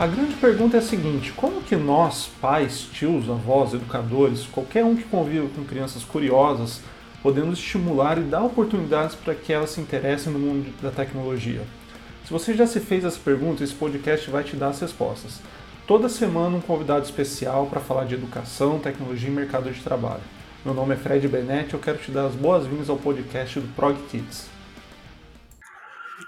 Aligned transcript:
A 0.00 0.06
grande 0.06 0.32
pergunta 0.36 0.78
é 0.78 0.80
a 0.80 0.82
seguinte: 0.82 1.30
como 1.32 1.60
que 1.60 1.76
nós, 1.76 2.30
pais, 2.40 2.88
tios, 2.90 3.28
avós, 3.28 3.74
educadores, 3.74 4.46
qualquer 4.46 4.82
um 4.82 4.96
que 4.96 5.02
conviva 5.02 5.46
com 5.54 5.62
crianças 5.62 6.02
curiosas, 6.02 6.80
podemos 7.22 7.58
estimular 7.58 8.16
e 8.16 8.22
dar 8.22 8.42
oportunidades 8.42 9.14
para 9.14 9.34
que 9.34 9.52
elas 9.52 9.68
se 9.68 9.80
interessem 9.82 10.32
no 10.32 10.38
mundo 10.38 10.72
da 10.80 10.90
tecnologia? 10.90 11.60
Se 12.24 12.32
você 12.32 12.54
já 12.54 12.66
se 12.66 12.80
fez 12.80 13.04
essa 13.04 13.18
pergunta, 13.22 13.62
esse 13.62 13.74
podcast 13.74 14.30
vai 14.30 14.42
te 14.42 14.56
dar 14.56 14.68
as 14.68 14.80
respostas. 14.80 15.38
Toda 15.86 16.08
semana 16.08 16.56
um 16.56 16.62
convidado 16.62 17.04
especial 17.04 17.66
para 17.66 17.78
falar 17.78 18.06
de 18.06 18.14
educação, 18.14 18.78
tecnologia 18.78 19.28
e 19.28 19.32
mercado 19.32 19.70
de 19.70 19.82
trabalho. 19.82 20.22
Meu 20.64 20.72
nome 20.72 20.94
é 20.94 20.96
Fred 20.96 21.28
Benetti 21.28 21.72
e 21.72 21.74
eu 21.74 21.78
quero 21.78 21.98
te 21.98 22.10
dar 22.10 22.24
as 22.24 22.34
boas-vindas 22.34 22.88
ao 22.88 22.96
podcast 22.96 23.60
do 23.60 23.68
Prog 23.74 23.98
Kids. 24.10 24.59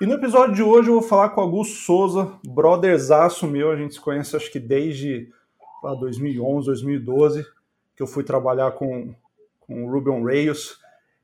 E 0.02 0.06
no 0.06 0.14
episódio 0.14 0.52
de 0.52 0.64
hoje 0.64 0.88
eu 0.88 0.94
vou 0.94 1.02
falar 1.08 1.28
com 1.28 1.40
o 1.40 1.44
Augusto 1.44 1.76
Souza, 1.76 2.32
brotherzaço 2.44 3.46
meu, 3.46 3.70
a 3.70 3.76
gente 3.76 3.94
se 3.94 4.00
conhece 4.00 4.34
acho 4.34 4.50
que 4.50 4.58
desde 4.58 5.30
lá, 5.80 5.94
2011, 5.94 6.66
2012, 6.66 7.46
que 7.94 8.02
eu 8.02 8.06
fui 8.08 8.24
trabalhar 8.24 8.72
com, 8.72 9.14
com 9.60 9.84
o 9.84 9.88
Ruben 9.88 10.24
Reis, 10.24 10.76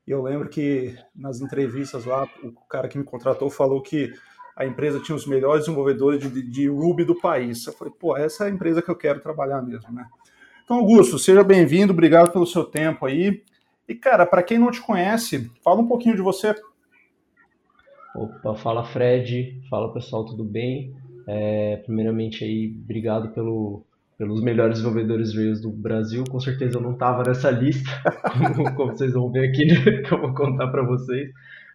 e 0.07 0.11
eu 0.11 0.23
lembro 0.23 0.47
que 0.47 0.97
nas 1.13 1.41
entrevistas 1.41 2.05
lá, 2.05 2.25
o 2.41 2.53
cara 2.69 2.87
que 2.87 2.97
me 2.97 3.03
contratou 3.03 3.49
falou 3.49 3.81
que 3.81 4.13
a 4.55 4.65
empresa 4.65 5.01
tinha 5.01 5.13
os 5.13 5.27
melhores 5.27 5.65
desenvolvedores 5.65 6.21
de, 6.21 6.41
de 6.41 6.69
Ruby 6.69 7.03
do 7.03 7.19
país. 7.19 7.67
Eu 7.67 7.73
falei, 7.73 7.93
pô, 7.99 8.15
essa 8.15 8.45
é 8.45 8.47
a 8.47 8.49
empresa 8.49 8.81
que 8.81 8.89
eu 8.89 8.95
quero 8.95 9.19
trabalhar 9.19 9.61
mesmo, 9.61 9.91
né? 9.91 10.05
Então, 10.63 10.77
Augusto, 10.77 11.19
seja 11.19 11.43
bem-vindo, 11.43 11.91
obrigado 11.91 12.31
pelo 12.31 12.47
seu 12.47 12.63
tempo 12.63 13.05
aí. 13.05 13.43
E, 13.89 13.93
cara, 13.93 14.25
para 14.25 14.41
quem 14.41 14.57
não 14.57 14.71
te 14.71 14.79
conhece, 14.79 15.51
fala 15.61 15.81
um 15.81 15.87
pouquinho 15.87 16.15
de 16.15 16.21
você. 16.21 16.55
Opa, 18.19 18.53
fala 18.53 18.83
Fred, 18.83 19.61
fala 19.69 19.93
pessoal, 19.93 20.25
tudo 20.25 20.43
bem? 20.43 20.93
É, 21.25 21.77
primeiramente 21.77 22.43
aí, 22.43 22.75
obrigado 22.83 23.29
pelo, 23.29 23.85
pelos 24.17 24.43
melhores 24.43 24.75
desenvolvedores 24.75 25.33
Rails 25.33 25.61
do 25.61 25.71
Brasil. 25.71 26.25
Com 26.29 26.37
certeza 26.37 26.77
eu 26.77 26.81
não 26.81 26.91
estava 26.91 27.23
nessa 27.23 27.49
lista, 27.49 27.89
como, 28.53 28.75
como, 28.75 28.91
vocês 28.91 29.13
vão 29.13 29.31
ver 29.31 29.47
aqui, 29.47 29.67
né, 29.67 30.01
que 30.03 30.13
eu 30.13 30.19
vou 30.19 30.33
contar 30.33 30.67
para 30.67 30.83
vocês. 30.83 31.29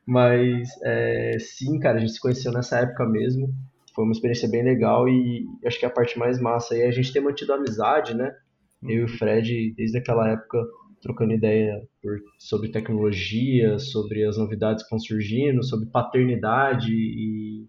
Mas 0.06 0.68
é, 0.84 1.38
sim, 1.38 1.78
cara, 1.78 1.96
a 1.96 2.00
gente 2.00 2.12
se 2.12 2.20
conheceu 2.20 2.52
nessa 2.52 2.80
época 2.80 3.06
mesmo. 3.06 3.48
Foi 3.94 4.04
uma 4.04 4.12
experiência 4.12 4.46
bem 4.46 4.62
legal 4.62 5.08
e 5.08 5.46
acho 5.64 5.80
que 5.80 5.86
a 5.86 5.90
parte 5.90 6.18
mais 6.18 6.38
massa 6.38 6.74
aí 6.74 6.82
é 6.82 6.88
a 6.88 6.92
gente 6.92 7.10
ter 7.10 7.20
mantido 7.20 7.54
amizade, 7.54 8.12
né? 8.12 8.34
Eu 8.82 9.00
e 9.00 9.04
o 9.04 9.08
Fred, 9.08 9.72
desde 9.74 9.96
aquela 9.96 10.28
época, 10.28 10.58
trocando 11.04 11.34
ideia 11.34 11.86
por, 12.02 12.18
sobre 12.38 12.70
tecnologia, 12.70 13.78
sobre 13.78 14.24
as 14.24 14.38
novidades 14.38 14.82
que 14.82 14.86
estão 14.86 14.98
surgindo, 14.98 15.62
sobre 15.62 15.86
paternidade 15.86 16.90
e, 16.90 17.66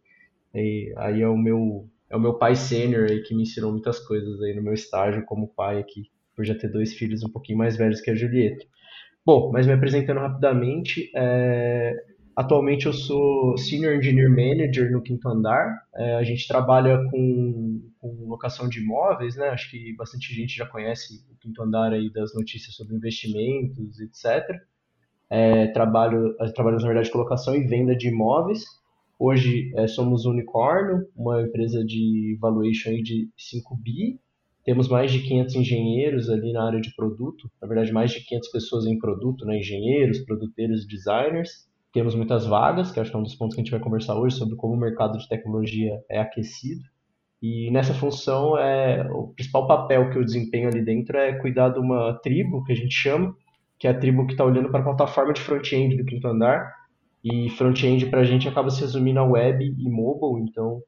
e, 0.54 0.94
aí 0.96 1.22
é 1.22 1.28
o 1.28 1.38
meu 1.38 1.86
é 2.10 2.16
o 2.16 2.20
meu 2.20 2.36
pai 2.36 2.56
sênior 2.56 3.10
aí 3.10 3.22
que 3.24 3.36
me 3.36 3.44
ensinou 3.44 3.72
muitas 3.72 4.00
coisas 4.00 4.42
aí 4.42 4.56
no 4.56 4.64
meu 4.64 4.74
estágio 4.74 5.26
como 5.26 5.50
pai 5.50 5.80
aqui, 5.80 6.04
por 6.34 6.46
já 6.46 6.56
ter 6.56 6.70
dois 6.70 6.94
filhos 6.94 7.24
um 7.24 7.30
pouquinho 7.30 7.58
mais 7.58 7.76
velhos 7.76 8.00
que 8.00 8.10
a 8.10 8.16
Julieta. 8.16 8.66
Bom, 9.26 9.52
mas 9.52 9.68
me 9.68 9.74
apresentando 9.74 10.20
rapidamente, 10.20 11.12
é, 11.14 11.94
Atualmente 12.36 12.86
eu 12.86 12.92
sou 12.92 13.58
Senior 13.58 13.96
Engineer 13.96 14.30
Manager 14.30 14.92
no 14.92 15.02
Quinto 15.02 15.30
Andar. 15.30 15.88
É, 15.96 16.16
a 16.16 16.24
gente 16.24 16.46
trabalha 16.46 17.02
com, 17.10 17.82
com, 18.02 18.28
locação 18.28 18.68
de 18.68 18.82
imóveis, 18.82 19.38
né? 19.38 19.48
Acho 19.48 19.72
que 19.72 19.96
bastante 19.96 20.34
gente 20.34 20.54
já 20.54 20.66
conhece 20.66 21.24
o 21.32 21.38
Quinto 21.40 21.64
Andar 21.64 21.94
aí 21.94 22.12
das 22.12 22.36
notícias 22.36 22.76
sobre 22.76 22.94
investimentos, 22.94 24.02
etc. 24.02 24.60
É, 25.30 25.68
trabalho, 25.68 26.36
trabalhamos 26.54 26.84
na 26.84 26.90
verdade 26.90 27.10
com 27.10 27.20
locação 27.20 27.56
e 27.56 27.66
venda 27.66 27.96
de 27.96 28.10
imóveis. 28.10 28.66
Hoje 29.18 29.72
é, 29.78 29.88
somos 29.88 30.26
Unicórnio, 30.26 31.08
uma 31.16 31.42
empresa 31.42 31.86
de 31.86 32.38
valuation 32.42 32.90
aí 32.90 33.02
de 33.02 33.30
5 33.38 33.78
bi. 33.78 34.20
Temos 34.66 34.90
mais 34.90 35.10
de 35.10 35.20
500 35.20 35.56
engenheiros 35.56 36.30
ali 36.30 36.52
na 36.52 36.68
área 36.68 36.82
de 36.82 36.94
produto, 36.96 37.50
na 37.62 37.68
verdade 37.68 37.94
mais 37.94 38.12
de 38.12 38.26
500 38.26 38.52
pessoas 38.52 38.86
em 38.86 39.00
produto, 39.00 39.46
né? 39.46 39.58
engenheiros, 39.58 40.20
produtores, 40.20 40.86
designers 40.86 41.66
temos 41.96 42.14
muitas 42.14 42.46
vagas, 42.46 42.92
que 42.92 43.00
acho 43.00 43.10
que 43.10 43.16
é 43.16 43.20
um 43.20 43.24
dos 43.24 43.36
pontos 43.36 43.56
que 43.56 43.62
a 43.62 43.64
gente 43.64 43.72
vai 43.72 43.80
conversar 43.80 44.20
hoje 44.20 44.36
sobre 44.36 44.58
como 44.58 44.74
o 44.74 44.78
mercado 44.78 45.18
de 45.18 45.30
tecnologia 45.30 45.98
é 46.10 46.20
aquecido. 46.20 46.82
E 47.42 47.72
nessa 47.72 47.94
função, 47.94 48.58
é, 48.58 49.10
o 49.10 49.30
principal 49.30 49.66
papel 49.66 50.10
que 50.10 50.18
eu 50.18 50.26
desempenho 50.26 50.68
ali 50.68 50.84
dentro 50.84 51.18
é 51.18 51.40
cuidar 51.40 51.70
de 51.70 51.80
uma 51.80 52.20
tribo, 52.22 52.66
que 52.66 52.74
a 52.74 52.76
gente 52.76 52.94
chama, 52.94 53.34
que 53.80 53.88
é 53.88 53.92
a 53.92 53.98
tribo 53.98 54.26
que 54.26 54.34
está 54.34 54.44
olhando 54.44 54.70
para 54.70 54.82
a 54.82 54.84
plataforma 54.84 55.32
de 55.32 55.40
front-end 55.40 55.96
do 55.96 56.04
quinto 56.04 56.28
andar. 56.28 56.70
E 57.24 57.50
front-end 57.52 58.08
para 58.08 58.20
a 58.20 58.26
gente 58.26 58.50
acaba 58.50 58.70
se 58.70 58.82
resumindo 58.82 59.22
a 59.22 59.24
web 59.24 59.64
e 59.64 59.90
mobile, 59.90 60.46
então 60.46 60.82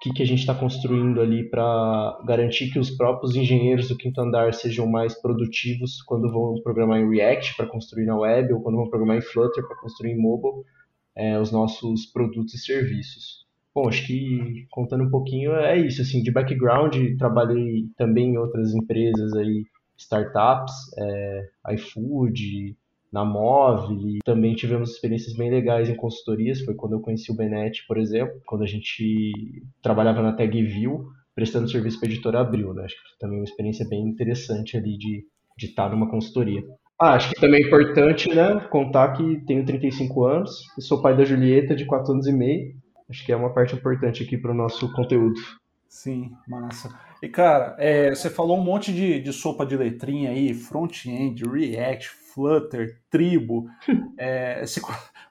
que, 0.00 0.10
que 0.12 0.22
a 0.22 0.26
gente 0.26 0.40
está 0.40 0.54
construindo 0.54 1.20
ali 1.20 1.48
para 1.48 2.20
garantir 2.24 2.70
que 2.70 2.78
os 2.78 2.90
próprios 2.90 3.34
engenheiros 3.34 3.88
do 3.88 3.96
quinto 3.96 4.20
andar 4.20 4.54
sejam 4.54 4.86
mais 4.86 5.20
produtivos 5.20 6.00
quando 6.02 6.30
vão 6.32 6.60
programar 6.62 7.00
em 7.00 7.10
React 7.10 7.56
para 7.56 7.66
construir 7.66 8.06
na 8.06 8.16
web 8.16 8.52
ou 8.52 8.60
quando 8.62 8.76
vão 8.76 8.88
programar 8.88 9.16
em 9.16 9.22
Flutter 9.22 9.66
para 9.66 9.76
construir 9.76 10.12
em 10.12 10.20
mobile 10.20 10.64
é, 11.16 11.38
os 11.38 11.50
nossos 11.50 12.06
produtos 12.06 12.54
e 12.54 12.58
serviços. 12.58 13.46
Bom, 13.74 13.88
acho 13.88 14.06
que 14.06 14.66
contando 14.70 15.04
um 15.04 15.10
pouquinho 15.10 15.52
é 15.54 15.78
isso, 15.78 16.02
assim, 16.02 16.22
de 16.22 16.30
background, 16.30 16.96
trabalhei 17.18 17.88
também 17.96 18.30
em 18.30 18.38
outras 18.38 18.74
empresas 18.74 19.34
aí, 19.34 19.64
startups, 19.96 20.74
é, 20.96 21.48
iFood, 21.74 22.76
na 23.12 23.24
Móvel 23.24 23.96
e 24.06 24.18
também 24.24 24.54
tivemos 24.54 24.90
experiências 24.90 25.36
bem 25.36 25.50
legais 25.50 25.88
em 25.88 25.96
consultorias. 25.96 26.60
Foi 26.60 26.74
quando 26.74 26.92
eu 26.92 27.00
conheci 27.00 27.32
o 27.32 27.36
Benet, 27.36 27.86
por 27.86 27.98
exemplo, 27.98 28.40
quando 28.46 28.62
a 28.62 28.66
gente 28.66 29.62
trabalhava 29.82 30.22
na 30.22 30.32
TagView, 30.32 31.06
prestando 31.34 31.70
serviço 31.70 31.98
para 31.98 32.08
a 32.08 32.12
editora 32.12 32.40
Abril. 32.40 32.74
Né? 32.74 32.84
Acho 32.84 32.94
que 32.94 33.08
foi 33.08 33.18
também 33.18 33.38
uma 33.38 33.44
experiência 33.44 33.86
bem 33.88 34.02
interessante 34.02 34.76
ali 34.76 34.98
de, 34.98 35.24
de 35.56 35.66
estar 35.66 35.90
numa 35.90 36.10
consultoria. 36.10 36.62
Ah, 37.00 37.12
acho 37.12 37.30
que 37.30 37.40
também 37.40 37.62
é 37.62 37.66
importante 37.66 38.28
né, 38.34 38.58
contar 38.70 39.12
que 39.12 39.40
tenho 39.46 39.64
35 39.64 40.24
anos 40.24 40.50
e 40.76 40.82
sou 40.82 41.00
pai 41.00 41.16
da 41.16 41.24
Julieta, 41.24 41.76
de 41.76 41.84
4 41.84 42.12
anos 42.12 42.26
e 42.26 42.32
meio. 42.32 42.74
Acho 43.08 43.24
que 43.24 43.32
é 43.32 43.36
uma 43.36 43.54
parte 43.54 43.74
importante 43.74 44.22
aqui 44.22 44.36
para 44.36 44.50
o 44.50 44.54
nosso 44.54 44.92
conteúdo. 44.92 45.40
Sim, 45.88 46.32
massa. 46.46 46.90
E 47.22 47.28
cara, 47.28 47.74
é, 47.78 48.10
você 48.10 48.28
falou 48.28 48.58
um 48.58 48.62
monte 48.62 48.92
de, 48.92 49.20
de 49.20 49.32
sopa 49.32 49.64
de 49.64 49.76
letrinha 49.76 50.30
aí, 50.30 50.52
front-end, 50.52 51.42
React, 51.48 52.10
Flutter, 52.38 53.00
Tribo, 53.10 53.68
é, 54.16 54.64
você, 54.64 54.80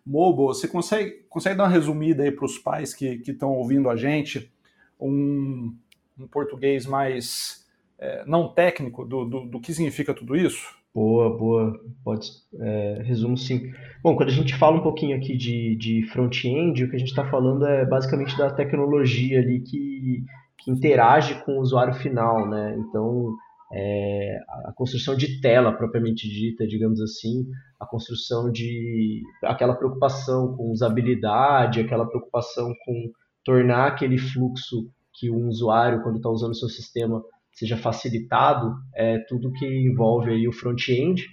mobile, 0.06 0.48
você 0.48 0.68
consegue, 0.68 1.26
consegue 1.30 1.56
dar 1.56 1.64
uma 1.64 1.70
resumida 1.70 2.22
aí 2.24 2.32
para 2.34 2.44
os 2.44 2.58
pais 2.60 2.94
que 2.94 3.22
estão 3.26 3.54
ouvindo 3.54 3.90
a 3.90 3.96
gente, 3.96 4.52
um, 5.00 5.74
um 6.20 6.28
português 6.28 6.86
mais 6.86 7.66
é, 7.98 8.26
não 8.26 8.50
técnico 8.50 9.06
do, 9.06 9.24
do, 9.24 9.46
do, 9.46 9.62
que 9.62 9.74
significa 9.74 10.14
tudo 10.14 10.36
isso? 10.36 10.76
Boa, 10.94 11.30
boa, 11.38 11.80
pode, 12.04 12.28
é, 12.60 13.02
resumo 13.06 13.38
sim. 13.38 13.72
Bom, 14.04 14.18
quando 14.18 14.28
a 14.28 14.34
gente 14.34 14.54
fala 14.58 14.76
um 14.76 14.84
pouquinho 14.84 15.16
aqui 15.16 15.38
de, 15.38 15.78
de 15.78 16.04
front-end, 16.08 16.84
o 16.84 16.90
que 16.90 16.96
a 16.98 17.00
gente 17.00 17.10
está 17.10 17.24
falando 17.30 17.66
é 17.66 17.86
basicamente 17.86 18.38
da 18.38 18.50
tecnologia 18.50 19.40
ali 19.40 19.62
que, 19.62 20.26
que 20.58 20.72
interage 20.72 21.36
com 21.46 21.54
o 21.54 21.62
usuário 21.62 21.94
final, 21.94 22.50
né? 22.50 22.76
Então, 22.80 23.38
é, 23.74 24.40
a 24.66 24.74
construção 24.74 25.16
de 25.16 25.42
tela 25.42 25.74
propriamente 25.74 26.28
dita, 26.28 26.66
digamos 26.66 27.02
assim, 27.02 27.46
a 27.80 27.86
construção 27.86 28.52
de 28.52 29.22
aquela 29.44 29.76
preocupação 29.76 30.56
com 30.56 30.72
usabilidade, 30.72 31.82
aquela 31.82 32.08
preocupação 32.08 32.74
com 32.86 33.12
tornar 33.44 33.88
aquele 33.88 34.18
fluxo 34.18 34.90
que 35.14 35.30
o 35.30 35.48
usuário, 35.48 36.02
quando 36.04 36.18
está 36.18 36.30
usando 36.30 36.52
o 36.52 36.56
seu 36.56 36.70
sistema, 36.70 37.22
seja 37.52 37.76
facilitado, 37.76 38.76
é 38.96 39.18
tudo 39.28 39.52
que 39.52 39.66
envolve 39.66 40.30
aí 40.30 40.48
o 40.48 40.54
front-end. 40.54 41.26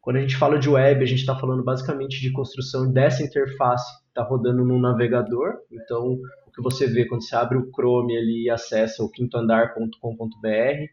Quando 0.00 0.16
a 0.16 0.20
gente 0.20 0.36
fala 0.36 0.58
de 0.58 0.68
web, 0.68 1.02
a 1.02 1.06
gente 1.06 1.20
está 1.20 1.34
falando 1.34 1.64
basicamente 1.64 2.20
de 2.20 2.30
construção 2.32 2.92
dessa 2.92 3.22
interface 3.22 3.84
que 4.02 4.08
está 4.08 4.22
rodando 4.22 4.64
no 4.64 4.78
navegador. 4.78 5.54
Então, 5.72 6.18
o 6.46 6.50
que 6.52 6.62
você 6.62 6.86
vê 6.86 7.06
quando 7.06 7.26
você 7.26 7.34
abre 7.34 7.58
o 7.58 7.70
Chrome 7.72 8.16
ali 8.16 8.44
e 8.44 8.50
acessa 8.50 9.02
o 9.02 9.10
quintoandar.com.br, 9.10 10.86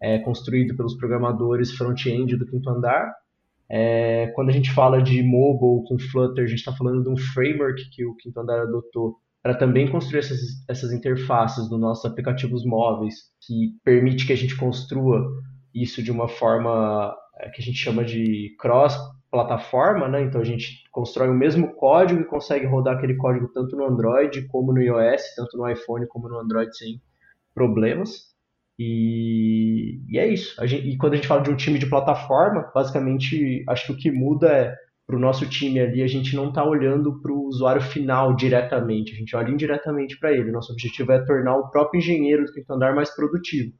é, 0.00 0.18
construído 0.18 0.76
pelos 0.76 0.94
programadores 0.94 1.72
front-end 1.72 2.36
do 2.36 2.46
quinto 2.46 2.68
andar. 2.70 3.12
É, 3.68 4.28
quando 4.34 4.50
a 4.50 4.52
gente 4.52 4.70
fala 4.72 5.02
de 5.02 5.22
mobile 5.22 5.86
com 5.88 5.98
Flutter, 5.98 6.44
a 6.44 6.46
gente 6.46 6.58
está 6.58 6.72
falando 6.72 7.02
de 7.02 7.08
um 7.08 7.16
framework 7.16 7.90
que 7.90 8.04
o 8.04 8.14
quinto 8.14 8.38
andar 8.38 8.60
adotou 8.60 9.16
para 9.42 9.54
também 9.54 9.88
construir 9.90 10.20
essas, 10.20 10.40
essas 10.68 10.92
interfaces 10.92 11.68
dos 11.68 11.78
nossos 11.78 12.04
aplicativos 12.04 12.64
móveis, 12.64 13.14
que 13.40 13.78
permite 13.84 14.26
que 14.26 14.32
a 14.32 14.36
gente 14.36 14.56
construa 14.56 15.24
isso 15.72 16.02
de 16.02 16.10
uma 16.10 16.26
forma 16.26 17.14
é, 17.38 17.48
que 17.50 17.60
a 17.60 17.64
gente 17.64 17.78
chama 17.78 18.04
de 18.04 18.56
cross-plataforma, 18.58 20.08
né? 20.08 20.22
Então 20.22 20.40
a 20.40 20.44
gente 20.44 20.82
constrói 20.90 21.28
o 21.28 21.34
mesmo 21.34 21.74
código 21.74 22.20
e 22.20 22.24
consegue 22.24 22.66
rodar 22.66 22.96
aquele 22.96 23.14
código 23.14 23.48
tanto 23.48 23.76
no 23.76 23.84
Android 23.84 24.48
como 24.48 24.72
no 24.72 24.80
iOS, 24.80 25.22
tanto 25.36 25.56
no 25.56 25.68
iPhone 25.68 26.06
como 26.08 26.28
no 26.28 26.38
Android 26.40 26.76
sem 26.76 27.00
problemas. 27.54 28.35
E, 28.78 30.00
e 30.08 30.18
é 30.18 30.28
isso. 30.28 30.54
Gente, 30.66 30.88
e 30.88 30.96
quando 30.96 31.14
a 31.14 31.16
gente 31.16 31.28
fala 31.28 31.42
de 31.42 31.50
um 31.50 31.56
time 31.56 31.78
de 31.78 31.86
plataforma, 31.86 32.70
basicamente, 32.74 33.64
acho 33.68 33.86
que 33.86 33.92
o 33.92 33.96
que 33.96 34.10
muda 34.10 34.48
é 34.48 34.74
para 35.06 35.16
o 35.16 35.20
nosso 35.20 35.46
time 35.48 35.78
ali, 35.78 36.02
a 36.02 36.06
gente 36.06 36.34
não 36.34 36.48
está 36.48 36.64
olhando 36.64 37.20
para 37.22 37.32
o 37.32 37.46
usuário 37.46 37.80
final 37.80 38.34
diretamente, 38.34 39.12
a 39.12 39.14
gente 39.14 39.36
olha 39.36 39.50
indiretamente 39.50 40.18
para 40.18 40.32
ele. 40.32 40.50
Nosso 40.50 40.72
objetivo 40.72 41.12
é 41.12 41.24
tornar 41.24 41.56
o 41.56 41.70
próprio 41.70 41.98
engenheiro 41.98 42.44
do 42.44 42.52
quinto 42.52 42.72
andar 42.72 42.94
mais 42.94 43.14
produtivo. 43.14 43.72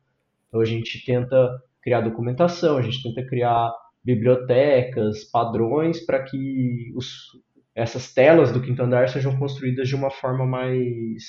Então 0.49 0.61
a 0.61 0.65
gente 0.65 1.05
tenta 1.05 1.51
criar 1.83 2.01
documentação, 2.03 2.77
a 2.77 2.83
gente 2.83 3.03
tenta 3.03 3.27
criar 3.27 3.73
bibliotecas, 4.05 5.25
padrões 5.25 6.07
para 6.07 6.23
que 6.23 6.93
os, 6.95 7.33
essas 7.75 8.15
telas 8.15 8.53
do 8.53 8.63
quinto 8.63 8.81
andar 8.81 9.09
sejam 9.09 9.37
construídas 9.37 9.89
de 9.89 9.97
uma 9.97 10.11
forma 10.13 10.47
mais 10.47 11.25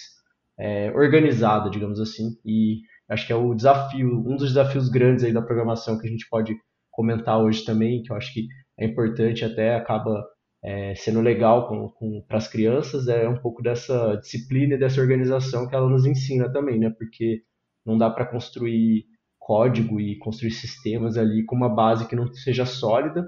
é, 0.60 0.92
organizada, 0.92 1.72
digamos 1.72 2.00
assim. 2.00 2.38
E 2.46 2.82
acho 3.10 3.26
que 3.26 3.34
é 3.34 3.36
o 3.36 3.54
desafio, 3.54 4.20
um 4.20 4.36
dos 4.36 4.50
desafios 4.50 4.90
grandes 4.90 5.24
aí 5.24 5.34
da 5.34 5.42
programação 5.42 5.98
que 5.98 6.08
a 6.08 6.10
gente 6.10 6.28
pode 6.30 6.56
comentar 6.92 7.40
hoje 7.40 7.64
também, 7.64 8.02
que 8.04 8.12
eu 8.12 8.16
acho 8.16 8.34
que 8.34 8.48
é 8.78 8.86
importante, 8.86 9.46
até 9.46 9.76
acaba 9.76 10.24
é, 10.64 10.96
sendo 10.96 11.22
legal 11.22 11.94
para 12.28 12.38
as 12.38 12.48
crianças, 12.48 13.08
é 13.08 13.28
um 13.28 13.38
pouco 13.38 13.62
dessa 13.62 14.16
disciplina 14.16 14.76
e 14.76 14.80
dessa 14.80 15.00
organização 15.00 15.68
que 15.68 15.76
ela 15.76 15.90
nos 15.90 16.06
ensina 16.06 16.52
também, 16.52 16.80
né? 16.80 16.90
Porque 16.90 17.44
não 17.86 17.98
dá 17.98 18.10
para 18.10 18.26
construir 18.26 19.06
código 19.40 20.00
e 20.00 20.18
construir 20.18 20.52
sistemas 20.52 21.18
ali 21.18 21.46
com 21.46 21.56
uma 21.56 21.74
base 21.74 22.08
que 22.08 22.16
não 22.16 22.28
seja 22.34 22.66
sólida. 22.66 23.26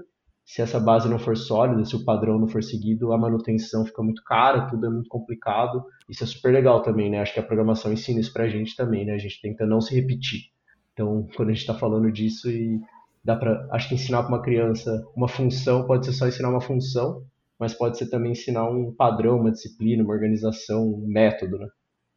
Se 0.50 0.60
essa 0.60 0.80
base 0.80 1.08
não 1.08 1.16
for 1.16 1.36
sólida, 1.36 1.84
se 1.84 1.94
o 1.94 2.04
padrão 2.04 2.36
não 2.36 2.48
for 2.48 2.60
seguido, 2.60 3.12
a 3.12 3.16
manutenção 3.16 3.86
fica 3.86 4.02
muito 4.02 4.20
cara, 4.24 4.66
tudo 4.66 4.84
é 4.84 4.90
muito 4.90 5.08
complicado. 5.08 5.84
Isso 6.08 6.24
é 6.24 6.26
super 6.26 6.52
legal 6.52 6.82
também, 6.82 7.08
né? 7.08 7.20
Acho 7.20 7.34
que 7.34 7.38
a 7.38 7.42
programação 7.44 7.92
ensina 7.92 8.18
isso 8.18 8.32
para 8.32 8.46
a 8.46 8.48
gente 8.48 8.74
também, 8.74 9.06
né? 9.06 9.12
A 9.12 9.18
gente 9.18 9.40
tenta 9.40 9.64
não 9.64 9.80
se 9.80 9.94
repetir. 9.94 10.50
Então, 10.92 11.28
quando 11.36 11.50
a 11.50 11.52
gente 11.52 11.60
está 11.60 11.72
falando 11.72 12.10
disso 12.10 12.50
e 12.50 12.80
dá 13.24 13.36
para 13.36 13.68
acho 13.70 13.88
que 13.90 13.94
ensinar 13.94 14.24
para 14.24 14.34
uma 14.34 14.42
criança 14.42 15.06
uma 15.14 15.28
função 15.28 15.86
pode 15.86 16.04
ser 16.04 16.14
só 16.14 16.26
ensinar 16.26 16.48
uma 16.48 16.60
função 16.60 17.22
mas 17.58 17.74
pode 17.74 17.98
ser 17.98 18.08
também 18.08 18.32
ensinar 18.32 18.68
um 18.68 18.92
padrão 18.92 19.38
uma 19.38 19.52
disciplina 19.52 20.02
uma 20.02 20.14
organização 20.14 20.82
um 20.82 21.06
método 21.06 21.58
né 21.58 21.68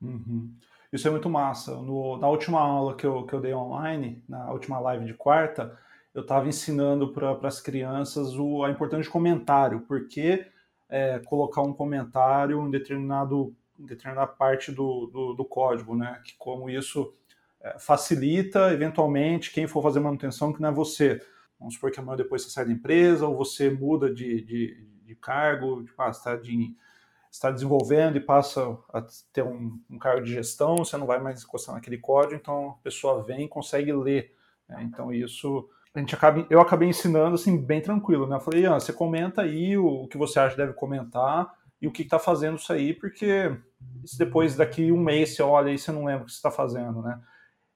uhum. 0.01 0.49
isso 0.93 1.05
é 1.05 1.11
muito 1.11 1.29
massa 1.29 1.75
no, 1.75 2.17
na 2.17 2.29
última 2.29 2.61
aula 2.61 2.95
que 2.95 3.05
eu, 3.05 3.25
que 3.25 3.33
eu 3.33 3.41
dei 3.41 3.53
online 3.53 4.23
na 4.29 4.49
última 4.49 4.79
live 4.79 5.03
de 5.03 5.13
quarta 5.13 5.77
eu 6.13 6.21
estava 6.21 6.47
ensinando 6.47 7.11
para 7.11 7.37
as 7.47 7.59
crianças 7.59 8.35
o, 8.37 8.63
a 8.63 8.69
importância 8.69 9.03
de 9.03 9.09
comentário 9.09 9.81
porque 9.81 10.45
é, 10.89 11.19
colocar 11.19 11.61
um 11.61 11.73
comentário 11.73 12.65
em 12.65 12.69
determinado 12.69 13.55
em 13.79 13.85
determinada 13.85 14.27
parte 14.27 14.71
do, 14.71 15.07
do, 15.07 15.33
do 15.33 15.45
código 15.45 15.95
né 15.95 16.21
que 16.23 16.35
como 16.37 16.69
isso 16.69 17.13
é, 17.63 17.79
facilita, 17.79 18.73
eventualmente, 18.73 19.51
quem 19.51 19.67
for 19.67 19.81
fazer 19.81 20.01
manutenção, 20.01 20.51
que 20.51 20.61
não 20.61 20.69
é 20.69 20.71
você. 20.71 21.25
Vamos 21.57 21.75
supor 21.75 21.91
que 21.91 21.99
amanhã 21.99 22.17
depois 22.17 22.43
você 22.43 22.49
sai 22.49 22.65
da 22.65 22.73
empresa 22.73 23.25
ou 23.25 23.37
você 23.37 23.69
muda 23.69 24.13
de, 24.13 24.41
de, 24.41 24.85
de 25.05 25.15
cargo, 25.15 25.81
tipo, 25.81 26.01
ah, 26.01 26.09
está, 26.09 26.35
de, 26.35 26.75
está 27.31 27.49
desenvolvendo 27.49 28.17
e 28.17 28.19
passa 28.19 28.77
a 28.93 29.01
ter 29.31 29.43
um, 29.43 29.79
um, 29.89 29.97
cargo 29.97 30.25
de 30.25 30.33
gestão, 30.33 30.75
você 30.75 30.97
não 30.97 31.07
vai 31.07 31.21
mais 31.21 31.41
encostar 31.41 31.73
naquele 31.73 31.97
código, 31.97 32.35
então 32.35 32.71
a 32.71 32.83
pessoa 32.83 33.23
vem 33.23 33.45
e 33.45 33.49
consegue 33.49 33.93
ler. 33.93 34.35
Né? 34.67 34.83
Então 34.83 35.13
isso 35.13 35.69
a 35.93 35.99
gente 35.99 36.15
acaba, 36.15 36.45
eu 36.49 36.59
acabei 36.59 36.89
ensinando 36.89 37.35
assim 37.35 37.57
bem 37.57 37.81
tranquilo, 37.81 38.27
né? 38.27 38.37
Eu 38.37 38.41
falei, 38.41 38.65
ah, 38.65 38.79
você 38.79 38.91
comenta 38.91 39.43
aí 39.43 39.77
o, 39.77 40.07
que 40.07 40.17
você 40.17 40.39
acha 40.39 40.55
que 40.55 40.61
deve 40.61 40.73
comentar 40.73 41.53
e 41.81 41.87
o 41.87 41.91
que 41.91 42.01
está 42.01 42.17
fazendo 42.17 42.57
isso 42.57 42.71
aí, 42.73 42.93
porque 42.93 43.55
depois 44.17 44.55
daqui 44.55 44.91
um 44.91 44.99
mês 44.99 45.35
você 45.35 45.43
olha 45.43 45.71
e 45.71 45.77
você 45.77 45.91
não 45.91 46.05
lembra 46.05 46.23
o 46.23 46.25
que 46.25 46.31
você 46.31 46.37
está 46.37 46.49
fazendo, 46.51 47.01
né? 47.01 47.21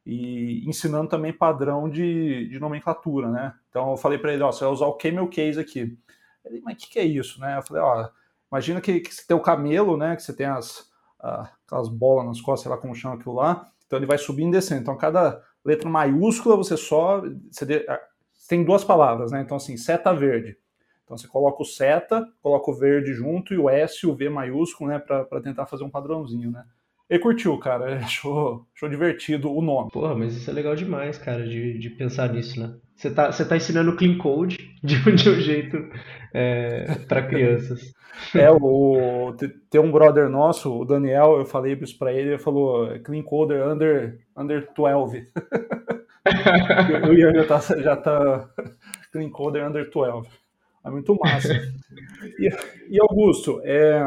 e 0.09 0.63
ensinando 0.65 1.09
também 1.09 1.33
padrão 1.33 1.89
de, 1.89 2.47
de 2.47 2.59
nomenclatura, 2.61 3.29
né? 3.29 3.53
Então 3.69 3.91
eu 3.91 3.97
falei 3.97 4.17
para 4.17 4.31
ele, 4.31 4.41
ó, 4.41 4.49
você 4.49 4.63
vai 4.63 4.71
usar 4.71 4.85
o 4.85 4.93
camel 4.93 5.27
case 5.27 5.59
aqui. 5.59 5.99
Ele, 6.45 6.61
mas 6.63 6.75
o 6.75 6.77
que, 6.77 6.91
que, 6.91 6.99
é 6.99 7.03
isso, 7.03 7.41
né? 7.41 7.57
Eu 7.57 7.61
falei, 7.61 7.83
ó, 7.83 8.09
imagina 8.49 8.79
que, 8.79 9.01
que 9.01 9.13
você 9.13 9.27
tem 9.27 9.35
o 9.35 9.41
camelo, 9.41 9.97
né? 9.97 10.15
Que 10.15 10.23
você 10.23 10.33
tem 10.33 10.45
as, 10.45 10.89
aquelas 11.19 11.89
bolas 11.89 12.25
nas 12.25 12.39
costas, 12.39 12.61
sei 12.61 12.71
lá 12.71 12.77
como 12.77 12.95
chama 12.95 13.15
aquilo 13.15 13.35
lá. 13.35 13.69
Então 13.87 13.97
ele 13.97 14.05
vai 14.05 14.17
subindo 14.17 14.49
e 14.49 14.51
descendo. 14.51 14.81
Então 14.81 14.97
cada 14.97 15.41
letra 15.65 15.89
maiúscula 15.89 16.55
você 16.55 16.77
só 16.77 17.21
você, 17.51 17.65
de, 17.65 17.85
você 18.33 18.47
tem 18.47 18.63
duas 18.63 18.83
palavras, 18.83 19.31
né? 19.31 19.41
Então 19.41 19.57
assim, 19.57 19.75
seta 19.75 20.13
verde. 20.13 20.57
Então 21.03 21.17
você 21.17 21.27
coloca 21.27 21.61
o 21.61 21.65
seta, 21.65 22.27
coloca 22.41 22.69
o 22.69 22.75
verde 22.75 23.13
junto 23.13 23.53
e 23.53 23.57
o 23.57 23.69
S 23.69 24.05
e 24.05 24.09
o 24.09 24.13
V 24.13 24.29
maiúsculo, 24.29 24.89
né? 24.89 24.99
Para 24.99 25.41
tentar 25.41 25.65
fazer 25.65 25.83
um 25.83 25.89
padrãozinho, 25.89 26.51
né? 26.51 26.63
Ele 27.09 27.19
curtiu, 27.19 27.57
cara. 27.57 27.91
Ele 27.91 28.03
achou, 28.03 28.65
achou 28.75 28.89
divertido 28.89 29.51
o 29.51 29.61
nome. 29.61 29.91
Porra, 29.91 30.15
mas 30.15 30.35
isso 30.35 30.49
é 30.49 30.53
legal 30.53 30.75
demais, 30.75 31.17
cara, 31.17 31.47
de, 31.47 31.77
de 31.77 31.89
pensar 31.89 32.31
nisso, 32.31 32.59
né? 32.59 32.75
Você 32.95 33.11
tá, 33.11 33.31
você 33.31 33.45
tá 33.45 33.55
ensinando 33.55 33.95
clean 33.95 34.17
code 34.17 34.57
de, 34.83 34.99
de 35.11 35.29
um 35.29 35.35
jeito 35.35 35.77
é, 36.33 36.95
para 37.07 37.23
crianças. 37.23 37.95
É, 38.33 38.49
o, 38.49 39.31
tem 39.69 39.79
um 39.79 39.91
brother 39.91 40.27
nosso, 40.27 40.75
o 40.75 40.83
Daniel, 40.83 41.37
eu 41.37 41.45
falei 41.45 41.77
isso 41.79 41.95
pra 41.99 42.11
ele, 42.11 42.29
ele 42.29 42.39
falou 42.39 42.99
clean 43.01 43.21
coder 43.21 43.67
under, 43.67 44.19
under 44.35 44.67
12. 44.75 45.27
o 47.07 47.13
Ian 47.13 47.31
já 47.35 47.45
tá, 47.45 47.59
já 47.79 47.95
tá 47.95 48.49
clean 49.13 49.29
coder 49.29 49.67
under 49.67 49.87
12. 49.87 50.27
É 50.83 50.89
muito 50.89 51.15
massa. 51.15 51.53
E, 52.39 52.49
e 52.89 52.99
Augusto, 52.99 53.61
é, 53.63 54.01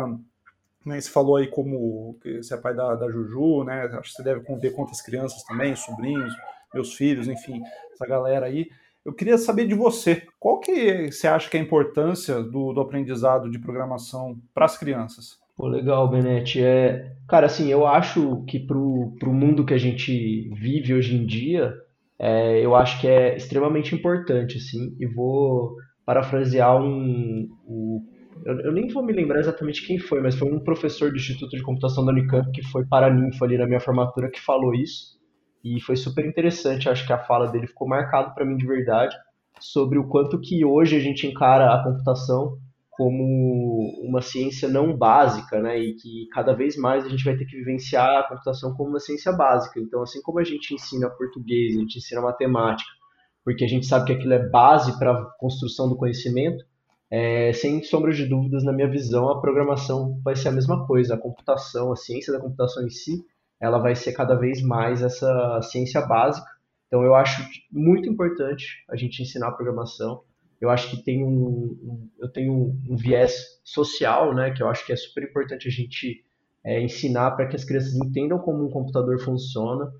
né, 0.84 1.00
você 1.00 1.10
falou 1.10 1.36
aí 1.36 1.46
como 1.46 2.18
você 2.24 2.54
é 2.54 2.56
pai 2.56 2.74
da, 2.74 2.94
da 2.94 3.10
Juju, 3.10 3.64
né? 3.64 3.82
Acho 3.92 4.10
que 4.10 4.16
você 4.16 4.22
deve 4.22 4.40
conter 4.40 4.72
quantas 4.72 5.02
crianças 5.02 5.42
também, 5.44 5.76
sobrinhos, 5.76 6.32
meus 6.72 6.94
filhos, 6.94 7.28
enfim, 7.28 7.60
essa 7.92 8.06
galera 8.06 8.46
aí. 8.46 8.68
Eu 9.04 9.12
queria 9.14 9.38
saber 9.38 9.66
de 9.66 9.74
você, 9.74 10.26
qual 10.38 10.60
que 10.60 11.10
você 11.10 11.26
acha 11.26 11.48
que 11.48 11.56
é 11.56 11.60
a 11.60 11.62
importância 11.62 12.42
do, 12.42 12.72
do 12.72 12.80
aprendizado 12.80 13.50
de 13.50 13.58
programação 13.58 14.38
para 14.54 14.66
as 14.66 14.76
crianças? 14.76 15.38
Pô, 15.56 15.66
legal, 15.66 16.08
Benete. 16.08 16.62
É, 16.62 17.12
cara, 17.28 17.46
assim, 17.46 17.68
eu 17.68 17.86
acho 17.86 18.42
que 18.46 18.58
pro, 18.58 19.14
pro 19.18 19.32
mundo 19.32 19.64
que 19.64 19.74
a 19.74 19.78
gente 19.78 20.50
vive 20.54 20.94
hoje 20.94 21.16
em 21.16 21.26
dia, 21.26 21.74
é, 22.18 22.64
eu 22.64 22.74
acho 22.74 23.00
que 23.00 23.06
é 23.06 23.36
extremamente 23.36 23.94
importante, 23.94 24.58
assim, 24.58 24.94
e 24.98 25.06
vou 25.06 25.76
parafrasear 26.04 26.82
um, 26.82 27.48
um 27.66 28.06
eu, 28.44 28.60
eu, 28.60 28.72
nem 28.72 28.88
vou 28.88 29.04
me 29.04 29.12
lembrar 29.12 29.40
exatamente 29.40 29.86
quem 29.86 29.98
foi, 29.98 30.20
mas 30.20 30.34
foi 30.34 30.50
um 30.50 30.60
professor 30.60 31.10
do 31.10 31.16
Instituto 31.16 31.56
de 31.56 31.62
Computação 31.62 32.04
da 32.04 32.12
Unicamp 32.12 32.50
que 32.52 32.62
foi 32.62 32.84
para 32.86 33.12
ninfo 33.12 33.44
ali 33.44 33.58
na 33.58 33.66
minha 33.66 33.80
formatura 33.80 34.30
que 34.30 34.40
falou 34.40 34.74
isso. 34.74 35.18
E 35.62 35.80
foi 35.80 35.94
super 35.96 36.24
interessante, 36.24 36.88
acho 36.88 37.06
que 37.06 37.12
a 37.12 37.18
fala 37.18 37.48
dele 37.48 37.66
ficou 37.66 37.86
marcado 37.86 38.34
para 38.34 38.46
mim 38.46 38.56
de 38.56 38.66
verdade 38.66 39.14
sobre 39.60 39.98
o 39.98 40.08
quanto 40.08 40.40
que 40.40 40.64
hoje 40.64 40.96
a 40.96 41.00
gente 41.00 41.26
encara 41.26 41.74
a 41.74 41.82
computação 41.84 42.56
como 42.90 43.94
uma 44.02 44.20
ciência 44.20 44.68
não 44.68 44.96
básica, 44.96 45.60
né? 45.60 45.78
E 45.78 45.94
que 45.94 46.26
cada 46.32 46.54
vez 46.54 46.76
mais 46.76 47.04
a 47.04 47.08
gente 47.08 47.24
vai 47.24 47.36
ter 47.36 47.44
que 47.46 47.56
vivenciar 47.56 48.18
a 48.18 48.28
computação 48.28 48.74
como 48.74 48.90
uma 48.90 49.00
ciência 49.00 49.32
básica. 49.32 49.80
Então, 49.80 50.02
assim 50.02 50.20
como 50.22 50.38
a 50.38 50.44
gente 50.44 50.74
ensina 50.74 51.08
português, 51.08 51.76
a 51.76 51.80
gente 51.80 51.98
ensina 51.98 52.20
matemática, 52.20 52.90
porque 53.44 53.64
a 53.64 53.68
gente 53.68 53.86
sabe 53.86 54.06
que 54.06 54.12
aquilo 54.12 54.34
é 54.34 54.48
base 54.50 54.98
para 54.98 55.12
a 55.12 55.24
construção 55.38 55.88
do 55.88 55.96
conhecimento, 55.96 56.62
é, 57.10 57.52
sem 57.52 57.82
sombra 57.82 58.12
de 58.12 58.24
dúvidas, 58.24 58.62
na 58.62 58.72
minha 58.72 58.88
visão, 58.88 59.28
a 59.28 59.40
programação 59.40 60.20
vai 60.22 60.36
ser 60.36 60.48
a 60.48 60.52
mesma 60.52 60.86
coisa. 60.86 61.14
A 61.14 61.18
computação, 61.18 61.92
a 61.92 61.96
ciência 61.96 62.32
da 62.32 62.38
computação 62.38 62.86
em 62.86 62.90
si, 62.90 63.24
ela 63.60 63.78
vai 63.78 63.96
ser 63.96 64.12
cada 64.12 64.36
vez 64.36 64.62
mais 64.62 65.02
essa 65.02 65.60
ciência 65.62 66.00
básica. 66.00 66.46
Então, 66.86 67.02
eu 67.02 67.14
acho 67.14 67.44
muito 67.70 68.08
importante 68.08 68.84
a 68.88 68.96
gente 68.96 69.22
ensinar 69.22 69.48
a 69.48 69.52
programação. 69.52 70.22
Eu 70.60 70.70
acho 70.70 70.90
que 70.90 71.02
tem 71.02 71.24
um, 71.24 72.08
eu 72.18 72.28
tenho 72.28 72.52
um, 72.52 72.80
um, 72.90 72.96
viés 72.96 73.60
social, 73.64 74.34
né, 74.34 74.50
que 74.50 74.62
eu 74.62 74.68
acho 74.68 74.84
que 74.84 74.92
é 74.92 74.96
super 74.96 75.24
importante 75.24 75.66
a 75.66 75.70
gente 75.70 76.24
é, 76.62 76.80
ensinar 76.80 77.30
para 77.32 77.46
que 77.46 77.56
as 77.56 77.64
crianças 77.64 77.94
entendam 77.94 78.38
como 78.38 78.66
um 78.66 78.70
computador 78.70 79.18
funciona, 79.20 79.90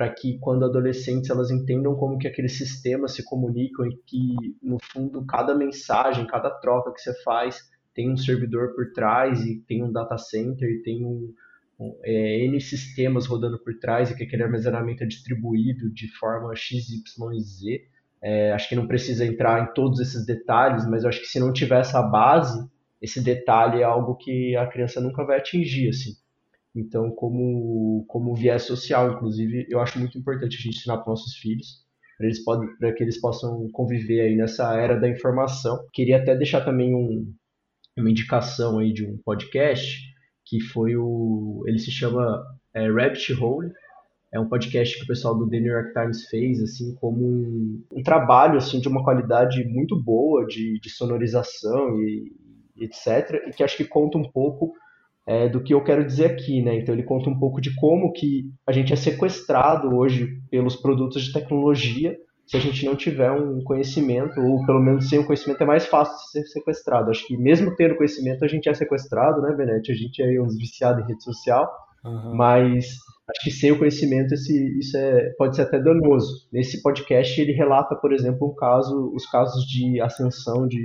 para 0.00 0.08
que 0.08 0.38
quando 0.38 0.64
adolescentes 0.64 1.28
elas 1.28 1.50
entendam 1.50 1.94
como 1.94 2.16
que 2.16 2.26
aqueles 2.26 2.56
sistemas 2.56 3.12
se 3.12 3.22
comunicam 3.22 3.86
e 3.86 3.94
que 4.06 4.34
no 4.62 4.78
fundo 4.82 5.26
cada 5.26 5.54
mensagem, 5.54 6.26
cada 6.26 6.48
troca 6.48 6.90
que 6.90 7.02
você 7.02 7.12
faz 7.22 7.68
tem 7.94 8.10
um 8.10 8.16
servidor 8.16 8.74
por 8.74 8.92
trás 8.94 9.44
e 9.44 9.60
tem 9.68 9.84
um 9.84 9.92
data 9.92 10.16
center 10.16 10.70
e 10.70 10.82
tem 10.82 11.04
um, 11.04 11.34
um 11.78 12.00
é, 12.02 12.46
N 12.46 12.58
sistemas 12.62 13.26
rodando 13.26 13.62
por 13.62 13.78
trás 13.78 14.10
e 14.10 14.16
que 14.16 14.24
aquele 14.24 14.42
armazenamento 14.42 15.04
é 15.04 15.06
distribuído 15.06 15.92
de 15.92 16.08
forma 16.16 16.56
X, 16.56 16.88
Y 16.88 17.32
e 17.34 17.40
Z. 17.42 17.84
É, 18.22 18.52
acho 18.52 18.70
que 18.70 18.76
não 18.76 18.86
precisa 18.86 19.26
entrar 19.26 19.62
em 19.62 19.74
todos 19.74 20.00
esses 20.00 20.24
detalhes, 20.24 20.88
mas 20.88 21.02
eu 21.02 21.10
acho 21.10 21.20
que 21.20 21.26
se 21.26 21.38
não 21.38 21.52
tiver 21.52 21.80
essa 21.80 22.00
base, 22.00 22.66
esse 23.02 23.22
detalhe 23.22 23.82
é 23.82 23.84
algo 23.84 24.16
que 24.16 24.56
a 24.56 24.66
criança 24.66 24.98
nunca 24.98 25.26
vai 25.26 25.36
atingir, 25.36 25.90
assim. 25.90 26.12
Então, 26.74 27.10
como, 27.10 28.04
como 28.06 28.34
viés 28.34 28.62
social, 28.62 29.12
inclusive, 29.12 29.66
eu 29.68 29.80
acho 29.80 29.98
muito 29.98 30.16
importante 30.16 30.56
a 30.56 30.60
gente 30.60 30.78
ensinar 30.78 30.98
para 30.98 31.10
nossos 31.10 31.34
filhos, 31.36 31.84
para 32.78 32.92
que 32.92 33.02
eles 33.02 33.20
possam 33.20 33.68
conviver 33.72 34.20
aí 34.20 34.36
nessa 34.36 34.74
era 34.78 34.98
da 34.98 35.08
informação. 35.08 35.78
Queria 35.92 36.18
até 36.18 36.36
deixar 36.36 36.64
também 36.64 36.94
um, 36.94 37.32
uma 37.96 38.10
indicação 38.10 38.78
aí 38.78 38.92
de 38.92 39.04
um 39.06 39.18
podcast, 39.24 39.98
que 40.44 40.60
foi 40.60 40.96
o... 40.96 41.64
ele 41.66 41.78
se 41.78 41.90
chama 41.90 42.42
é, 42.74 42.88
Rabbit 42.88 43.32
Hole, 43.34 43.72
é 44.32 44.38
um 44.38 44.48
podcast 44.48 44.96
que 44.96 45.04
o 45.04 45.06
pessoal 45.08 45.36
do 45.36 45.48
The 45.48 45.58
New 45.58 45.72
York 45.72 45.92
Times 45.92 46.28
fez, 46.28 46.62
assim, 46.62 46.94
como 46.94 47.26
um, 47.26 47.84
um 47.92 48.02
trabalho, 48.02 48.58
assim, 48.58 48.80
de 48.80 48.86
uma 48.86 49.02
qualidade 49.02 49.64
muito 49.64 50.00
boa 50.00 50.46
de, 50.46 50.78
de 50.78 50.88
sonorização 50.88 52.00
e, 52.00 52.32
etc, 52.76 53.48
e 53.48 53.50
que 53.50 53.64
acho 53.64 53.76
que 53.76 53.84
conta 53.84 54.18
um 54.18 54.30
pouco 54.30 54.72
é, 55.30 55.48
do 55.48 55.62
que 55.62 55.72
eu 55.72 55.84
quero 55.84 56.04
dizer 56.04 56.26
aqui, 56.26 56.60
né? 56.60 56.76
Então 56.76 56.92
ele 56.92 57.04
conta 57.04 57.30
um 57.30 57.38
pouco 57.38 57.60
de 57.60 57.72
como 57.76 58.12
que 58.12 58.50
a 58.66 58.72
gente 58.72 58.92
é 58.92 58.96
sequestrado 58.96 59.94
hoje 59.94 60.26
pelos 60.50 60.74
produtos 60.74 61.22
de 61.22 61.32
tecnologia 61.32 62.16
se 62.44 62.56
a 62.56 62.60
gente 62.60 62.84
não 62.84 62.96
tiver 62.96 63.30
um 63.30 63.62
conhecimento, 63.62 64.40
ou 64.40 64.66
pelo 64.66 64.80
menos 64.80 65.08
sem 65.08 65.20
o 65.20 65.24
conhecimento 65.24 65.62
é 65.62 65.66
mais 65.66 65.86
fácil 65.86 66.16
de 66.16 66.32
ser 66.32 66.46
sequestrado. 66.48 67.08
Acho 67.08 67.24
que 67.28 67.36
mesmo 67.36 67.76
tendo 67.76 67.94
conhecimento 67.94 68.44
a 68.44 68.48
gente 68.48 68.68
é 68.68 68.74
sequestrado, 68.74 69.40
né, 69.40 69.54
Benete? 69.54 69.92
A 69.92 69.94
gente 69.94 70.20
é 70.20 70.42
uns 70.42 70.56
viciados 70.56 71.04
em 71.04 71.06
rede 71.06 71.22
social, 71.22 71.70
uhum. 72.04 72.34
mas 72.34 72.86
acho 73.28 73.44
que 73.44 73.52
sem 73.52 73.70
o 73.70 73.78
conhecimento 73.78 74.34
esse, 74.34 74.80
isso 74.80 74.96
é, 74.96 75.30
pode 75.38 75.54
ser 75.54 75.62
até 75.62 75.78
danoso. 75.78 76.48
Nesse 76.52 76.82
podcast 76.82 77.40
ele 77.40 77.52
relata, 77.52 77.94
por 77.94 78.12
exemplo, 78.12 78.48
um 78.50 78.54
caso, 78.56 79.12
os 79.14 79.24
casos 79.26 79.64
de 79.64 80.00
ascensão 80.00 80.66
de, 80.66 80.82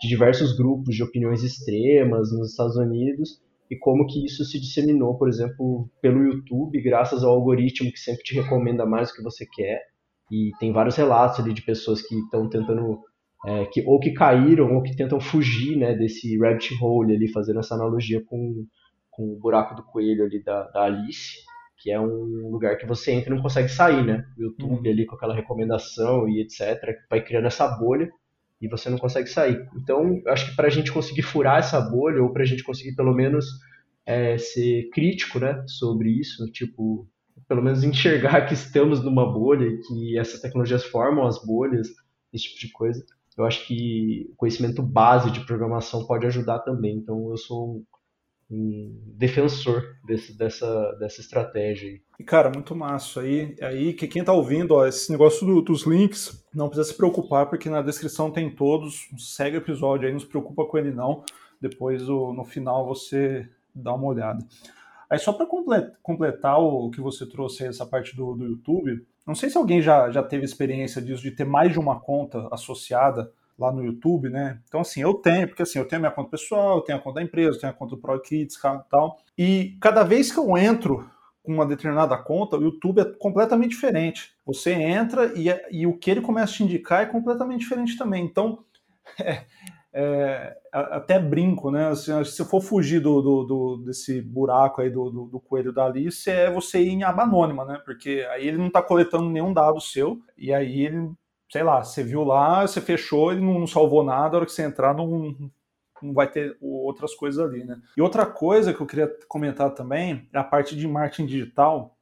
de 0.00 0.08
diversos 0.08 0.56
grupos 0.56 0.94
de 0.94 1.02
opiniões 1.02 1.42
extremas 1.42 2.30
nos 2.30 2.50
Estados 2.50 2.76
Unidos 2.76 3.40
e 3.70 3.76
como 3.78 4.04
que 4.06 4.24
isso 4.24 4.44
se 4.44 4.58
disseminou, 4.58 5.16
por 5.16 5.28
exemplo, 5.28 5.88
pelo 6.02 6.24
YouTube, 6.24 6.82
graças 6.82 7.22
ao 7.22 7.30
algoritmo 7.30 7.92
que 7.92 8.00
sempre 8.00 8.24
te 8.24 8.34
recomenda 8.34 8.84
mais 8.84 9.10
o 9.10 9.14
que 9.14 9.22
você 9.22 9.46
quer. 9.46 9.80
E 10.30 10.50
tem 10.58 10.72
vários 10.72 10.96
relatos 10.96 11.38
ali 11.38 11.54
de 11.54 11.62
pessoas 11.62 12.02
que 12.02 12.16
estão 12.16 12.48
tentando, 12.48 13.00
é, 13.46 13.66
que, 13.66 13.84
ou 13.86 14.00
que 14.00 14.12
caíram, 14.12 14.74
ou 14.74 14.82
que 14.82 14.96
tentam 14.96 15.20
fugir 15.20 15.76
né, 15.76 15.94
desse 15.94 16.36
rabbit 16.38 16.74
hole 16.82 17.14
ali, 17.14 17.30
fazendo 17.30 17.60
essa 17.60 17.76
analogia 17.76 18.20
com, 18.24 18.66
com 19.08 19.32
o 19.32 19.38
buraco 19.38 19.76
do 19.76 19.84
coelho 19.84 20.24
ali 20.24 20.42
da, 20.42 20.64
da 20.70 20.82
Alice, 20.82 21.36
que 21.78 21.92
é 21.92 22.00
um 22.00 22.50
lugar 22.50 22.76
que 22.76 22.86
você 22.86 23.12
entra 23.12 23.32
e 23.32 23.36
não 23.36 23.42
consegue 23.42 23.68
sair, 23.68 24.04
né? 24.04 24.24
O 24.36 24.42
YouTube 24.42 24.86
uhum. 24.86 24.92
ali 24.92 25.06
com 25.06 25.14
aquela 25.14 25.34
recomendação 25.34 26.28
e 26.28 26.42
etc, 26.42 26.76
vai 27.08 27.24
criando 27.24 27.46
essa 27.46 27.66
bolha 27.68 28.10
e 28.60 28.68
você 28.68 28.90
não 28.90 28.98
consegue 28.98 29.28
sair. 29.28 29.66
Então, 29.74 30.20
acho 30.26 30.50
que 30.50 30.56
para 30.56 30.66
a 30.66 30.70
gente 30.70 30.92
conseguir 30.92 31.22
furar 31.22 31.58
essa 31.58 31.80
bolha, 31.80 32.22
ou 32.22 32.32
para 32.32 32.42
a 32.42 32.46
gente 32.46 32.62
conseguir 32.62 32.94
pelo 32.94 33.14
menos 33.14 33.46
é, 34.04 34.36
ser 34.38 34.90
crítico 34.92 35.38
né, 35.38 35.64
sobre 35.66 36.10
isso, 36.10 36.44
tipo, 36.52 37.08
pelo 37.48 37.62
menos 37.62 37.82
enxergar 37.82 38.46
que 38.46 38.54
estamos 38.54 39.02
numa 39.02 39.30
bolha 39.32 39.68
que 39.88 40.18
essas 40.18 40.40
tecnologias 40.40 40.84
formam 40.84 41.26
as 41.26 41.44
bolhas, 41.44 41.88
esse 42.32 42.44
tipo 42.44 42.60
de 42.60 42.72
coisa. 42.72 43.04
Eu 43.36 43.44
acho 43.44 43.66
que 43.66 44.28
o 44.32 44.36
conhecimento 44.36 44.82
base 44.82 45.30
de 45.30 45.40
programação 45.46 46.06
pode 46.06 46.26
ajudar 46.26 46.58
também. 46.60 46.96
Então 46.96 47.30
eu 47.30 47.36
sou 47.36 47.82
defensor 48.50 49.96
desse, 50.04 50.36
dessa, 50.36 50.92
dessa 50.98 51.20
estratégia. 51.20 52.00
E 52.18 52.24
cara, 52.24 52.50
muito 52.50 52.74
massa. 52.74 53.20
Aí, 53.20 53.54
aí 53.62 53.92
que 53.92 54.08
quem 54.08 54.20
está 54.20 54.32
ouvindo, 54.32 54.74
ó, 54.74 54.86
esse 54.86 55.10
negócio 55.12 55.46
do, 55.46 55.62
dos 55.62 55.86
links, 55.86 56.44
não 56.52 56.68
precisa 56.68 56.90
se 56.90 56.96
preocupar, 56.96 57.48
porque 57.48 57.70
na 57.70 57.80
descrição 57.80 58.30
tem 58.30 58.50
todos. 58.50 59.08
Segue 59.18 59.56
o 59.56 59.60
episódio 59.60 60.06
aí, 60.06 60.12
não 60.12 60.20
se 60.20 60.26
preocupa 60.26 60.64
com 60.64 60.76
ele 60.76 60.90
não. 60.90 61.22
Depois 61.60 62.02
no 62.08 62.44
final 62.44 62.86
você 62.86 63.48
dá 63.74 63.94
uma 63.94 64.06
olhada. 64.06 64.44
Aí 65.08 65.18
só 65.18 65.32
para 65.32 65.46
completar 66.02 66.58
o 66.60 66.90
que 66.90 67.00
você 67.00 67.26
trouxe 67.26 67.66
essa 67.66 67.86
parte 67.86 68.16
do, 68.16 68.34
do 68.34 68.46
YouTube, 68.46 69.04
não 69.26 69.34
sei 69.34 69.50
se 69.50 69.58
alguém 69.58 69.82
já, 69.82 70.10
já 70.10 70.22
teve 70.22 70.44
experiência 70.44 71.00
disso, 71.02 71.22
de 71.22 71.30
ter 71.30 71.44
mais 71.44 71.72
de 71.72 71.78
uma 71.78 72.00
conta 72.00 72.48
associada 72.50 73.30
lá 73.60 73.70
no 73.70 73.84
YouTube, 73.84 74.30
né? 74.30 74.58
Então, 74.66 74.80
assim, 74.80 75.02
eu 75.02 75.14
tenho, 75.14 75.46
porque 75.46 75.62
assim, 75.62 75.78
eu 75.78 75.86
tenho 75.86 76.00
a 76.00 76.02
minha 76.02 76.10
conta 76.10 76.30
pessoal, 76.30 76.78
eu 76.78 76.82
tenho 76.82 76.98
a 76.98 77.00
conta 77.00 77.16
da 77.16 77.22
empresa, 77.22 77.56
eu 77.56 77.60
tenho 77.60 77.72
a 77.72 77.76
conta 77.76 77.94
do 77.94 78.00
ProKids 78.00 78.56
e 78.56 78.60
tal. 78.90 79.18
E 79.36 79.76
cada 79.80 80.02
vez 80.02 80.32
que 80.32 80.38
eu 80.38 80.56
entro 80.56 81.08
com 81.42 81.52
uma 81.52 81.66
determinada 81.66 82.16
conta, 82.16 82.56
o 82.56 82.62
YouTube 82.62 83.00
é 83.00 83.04
completamente 83.04 83.70
diferente. 83.70 84.32
Você 84.46 84.72
entra 84.72 85.32
e, 85.38 85.48
e 85.70 85.86
o 85.86 85.96
que 85.96 86.10
ele 86.10 86.20
começa 86.20 86.52
a 86.52 86.56
te 86.56 86.64
indicar 86.64 87.02
é 87.02 87.06
completamente 87.06 87.60
diferente 87.60 87.96
também. 87.98 88.24
Então, 88.24 88.64
é, 89.20 89.44
é, 89.92 90.56
até 90.72 91.18
brinco, 91.18 91.70
né? 91.70 91.94
Se, 91.96 92.24
se 92.24 92.44
for 92.44 92.60
fugir 92.60 93.00
do, 93.00 93.20
do, 93.20 93.44
do, 93.44 93.76
desse 93.84 94.22
buraco 94.22 94.80
aí 94.80 94.88
do, 94.88 95.10
do, 95.10 95.24
do, 95.26 95.40
coelho 95.40 95.72
da 95.72 95.86
Alice, 95.86 96.30
é 96.30 96.50
você 96.50 96.80
ir 96.80 96.90
em 96.90 97.02
aba 97.02 97.24
anônima, 97.24 97.64
né? 97.64 97.80
Porque 97.84 98.26
aí 98.30 98.46
ele 98.46 98.58
não 98.58 98.68
está 98.68 98.80
coletando 98.80 99.28
nenhum 99.28 99.52
dado 99.52 99.80
seu, 99.80 100.20
e 100.38 100.52
aí 100.52 100.82
ele, 100.82 101.10
sei 101.50 101.62
lá, 101.62 101.82
você 101.82 102.02
viu 102.02 102.22
lá, 102.22 102.66
você 102.66 102.80
fechou, 102.80 103.32
ele 103.32 103.40
não 103.40 103.66
salvou 103.66 104.04
nada, 104.04 104.36
a 104.36 104.38
hora 104.38 104.46
que 104.46 104.52
você 104.52 104.62
entrar, 104.62 104.94
não, 104.94 105.34
não 106.00 106.12
vai 106.14 106.30
ter 106.30 106.56
outras 106.60 107.14
coisas 107.14 107.44
ali, 107.44 107.64
né? 107.64 107.80
E 107.96 108.00
outra 108.00 108.24
coisa 108.24 108.72
que 108.72 108.80
eu 108.80 108.86
queria 108.86 109.08
comentar 109.28 109.70
também 109.74 110.28
é 110.32 110.38
a 110.38 110.44
parte 110.44 110.76
de 110.76 110.86
marketing 110.86 111.26
digital, 111.26 111.96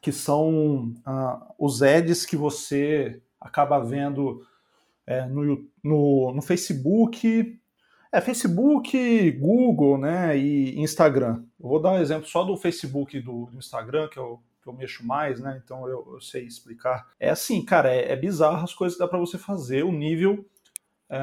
que 0.00 0.12
são 0.12 0.94
ah, 1.04 1.54
os 1.58 1.82
ads 1.82 2.26
que 2.26 2.36
você 2.36 3.20
acaba 3.40 3.80
vendo 3.80 4.46
é, 5.06 5.24
no, 5.26 5.66
no, 5.82 6.32
no 6.34 6.42
Facebook, 6.42 7.58
é 8.12 8.20
Facebook, 8.20 9.30
Google, 9.32 9.98
né, 9.98 10.36
e 10.36 10.78
Instagram. 10.80 11.44
Eu 11.58 11.68
vou 11.68 11.80
dar 11.80 11.92
um 11.92 11.98
exemplo 11.98 12.28
só 12.28 12.44
do 12.44 12.56
Facebook 12.56 13.16
e 13.16 13.20
do, 13.20 13.48
Instagram, 13.54 14.08
que 14.08 14.18
eu, 14.18 14.40
que 14.66 14.70
eu 14.70 14.74
mexo 14.74 15.06
mais, 15.06 15.40
né, 15.40 15.60
então 15.64 15.88
eu, 15.88 16.06
eu 16.12 16.20
sei 16.20 16.44
explicar. 16.44 17.06
É 17.20 17.30
assim, 17.30 17.64
cara, 17.64 17.94
é, 17.94 18.12
é 18.12 18.16
bizarro 18.16 18.64
as 18.64 18.74
coisas 18.74 18.98
que 18.98 19.04
dá 19.04 19.08
para 19.08 19.18
você 19.18 19.38
fazer, 19.38 19.84
o 19.84 19.92
nível 19.92 20.44
é, 21.08 21.18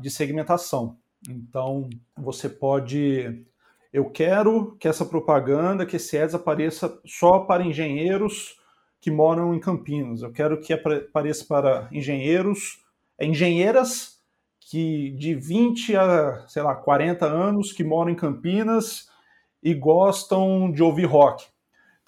de 0.00 0.10
segmentação. 0.10 0.98
Então, 1.28 1.88
você 2.16 2.48
pode... 2.48 3.44
Eu 3.92 4.10
quero 4.10 4.76
que 4.78 4.86
essa 4.86 5.04
propaganda, 5.04 5.86
que 5.86 5.96
esse 5.96 6.18
ads 6.18 6.34
apareça 6.34 7.00
só 7.06 7.40
para 7.40 7.64
engenheiros 7.64 8.58
que 9.00 9.10
moram 9.10 9.54
em 9.54 9.60
Campinas. 9.60 10.22
Eu 10.22 10.30
quero 10.30 10.60
que 10.60 10.72
apareça 10.72 11.44
para 11.46 11.88
engenheiros 11.90 12.84
engenheiras 13.20 14.18
que 14.60 15.12
de 15.12 15.34
20 15.34 15.96
a, 15.96 16.46
sei 16.46 16.62
lá, 16.62 16.74
40 16.74 17.24
anos 17.26 17.72
que 17.72 17.82
moram 17.82 18.10
em 18.10 18.14
Campinas 18.14 19.08
e 19.62 19.74
gostam 19.74 20.70
de 20.70 20.82
ouvir 20.82 21.06
rock. 21.06 21.46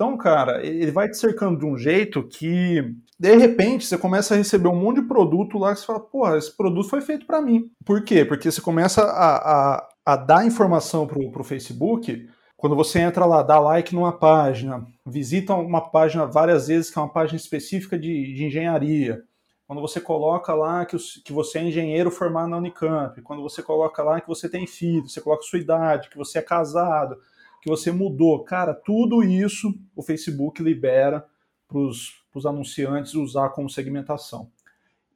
Então, 0.01 0.17
cara, 0.17 0.65
ele 0.65 0.91
vai 0.91 1.11
te 1.11 1.19
cercando 1.19 1.59
de 1.59 1.67
um 1.67 1.77
jeito 1.77 2.27
que, 2.27 2.97
de 3.19 3.37
repente, 3.37 3.85
você 3.85 3.99
começa 3.99 4.33
a 4.33 4.37
receber 4.39 4.69
um 4.69 4.75
monte 4.75 5.03
de 5.03 5.07
produto 5.07 5.59
lá 5.59 5.75
que 5.75 5.81
você 5.81 5.85
fala, 5.85 6.01
porra, 6.01 6.39
esse 6.39 6.57
produto 6.57 6.89
foi 6.89 7.03
feito 7.03 7.27
para 7.27 7.43
mim. 7.43 7.71
Por 7.85 8.03
quê? 8.03 8.25
Porque 8.25 8.51
você 8.51 8.63
começa 8.63 9.03
a, 9.03 9.75
a, 9.75 9.89
a 10.07 10.17
dar 10.17 10.47
informação 10.47 11.07
pro, 11.07 11.31
pro 11.31 11.45
Facebook, 11.45 12.27
quando 12.57 12.75
você 12.75 13.01
entra 13.01 13.27
lá, 13.27 13.43
dá 13.43 13.61
like 13.61 13.95
numa 13.95 14.11
página, 14.11 14.87
visita 15.05 15.53
uma 15.53 15.91
página 15.91 16.25
várias 16.25 16.69
vezes, 16.69 16.91
que 16.91 16.99
é 16.99 17.03
uma 17.03 17.13
página 17.13 17.37
específica 17.37 17.99
de, 17.99 18.33
de 18.33 18.47
engenharia, 18.47 19.23
quando 19.67 19.83
você 19.83 20.01
coloca 20.01 20.55
lá 20.55 20.87
que, 20.87 20.97
que 21.23 21.33
você 21.33 21.59
é 21.59 21.65
engenheiro 21.65 22.11
formado 22.11 22.49
na 22.49 22.57
Unicamp, 22.57 23.21
quando 23.21 23.43
você 23.43 23.63
coloca 23.63 24.03
lá 24.03 24.19
que 24.19 24.27
você 24.27 24.49
tem 24.49 24.67
filho, 24.67 25.07
você 25.07 25.21
coloca 25.21 25.43
sua 25.43 25.59
idade, 25.59 26.09
que 26.09 26.17
você 26.17 26.39
é 26.39 26.43
casado, 26.43 27.19
que 27.61 27.69
você 27.69 27.93
mudou, 27.93 28.43
cara, 28.43 28.75
tudo 28.75 29.23
isso 29.23 29.75
o 29.95 30.03
Facebook 30.03 30.63
libera 30.63 31.27
para 31.69 31.79
os 31.79 32.47
anunciantes 32.47 33.15
usar 33.15 33.51
como 33.51 33.69
segmentação. 33.69 34.51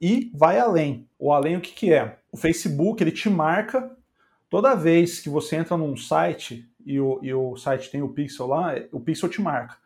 E 0.00 0.30
vai 0.34 0.58
além. 0.58 1.08
O 1.18 1.32
além 1.32 1.56
o 1.56 1.60
que, 1.60 1.72
que 1.72 1.92
é? 1.92 2.18
O 2.30 2.36
Facebook 2.36 3.02
ele 3.02 3.10
te 3.10 3.30
marca 3.30 3.90
toda 4.50 4.74
vez 4.74 5.20
que 5.20 5.28
você 5.28 5.56
entra 5.56 5.76
num 5.76 5.96
site 5.96 6.68
e 6.84 7.00
o, 7.00 7.18
e 7.22 7.32
o 7.32 7.56
site 7.56 7.90
tem 7.90 8.02
o 8.02 8.10
pixel 8.10 8.46
lá, 8.46 8.74
o 8.92 9.00
pixel 9.00 9.28
te 9.28 9.40
marca. 9.40 9.76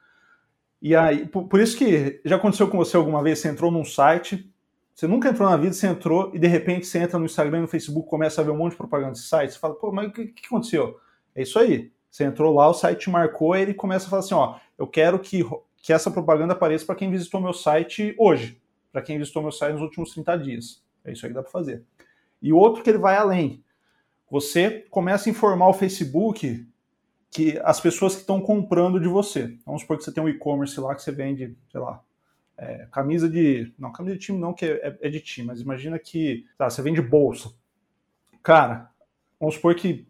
E 0.81 0.95
aí, 0.95 1.27
por, 1.27 1.45
por, 1.49 1.61
isso 1.61 1.77
que 1.77 2.21
já 2.25 2.37
aconteceu 2.37 2.69
com 2.69 2.77
você 2.77 2.97
alguma 2.97 3.23
vez, 3.23 3.39
você 3.39 3.49
entrou 3.49 3.71
num 3.71 3.85
site, 3.85 4.53
você 4.95 5.07
nunca 5.07 5.29
entrou 5.29 5.49
na 5.49 5.57
vida, 5.57 5.73
você 5.73 5.87
entrou 5.87 6.33
e 6.35 6.39
de 6.39 6.47
repente 6.47 6.87
você 6.87 6.99
entra 6.99 7.19
no 7.19 7.25
Instagram 7.25 7.63
no 7.63 7.69
Facebook, 7.69 8.09
começa 8.09 8.41
a 8.41 8.45
ver 8.45 8.51
um 8.51 8.57
monte 8.57 8.73
de 8.73 8.79
propaganda 8.79 9.13
de 9.13 9.21
site, 9.21 9.53
você 9.53 9.59
fala, 9.59 9.75
pô, 9.75 9.91
mas 9.93 10.09
o 10.09 10.13
que, 10.13 10.27
que 10.27 10.47
aconteceu? 10.47 10.99
É 11.35 11.43
isso 11.43 11.59
aí. 11.59 11.91
Você 12.11 12.25
entrou 12.25 12.55
lá, 12.55 12.69
o 12.69 12.75
site 12.75 13.01
te 13.01 13.11
marcou 13.11 13.55
ele 13.55 13.75
começa 13.75 14.07
a 14.07 14.11
falar 14.11 14.21
assim, 14.21 14.35
ó, 14.35 14.57
eu 14.77 14.87
quero 14.87 15.19
que, 15.19 15.45
que 15.77 15.93
essa 15.93 16.11
propaganda 16.11 16.53
apareça 16.53 16.87
para 16.87 16.95
quem 16.95 17.11
visitou 17.11 17.41
meu 17.41 17.53
site 17.53 18.15
hoje, 18.19 18.61
para 18.93 19.03
quem 19.03 19.19
visitou 19.19 19.43
meu 19.43 19.53
site 19.53 19.75
nos 19.75 19.83
últimos 19.83 20.13
30 20.13 20.39
dias. 20.39 20.83
É 21.05 21.13
isso 21.13 21.25
aí 21.25 21.31
que 21.31 21.35
dá 21.35 21.43
para 21.43 21.51
fazer. 21.51 21.85
E 22.41 22.53
outro 22.53 22.83
que 22.83 22.91
ele 22.91 22.99
vai 22.99 23.17
além. 23.17 23.63
Você 24.31 24.87
começa 24.91 25.29
a 25.29 25.33
informar 25.33 25.69
o 25.69 25.73
Facebook 25.73 26.67
que 27.31 27.59
as 27.63 27.81
pessoas 27.81 28.15
que 28.15 28.21
estão 28.21 28.41
comprando 28.41 29.01
de 29.01 29.09
você. 29.09 29.57
Vamos 29.65 29.83
supor 29.83 29.99
que 29.99 30.05
você 30.05 30.13
tem 30.13 30.23
um 30.23 30.29
e-commerce 30.29 30.79
lá 30.81 30.95
que 30.95 31.03
você 31.03 31.13
vende, 31.13 31.57
sei 31.71 31.81
lá, 31.81 32.03
é, 32.57 32.89
camisa 32.91 33.29
de. 33.29 33.73
Não, 33.79 33.93
camisa 33.93 34.17
de 34.17 34.21
time 34.21 34.39
não, 34.39 34.53
que 34.53 34.65
é, 34.67 34.99
é 35.01 35.09
de 35.09 35.21
time, 35.21 35.47
mas 35.47 35.61
imagina 35.61 35.99
que 35.99 36.47
tá, 36.57 36.69
você 36.69 36.83
vende 36.83 37.01
bolsa. 37.01 37.53
Cara, 38.43 38.91
vamos 39.39 39.55
supor 39.57 39.75
que 39.75 40.08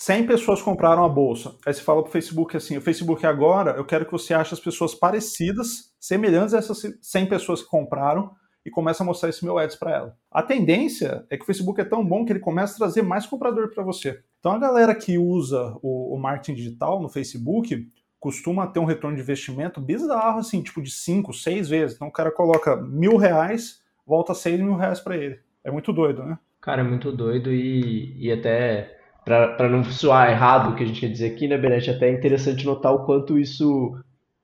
100 0.00 0.26
pessoas 0.26 0.62
compraram 0.62 1.04
a 1.04 1.08
bolsa. 1.10 1.54
Aí 1.66 1.74
você 1.74 1.82
fala 1.82 2.02
pro 2.02 2.10
Facebook 2.10 2.56
assim: 2.56 2.78
o 2.78 2.80
Facebook 2.80 3.26
agora, 3.26 3.72
eu 3.72 3.84
quero 3.84 4.06
que 4.06 4.12
você 4.12 4.32
ache 4.32 4.54
as 4.54 4.58
pessoas 4.58 4.94
parecidas, 4.94 5.92
semelhantes 6.00 6.54
a 6.54 6.58
essas 6.58 6.80
100 7.02 7.26
pessoas 7.26 7.62
que 7.62 7.68
compraram 7.68 8.30
e 8.64 8.70
começa 8.70 9.02
a 9.02 9.06
mostrar 9.06 9.28
esse 9.28 9.44
meu 9.44 9.58
ads 9.58 9.76
para 9.76 9.94
ela. 9.94 10.16
A 10.30 10.42
tendência 10.42 11.26
é 11.28 11.36
que 11.36 11.42
o 11.42 11.46
Facebook 11.46 11.78
é 11.82 11.84
tão 11.84 12.02
bom 12.02 12.24
que 12.24 12.32
ele 12.32 12.40
começa 12.40 12.72
a 12.72 12.78
trazer 12.78 13.02
mais 13.02 13.26
comprador 13.26 13.74
para 13.74 13.84
você. 13.84 14.22
Então 14.38 14.52
a 14.52 14.58
galera 14.58 14.94
que 14.94 15.18
usa 15.18 15.76
o, 15.82 16.14
o 16.14 16.18
marketing 16.18 16.54
digital 16.54 17.02
no 17.02 17.10
Facebook, 17.10 17.86
costuma 18.18 18.66
ter 18.68 18.80
um 18.80 18.86
retorno 18.86 19.18
de 19.18 19.22
investimento 19.22 19.82
bizarro, 19.82 20.38
assim, 20.38 20.62
tipo 20.62 20.80
de 20.80 20.90
5, 20.90 21.34
6 21.34 21.68
vezes. 21.68 21.96
Então 21.96 22.08
o 22.08 22.12
cara 22.12 22.30
coloca 22.30 22.74
mil 22.74 23.18
reais, 23.18 23.82
volta 24.06 24.32
6 24.32 24.60
mil 24.60 24.76
reais 24.76 24.98
para 24.98 25.18
ele. 25.18 25.38
É 25.62 25.70
muito 25.70 25.92
doido, 25.92 26.24
né? 26.24 26.38
Cara, 26.58 26.80
é 26.80 26.84
muito 26.84 27.12
doido 27.12 27.52
e, 27.52 28.16
e 28.18 28.32
até 28.32 28.98
para 29.24 29.68
não 29.68 29.84
soar 29.84 30.30
errado 30.30 30.70
o 30.70 30.76
que 30.76 30.82
a 30.82 30.86
gente 30.86 31.00
quer 31.00 31.08
dizer 31.08 31.32
aqui, 31.32 31.46
né, 31.46 31.56
Benete? 31.58 31.90
Até 31.90 32.08
é 32.08 32.12
interessante 32.12 32.64
notar 32.66 32.94
o 32.94 33.04
quanto 33.04 33.38
isso 33.38 33.94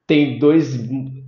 tem 0.06 0.38
dois. 0.38 0.78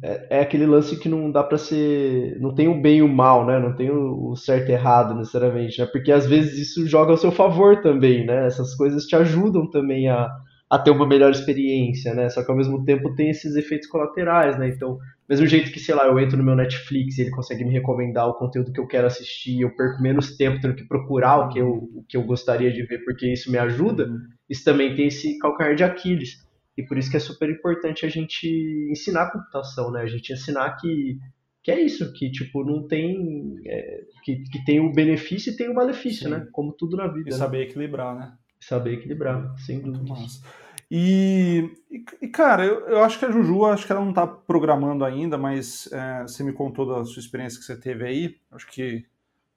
É, 0.02 0.38
é 0.38 0.40
aquele 0.40 0.66
lance 0.66 0.98
que 0.98 1.08
não 1.08 1.30
dá 1.30 1.42
para 1.42 1.58
ser. 1.58 2.38
Não 2.40 2.54
tem 2.54 2.68
o 2.68 2.80
bem 2.80 2.98
e 2.98 3.02
o 3.02 3.08
mal, 3.08 3.44
né? 3.44 3.58
Não 3.58 3.74
tem 3.74 3.90
o, 3.90 4.30
o 4.30 4.36
certo 4.36 4.68
e 4.70 4.72
errado 4.72 5.14
necessariamente, 5.14 5.80
né? 5.80 5.86
Porque 5.86 6.12
às 6.12 6.26
vezes 6.26 6.58
isso 6.58 6.86
joga 6.86 7.10
ao 7.10 7.16
seu 7.16 7.32
favor 7.32 7.82
também, 7.82 8.24
né? 8.24 8.46
Essas 8.46 8.74
coisas 8.74 9.04
te 9.04 9.16
ajudam 9.16 9.68
também 9.68 10.08
a, 10.08 10.28
a 10.70 10.78
ter 10.78 10.90
uma 10.90 11.06
melhor 11.06 11.30
experiência, 11.30 12.14
né? 12.14 12.28
Só 12.28 12.44
que 12.44 12.50
ao 12.50 12.56
mesmo 12.56 12.84
tempo 12.84 13.14
tem 13.14 13.30
esses 13.30 13.56
efeitos 13.56 13.88
colaterais, 13.88 14.58
né? 14.58 14.68
Então, 14.68 14.98
mesmo 15.28 15.46
jeito 15.46 15.70
que, 15.70 15.78
sei 15.78 15.94
lá, 15.94 16.06
eu 16.06 16.18
entro 16.18 16.38
no 16.38 16.44
meu 16.44 16.56
Netflix 16.56 17.18
e 17.18 17.22
ele 17.22 17.30
consegue 17.30 17.64
me 17.64 17.72
recomendar 17.72 18.26
o 18.26 18.34
conteúdo 18.34 18.72
que 18.72 18.80
eu 18.80 18.86
quero 18.86 19.06
assistir, 19.06 19.60
eu 19.60 19.74
perco 19.76 20.02
menos 20.02 20.36
tempo 20.36 20.60
tendo 20.60 20.74
que 20.74 20.84
procurar 20.84 21.38
o 21.38 21.48
que 21.50 21.58
eu, 21.58 21.68
o 21.68 22.04
que 22.08 22.16
eu 22.16 22.22
gostaria 22.22 22.72
de 22.72 22.82
ver 22.84 23.04
porque 23.04 23.30
isso 23.30 23.50
me 23.50 23.58
ajuda, 23.58 24.06
uhum. 24.06 24.18
isso 24.48 24.64
também 24.64 24.94
tem 24.94 25.08
esse 25.08 25.38
calcanhar 25.38 25.74
de 25.74 25.84
Aquiles. 25.84 26.46
E 26.78 26.82
por 26.82 26.96
isso 26.96 27.10
que 27.10 27.16
é 27.16 27.20
super 27.20 27.50
importante 27.50 28.06
a 28.06 28.08
gente 28.08 28.46
ensinar 28.88 29.24
a 29.24 29.30
computação, 29.32 29.90
né? 29.90 30.00
A 30.00 30.06
gente 30.06 30.32
ensinar 30.32 30.76
que, 30.76 31.18
que 31.60 31.72
é 31.72 31.80
isso, 31.80 32.12
que 32.12 32.30
tipo, 32.30 32.64
não 32.64 32.86
tem. 32.86 33.56
É, 33.66 34.04
que, 34.22 34.44
que 34.44 34.64
tem 34.64 34.78
o 34.78 34.92
benefício 34.92 35.52
e 35.52 35.56
tem 35.56 35.68
o 35.68 35.74
malefício, 35.74 36.24
Sim. 36.24 36.30
né? 36.30 36.46
Como 36.52 36.72
tudo 36.72 36.96
na 36.96 37.08
vida. 37.08 37.30
E 37.30 37.32
né? 37.32 37.36
saber 37.36 37.62
equilibrar, 37.62 38.14
né? 38.14 38.32
Saber 38.60 38.92
equilibrar, 38.92 39.58
sem 39.58 39.80
dúvida. 39.80 40.14
E, 40.90 41.70
e, 42.22 42.28
cara, 42.28 42.64
eu, 42.64 42.80
eu, 42.88 43.04
acho 43.04 43.18
que 43.18 43.24
a 43.24 43.30
Juju, 43.30 43.66
acho 43.66 43.84
que 43.84 43.92
ela 43.92 44.00
não 44.00 44.10
está 44.10 44.26
programando 44.26 45.04
ainda, 45.04 45.36
mas 45.36 45.86
é, 45.92 46.22
você 46.22 46.42
me 46.42 46.52
contou 46.52 46.86
da 46.86 47.04
sua 47.04 47.20
experiência 47.20 47.58
que 47.58 47.66
você 47.66 47.76
teve 47.76 48.06
aí, 48.06 48.36
acho 48.50 48.66
que 48.68 49.04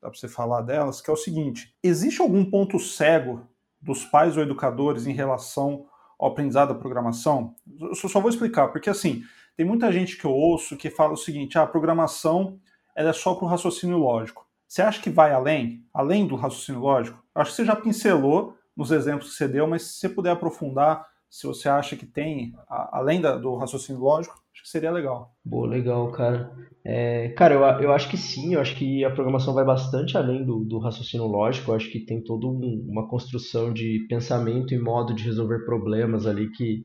dá 0.01 0.09
para 0.09 0.19
você 0.19 0.27
falar 0.27 0.61
delas, 0.61 1.00
que 1.00 1.09
é 1.09 1.13
o 1.13 1.17
seguinte: 1.17 1.73
existe 1.81 2.21
algum 2.21 2.43
ponto 2.43 2.77
cego 2.79 3.47
dos 3.79 4.03
pais 4.03 4.35
ou 4.35 4.43
educadores 4.43 5.07
em 5.07 5.13
relação 5.13 5.85
ao 6.19 6.31
aprendizado 6.31 6.73
da 6.73 6.79
programação? 6.79 7.55
Eu 7.79 7.95
só 7.95 8.19
vou 8.19 8.29
explicar, 8.29 8.67
porque 8.67 8.89
assim, 8.89 9.23
tem 9.55 9.65
muita 9.65 9.91
gente 9.91 10.17
que 10.17 10.25
eu 10.25 10.31
ouço 10.31 10.75
que 10.75 10.89
fala 10.89 11.13
o 11.13 11.17
seguinte: 11.17 11.57
ah, 11.57 11.63
a 11.63 11.67
programação 11.67 12.59
ela 12.93 13.11
é 13.11 13.13
só 13.13 13.35
para 13.35 13.45
o 13.45 13.47
raciocínio 13.47 13.97
lógico. 13.97 14.45
Você 14.67 14.81
acha 14.81 15.01
que 15.01 15.09
vai 15.09 15.33
além, 15.33 15.85
além 15.93 16.27
do 16.27 16.35
raciocínio 16.35 16.81
lógico? 16.81 17.23
Acho 17.33 17.51
que 17.51 17.57
você 17.57 17.65
já 17.65 17.75
pincelou 17.75 18.57
nos 18.75 18.91
exemplos 18.91 19.31
que 19.31 19.35
você 19.35 19.47
deu, 19.47 19.67
mas 19.67 19.83
se 19.83 20.00
você 20.00 20.09
puder 20.09 20.31
aprofundar, 20.31 21.05
se 21.31 21.47
você 21.47 21.69
acha 21.69 21.95
que 21.95 22.05
tem, 22.05 22.53
além 22.67 23.21
da, 23.21 23.38
do 23.38 23.55
raciocínio 23.55 24.01
lógico, 24.01 24.35
acho 24.53 24.63
que 24.63 24.69
seria 24.69 24.91
legal. 24.91 25.33
Boa, 25.45 25.65
legal, 25.65 26.11
cara. 26.11 26.51
É, 26.85 27.29
cara, 27.29 27.53
eu, 27.53 27.61
eu 27.85 27.93
acho 27.93 28.09
que 28.09 28.17
sim, 28.17 28.55
eu 28.55 28.59
acho 28.59 28.75
que 28.75 29.05
a 29.05 29.09
programação 29.09 29.53
vai 29.53 29.63
bastante 29.63 30.17
além 30.17 30.43
do, 30.43 30.65
do 30.65 30.77
raciocínio 30.77 31.25
lógico, 31.25 31.71
eu 31.71 31.75
acho 31.75 31.89
que 31.89 32.05
tem 32.05 32.21
toda 32.21 32.47
um, 32.47 32.85
uma 32.85 33.07
construção 33.07 33.71
de 33.71 34.05
pensamento 34.09 34.73
e 34.73 34.79
modo 34.79 35.13
de 35.13 35.23
resolver 35.23 35.63
problemas 35.63 36.27
ali 36.27 36.51
que, 36.51 36.83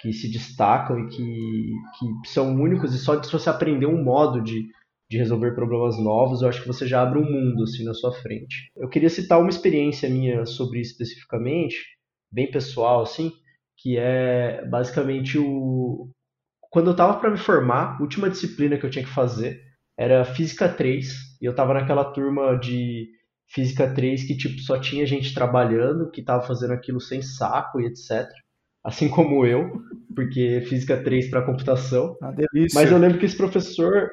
que 0.00 0.12
se 0.12 0.30
destacam 0.30 0.98
e 0.98 1.08
que, 1.08 1.72
que 2.22 2.28
são 2.28 2.54
únicos, 2.54 2.94
e 2.94 2.98
só 2.98 3.16
de 3.16 3.30
você 3.30 3.48
aprender 3.48 3.86
um 3.86 4.04
modo 4.04 4.42
de, 4.42 4.66
de 5.10 5.16
resolver 5.16 5.54
problemas 5.54 5.98
novos, 5.98 6.42
eu 6.42 6.48
acho 6.50 6.60
que 6.60 6.68
você 6.68 6.86
já 6.86 7.00
abre 7.00 7.20
um 7.20 7.24
mundo 7.24 7.62
assim 7.62 7.84
na 7.84 7.94
sua 7.94 8.12
frente. 8.12 8.70
Eu 8.76 8.90
queria 8.90 9.08
citar 9.08 9.40
uma 9.40 9.48
experiência 9.48 10.10
minha 10.10 10.44
sobre 10.44 10.80
isso 10.80 10.92
especificamente, 10.92 11.76
bem 12.30 12.50
pessoal 12.50 13.00
assim, 13.00 13.32
que 13.78 13.96
é 13.96 14.64
basicamente 14.66 15.38
o 15.38 16.10
quando 16.70 16.88
eu 16.88 16.92
estava 16.92 17.18
para 17.18 17.30
me 17.30 17.38
formar, 17.38 17.96
a 17.96 18.02
última 18.02 18.28
disciplina 18.28 18.76
que 18.76 18.84
eu 18.84 18.90
tinha 18.90 19.04
que 19.04 19.10
fazer 19.10 19.60
era 19.98 20.24
Física 20.24 20.68
3, 20.68 21.38
e 21.40 21.46
eu 21.46 21.52
estava 21.52 21.74
naquela 21.74 22.04
turma 22.04 22.56
de 22.58 23.08
Física 23.48 23.92
3 23.92 24.24
que 24.24 24.36
tipo 24.36 24.60
só 24.60 24.78
tinha 24.78 25.06
gente 25.06 25.32
trabalhando, 25.32 26.10
que 26.10 26.20
estava 26.20 26.46
fazendo 26.46 26.72
aquilo 26.72 27.00
sem 27.00 27.22
saco 27.22 27.80
e 27.80 27.86
etc. 27.86 28.28
Assim 28.84 29.08
como 29.08 29.46
eu, 29.46 29.82
porque 30.14 30.60
Física 30.68 31.02
3 31.02 31.30
para 31.30 31.44
computação. 31.44 32.16
Uma 32.20 32.32
delícia. 32.32 32.80
Mas 32.80 32.92
eu 32.92 32.98
lembro 32.98 33.18
que 33.18 33.24
esse 33.24 33.36
professor 33.36 34.08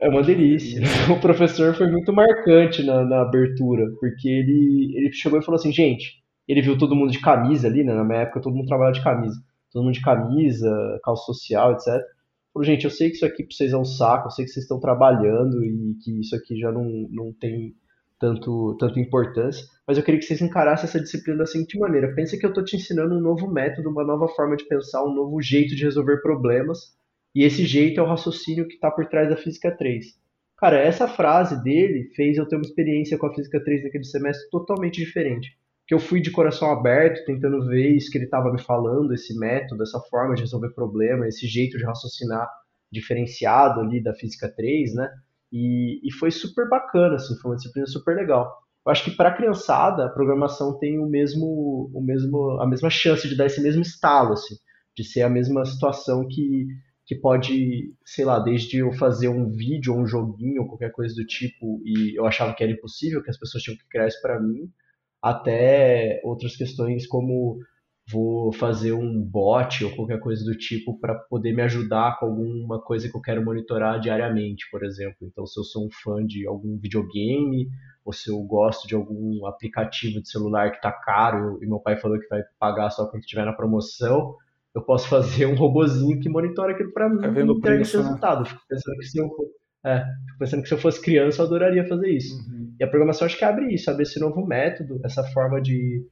é 0.00 0.08
uma 0.08 0.22
delícia. 0.22 0.80
O 1.10 1.20
professor 1.20 1.74
foi 1.74 1.90
muito 1.90 2.12
marcante 2.12 2.82
na, 2.82 3.04
na 3.04 3.22
abertura, 3.22 3.86
porque 3.98 4.28
ele, 4.28 4.92
ele 4.96 5.12
chegou 5.12 5.38
e 5.38 5.44
falou 5.44 5.58
assim, 5.58 5.72
gente, 5.72 6.22
ele 6.46 6.62
viu 6.62 6.76
todo 6.78 6.94
mundo 6.94 7.10
de 7.10 7.20
camisa 7.20 7.68
ali, 7.68 7.84
né? 7.84 7.94
Na 7.94 8.04
minha 8.04 8.20
época 8.20 8.40
todo 8.40 8.54
mundo 8.54 8.66
trabalhava 8.66 8.94
de 8.94 9.02
camisa 9.02 9.42
todo 9.74 9.82
mundo 9.82 9.94
de 9.94 10.00
camisa, 10.00 11.00
calça 11.02 11.24
social, 11.24 11.72
etc. 11.72 11.86
Falou, 12.52 12.64
gente, 12.64 12.84
eu 12.84 12.90
sei 12.90 13.10
que 13.10 13.16
isso 13.16 13.26
aqui 13.26 13.42
para 13.42 13.54
vocês 13.54 13.72
é 13.72 13.76
um 13.76 13.84
saco, 13.84 14.28
eu 14.28 14.30
sei 14.30 14.44
que 14.44 14.52
vocês 14.52 14.64
estão 14.64 14.78
trabalhando 14.78 15.64
e 15.64 15.96
que 16.00 16.20
isso 16.20 16.36
aqui 16.36 16.56
já 16.56 16.70
não, 16.70 16.84
não 17.10 17.32
tem 17.32 17.74
tanto, 18.20 18.76
tanto 18.78 19.00
importância, 19.00 19.66
mas 19.84 19.98
eu 19.98 20.04
queria 20.04 20.20
que 20.20 20.24
vocês 20.24 20.40
encarassem 20.40 20.84
essa 20.84 21.00
disciplina 21.00 21.38
da 21.38 21.46
seguinte 21.46 21.76
maneira. 21.76 22.14
Pensa 22.14 22.38
que 22.38 22.46
eu 22.46 22.50
estou 22.50 22.64
te 22.64 22.76
ensinando 22.76 23.16
um 23.16 23.20
novo 23.20 23.50
método, 23.50 23.90
uma 23.90 24.04
nova 24.04 24.28
forma 24.28 24.56
de 24.56 24.64
pensar, 24.64 25.04
um 25.04 25.12
novo 25.12 25.42
jeito 25.42 25.74
de 25.74 25.82
resolver 25.82 26.22
problemas, 26.22 26.96
e 27.34 27.42
esse 27.42 27.66
jeito 27.66 27.98
é 27.98 28.02
o 28.02 28.06
raciocínio 28.06 28.68
que 28.68 28.74
está 28.74 28.92
por 28.92 29.06
trás 29.06 29.28
da 29.28 29.36
Física 29.36 29.76
3. 29.76 30.06
Cara, 30.56 30.78
essa 30.78 31.08
frase 31.08 31.60
dele 31.64 32.12
fez 32.14 32.38
eu 32.38 32.46
ter 32.46 32.54
uma 32.54 32.64
experiência 32.64 33.18
com 33.18 33.26
a 33.26 33.34
Física 33.34 33.62
3 33.62 33.82
naquele 33.82 34.04
semestre 34.04 34.48
totalmente 34.50 35.04
diferente 35.04 35.58
que 35.86 35.94
eu 35.94 35.98
fui 35.98 36.20
de 36.20 36.30
coração 36.30 36.70
aberto, 36.70 37.24
tentando 37.24 37.66
ver 37.66 37.90
isso 37.90 38.10
que 38.10 38.18
ele 38.18 38.24
estava 38.24 38.50
me 38.50 38.60
falando, 38.60 39.12
esse 39.12 39.38
método, 39.38 39.82
essa 39.82 40.00
forma 40.10 40.34
de 40.34 40.42
resolver 40.42 40.70
problema, 40.70 41.28
esse 41.28 41.46
jeito 41.46 41.76
de 41.76 41.84
raciocinar 41.84 42.48
diferenciado 42.90 43.80
ali 43.80 44.02
da 44.02 44.14
física 44.14 44.48
3, 44.48 44.94
né? 44.94 45.10
E, 45.52 46.00
e 46.02 46.12
foi 46.12 46.30
super 46.30 46.68
bacana, 46.68 47.16
assim, 47.16 47.36
foi 47.36 47.50
uma 47.50 47.56
disciplina 47.56 47.86
super 47.86 48.16
legal. 48.16 48.50
Eu 48.86 48.92
acho 48.92 49.04
que 49.04 49.16
para 49.16 49.30
a 49.30 49.34
criançada 49.34 50.04
a 50.04 50.08
programação 50.08 50.78
tem 50.78 50.98
o 50.98 51.06
mesmo, 51.06 51.90
o 51.92 52.00
mesmo, 52.00 52.60
a 52.60 52.66
mesma 52.66 52.90
chance 52.90 53.28
de 53.28 53.36
dar 53.36 53.46
esse 53.46 53.60
mesmo 53.60 53.82
estalo, 53.82 54.32
assim, 54.32 54.56
de 54.96 55.04
ser 55.04 55.22
a 55.22 55.28
mesma 55.28 55.64
situação 55.64 56.26
que 56.28 56.66
que 57.06 57.14
pode, 57.14 57.94
sei 58.04 58.24
lá, 58.24 58.38
desde 58.38 58.78
eu 58.78 58.90
fazer 58.92 59.28
um 59.28 59.50
vídeo 59.50 59.92
ou 59.92 60.00
um 60.00 60.06
joguinho 60.06 60.62
ou 60.62 60.68
qualquer 60.68 60.90
coisa 60.90 61.14
do 61.14 61.26
tipo 61.26 61.82
e 61.84 62.18
eu 62.18 62.24
achava 62.24 62.54
que 62.54 62.62
era 62.62 62.72
impossível, 62.72 63.22
que 63.22 63.28
as 63.28 63.38
pessoas 63.38 63.62
tinham 63.62 63.76
que 63.76 63.86
criar 63.88 64.08
isso 64.08 64.22
para 64.22 64.40
mim, 64.40 64.70
até 65.24 66.20
outras 66.22 66.54
questões 66.54 67.06
como 67.06 67.58
vou 68.12 68.52
fazer 68.52 68.92
um 68.92 69.18
bot 69.22 69.82
ou 69.82 69.96
qualquer 69.96 70.20
coisa 70.20 70.44
do 70.44 70.54
tipo 70.54 71.00
para 71.00 71.14
poder 71.14 71.54
me 71.54 71.62
ajudar 71.62 72.18
com 72.18 72.26
alguma 72.26 72.78
coisa 72.78 73.08
que 73.08 73.16
eu 73.16 73.22
quero 73.22 73.42
monitorar 73.42 73.98
diariamente, 73.98 74.68
por 74.70 74.84
exemplo. 74.84 75.16
Então, 75.22 75.46
se 75.46 75.58
eu 75.58 75.64
sou 75.64 75.86
um 75.86 75.90
fã 75.90 76.22
de 76.22 76.46
algum 76.46 76.76
videogame 76.76 77.70
ou 78.04 78.12
se 78.12 78.30
eu 78.30 78.38
gosto 78.42 78.86
de 78.86 78.94
algum 78.94 79.46
aplicativo 79.46 80.20
de 80.20 80.28
celular 80.28 80.70
que 80.70 80.76
está 80.76 80.92
caro 80.92 81.58
e 81.62 81.66
meu 81.66 81.80
pai 81.80 81.96
falou 81.96 82.20
que 82.20 82.28
vai 82.28 82.42
pagar 82.58 82.90
só 82.90 83.06
quando 83.06 83.22
estiver 83.22 83.46
na 83.46 83.54
promoção, 83.54 84.36
eu 84.74 84.82
posso 84.82 85.08
fazer 85.08 85.46
um 85.46 85.54
robozinho 85.54 86.20
que 86.20 86.28
monitora 86.28 86.72
aquilo 86.72 86.92
para 86.92 87.08
mim 87.08 87.22
e 87.22 87.50
entrega 87.50 87.80
esse 87.80 87.96
né? 87.96 88.02
resultado. 88.02 88.44
Fico 88.44 88.60
pensando 88.68 88.98
que 88.98 89.06
se 89.06 89.18
eu 89.18 89.30
é, 89.84 90.04
pensando 90.38 90.62
que 90.62 90.68
se 90.68 90.74
eu 90.74 90.78
fosse 90.78 91.00
criança 91.00 91.42
eu 91.42 91.46
adoraria 91.46 91.86
fazer 91.86 92.08
isso. 92.10 92.36
Uhum. 92.36 92.74
E 92.78 92.84
a 92.84 92.88
programação 92.88 93.26
acho 93.26 93.38
que 93.38 93.44
abre 93.44 93.72
isso, 93.72 93.90
abre 93.90 94.02
esse 94.02 94.18
novo 94.18 94.44
método, 94.46 95.00
essa 95.04 95.22
forma 95.24 95.60
de, 95.60 96.06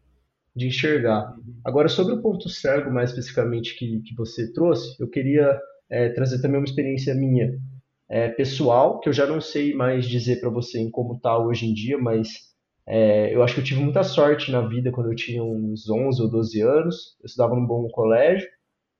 de 0.54 0.66
enxergar. 0.66 1.34
Uhum. 1.36 1.60
Agora, 1.64 1.88
sobre 1.88 2.14
o 2.14 2.22
ponto 2.22 2.48
cego, 2.48 2.90
mais 2.90 3.10
especificamente, 3.10 3.76
que, 3.76 4.00
que 4.00 4.14
você 4.14 4.52
trouxe, 4.52 5.00
eu 5.00 5.08
queria 5.08 5.58
é, 5.90 6.10
trazer 6.10 6.40
também 6.40 6.58
uma 6.58 6.66
experiência 6.66 7.14
minha 7.14 7.58
é, 8.08 8.28
pessoal, 8.28 9.00
que 9.00 9.08
eu 9.08 9.12
já 9.12 9.26
não 9.26 9.40
sei 9.40 9.74
mais 9.74 10.06
dizer 10.06 10.40
para 10.40 10.50
você 10.50 10.78
em 10.78 10.90
como 10.90 11.14
está 11.14 11.38
hoje 11.38 11.66
em 11.66 11.72
dia, 11.72 11.98
mas 11.98 12.52
é, 12.86 13.34
eu 13.34 13.42
acho 13.42 13.54
que 13.54 13.60
eu 13.60 13.64
tive 13.64 13.82
muita 13.82 14.02
sorte 14.02 14.50
na 14.50 14.60
vida 14.66 14.90
quando 14.90 15.10
eu 15.10 15.16
tinha 15.16 15.42
uns 15.42 15.88
11 15.88 16.20
ou 16.20 16.30
12 16.30 16.60
anos, 16.60 17.16
eu 17.22 17.26
estudava 17.26 17.54
num 17.54 17.66
bom 17.66 17.88
colégio, 17.88 18.46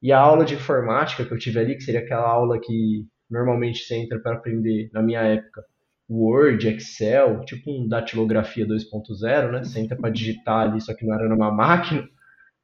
e 0.00 0.10
a 0.12 0.18
aula 0.18 0.44
de 0.44 0.54
informática 0.54 1.24
que 1.24 1.32
eu 1.32 1.38
tive 1.38 1.58
ali, 1.58 1.76
que 1.76 1.82
seria 1.82 2.00
aquela 2.00 2.26
aula 2.26 2.58
que 2.58 3.06
normalmente 3.32 3.80
você 3.80 3.96
entra 3.96 4.20
para 4.20 4.34
aprender, 4.34 4.90
na 4.92 5.02
minha 5.02 5.22
época, 5.22 5.64
Word, 6.10 6.68
Excel, 6.68 7.40
tipo 7.44 7.70
um 7.70 7.88
datilografia 7.88 8.66
2.0, 8.66 9.50
né? 9.50 9.64
Você 9.64 9.80
entra 9.80 9.96
para 9.96 10.10
digitar 10.10 10.68
ali, 10.68 10.80
só 10.80 10.94
que 10.94 11.06
não 11.06 11.14
era 11.14 11.28
numa 11.28 11.50
máquina. 11.50 12.06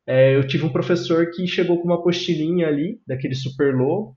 É, 0.06 0.36
eu 0.36 0.46
tive 0.46 0.64
um 0.64 0.72
professor 0.72 1.30
que 1.30 1.46
chegou 1.46 1.78
com 1.78 1.84
uma 1.84 1.96
apostilinha 1.96 2.68
ali, 2.68 3.00
daquele 3.06 3.34
super 3.34 3.74
low, 3.74 4.16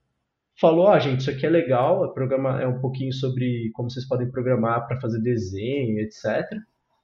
falou: 0.60 0.88
Ah, 0.88 1.00
gente, 1.00 1.22
isso 1.22 1.30
aqui 1.30 1.46
é 1.46 1.50
legal, 1.50 2.06
é, 2.06 2.14
programa, 2.14 2.62
é 2.62 2.68
um 2.68 2.80
pouquinho 2.80 3.14
sobre 3.14 3.72
como 3.74 3.90
vocês 3.90 4.08
podem 4.08 4.30
programar 4.30 4.88
para 4.88 5.00
fazer 5.00 5.22
desenho, 5.22 6.00
etc. 6.00 6.46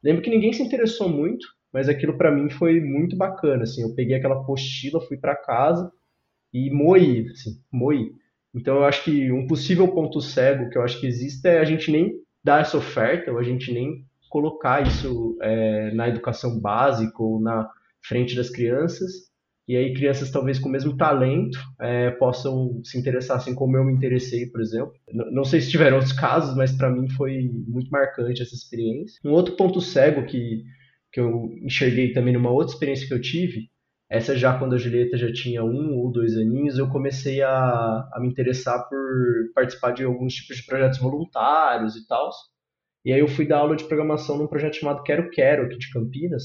Lembro 0.03 0.21
que 0.21 0.29
ninguém 0.29 0.53
se 0.53 0.61
interessou 0.61 1.09
muito, 1.09 1.47
mas 1.73 1.89
aquilo 1.89 2.17
para 2.17 2.31
mim 2.31 2.49
foi 2.49 2.79
muito 2.79 3.15
bacana. 3.17 3.63
Assim, 3.63 3.81
eu 3.81 3.95
peguei 3.95 4.15
aquela 4.15 4.35
apostila, 4.35 5.01
fui 5.01 5.17
para 5.17 5.35
casa 5.35 5.91
e 6.53 6.71
moí, 6.71 7.27
assim, 7.31 7.61
moí. 7.71 8.11
Então 8.55 8.77
eu 8.77 8.85
acho 8.85 9.03
que 9.03 9.31
um 9.31 9.47
possível 9.47 9.87
ponto 9.89 10.21
cego 10.21 10.69
que 10.69 10.77
eu 10.77 10.81
acho 10.81 10.99
que 10.99 11.07
existe 11.07 11.47
é 11.47 11.59
a 11.59 11.65
gente 11.65 11.91
nem 11.91 12.13
dar 12.43 12.61
essa 12.61 12.77
oferta, 12.77 13.31
ou 13.31 13.37
a 13.37 13.43
gente 13.43 13.71
nem 13.71 14.05
colocar 14.29 14.85
isso 14.85 15.37
é, 15.41 15.91
na 15.91 16.07
educação 16.07 16.59
básica 16.59 17.21
ou 17.21 17.39
na 17.39 17.69
frente 18.01 18.35
das 18.35 18.49
crianças, 18.49 19.27
e 19.67 19.75
aí 19.75 19.93
crianças 19.93 20.31
talvez 20.31 20.59
com 20.59 20.69
o 20.69 20.71
mesmo 20.71 20.95
talento 20.95 21.59
é, 21.81 22.09
possam 22.11 22.79
se 22.85 22.97
interessar 22.97 23.35
assim 23.35 23.53
como 23.53 23.75
eu 23.75 23.83
me 23.83 23.91
interessei, 23.91 24.45
por 24.45 24.61
exemplo. 24.61 24.93
Não 25.11 25.43
sei 25.43 25.59
se 25.59 25.69
tiveram 25.69 25.97
outros 25.97 26.15
casos, 26.15 26.55
mas 26.55 26.71
para 26.71 26.89
mim 26.89 27.09
foi 27.09 27.51
muito 27.67 27.89
marcante 27.91 28.41
essa 28.41 28.55
experiência. 28.55 29.19
Um 29.25 29.31
outro 29.33 29.57
ponto 29.57 29.81
cego 29.81 30.25
que, 30.25 30.63
que 31.11 31.19
eu 31.19 31.49
enxerguei 31.61 32.13
também 32.13 32.33
numa 32.33 32.49
outra 32.49 32.73
experiência 32.73 33.07
que 33.07 33.13
eu 33.13 33.19
tive, 33.19 33.69
essa 34.09 34.37
já 34.37 34.57
quando 34.57 34.73
a 34.73 34.77
Julieta 34.77 35.17
já 35.17 35.31
tinha 35.31 35.63
um 35.63 35.97
ou 35.97 36.11
dois 36.11 36.37
aninhos, 36.37 36.77
eu 36.77 36.89
comecei 36.89 37.41
a, 37.41 37.49
a 38.13 38.19
me 38.21 38.29
interessar 38.29 38.87
por 38.87 38.99
participar 39.53 39.91
de 39.91 40.03
alguns 40.05 40.33
tipos 40.33 40.57
de 40.57 40.65
projetos 40.65 40.99
voluntários 40.99 41.95
e 41.95 42.07
tal. 42.07 42.29
E 43.03 43.11
aí 43.11 43.19
eu 43.19 43.27
fui 43.27 43.45
dar 43.45 43.59
aula 43.59 43.75
de 43.75 43.83
programação 43.83 44.37
num 44.37 44.47
projeto 44.47 44.77
chamado 44.77 45.03
Quero 45.03 45.29
Quero, 45.29 45.65
aqui 45.65 45.77
de 45.77 45.91
Campinas. 45.91 46.43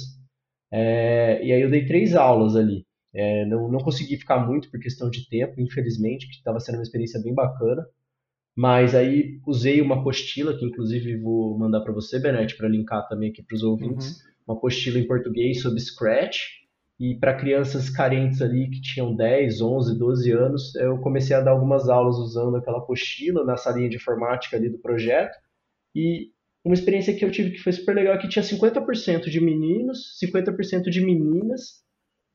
É, 0.73 1.45
e 1.45 1.53
aí 1.53 1.61
eu 1.63 1.71
dei 1.71 1.87
três 1.87 2.15
aulas 2.15 2.57
ali. 2.57 2.85
É, 3.15 3.45
não, 3.47 3.71
não 3.71 3.79
consegui 3.79 4.17
ficar 4.17 4.45
muito 4.45 4.71
por 4.71 4.81
questão 4.81 5.11
de 5.11 5.29
tempo, 5.29 5.61
infelizmente, 5.61 6.27
que 6.27 6.35
estava 6.35 6.59
sendo 6.59 6.77
uma 6.77 6.83
experiência 6.83 7.21
bem 7.23 7.35
bacana. 7.35 7.85
Mas 8.57 8.95
aí 8.95 9.41
usei 9.47 9.81
uma 9.81 10.01
apostila, 10.01 10.57
que 10.57 10.65
inclusive 10.65 11.17
vou 11.21 11.57
mandar 11.59 11.81
para 11.81 11.93
você, 11.93 12.19
Benete, 12.19 12.57
para 12.57 12.69
linkar 12.69 13.07
também 13.09 13.31
aqui 13.31 13.43
para 13.43 13.55
os 13.55 13.63
ouvintes. 13.63 14.09
Uhum. 14.09 14.33
Uma 14.49 14.57
apostila 14.57 14.99
em 14.99 15.07
português 15.07 15.63
sobre 15.63 15.81
Scratch. 15.81 16.62
E 17.03 17.17
para 17.17 17.35
crianças 17.35 17.91
carentes 17.91 18.41
ali 18.41 18.71
que 18.71 18.81
tinham 18.81 19.13
10, 19.13 19.61
11, 19.61 19.99
12 19.99 20.31
anos, 20.31 20.73
eu 20.77 20.99
comecei 20.99 21.35
a 21.35 21.41
dar 21.41 21.51
algumas 21.51 21.89
aulas 21.89 22.17
usando 22.17 22.57
aquela 22.57 22.79
apostila 22.79 23.45
na 23.45 23.57
salinha 23.57 23.89
de 23.89 23.97
informática 23.97 24.57
ali 24.57 24.71
do 24.71 24.79
projeto. 24.79 25.37
E 25.97 26.29
uma 26.65 26.75
experiência 26.75 27.13
que 27.13 27.25
eu 27.25 27.33
tive 27.33 27.51
que 27.51 27.59
foi 27.59 27.73
super 27.73 27.97
legal, 27.97 28.15
é 28.15 28.19
que 28.19 28.29
tinha 28.29 28.45
50% 28.45 29.25
de 29.29 29.41
meninos, 29.41 30.17
50% 30.23 30.91
de 30.91 31.05
meninas, 31.05 31.83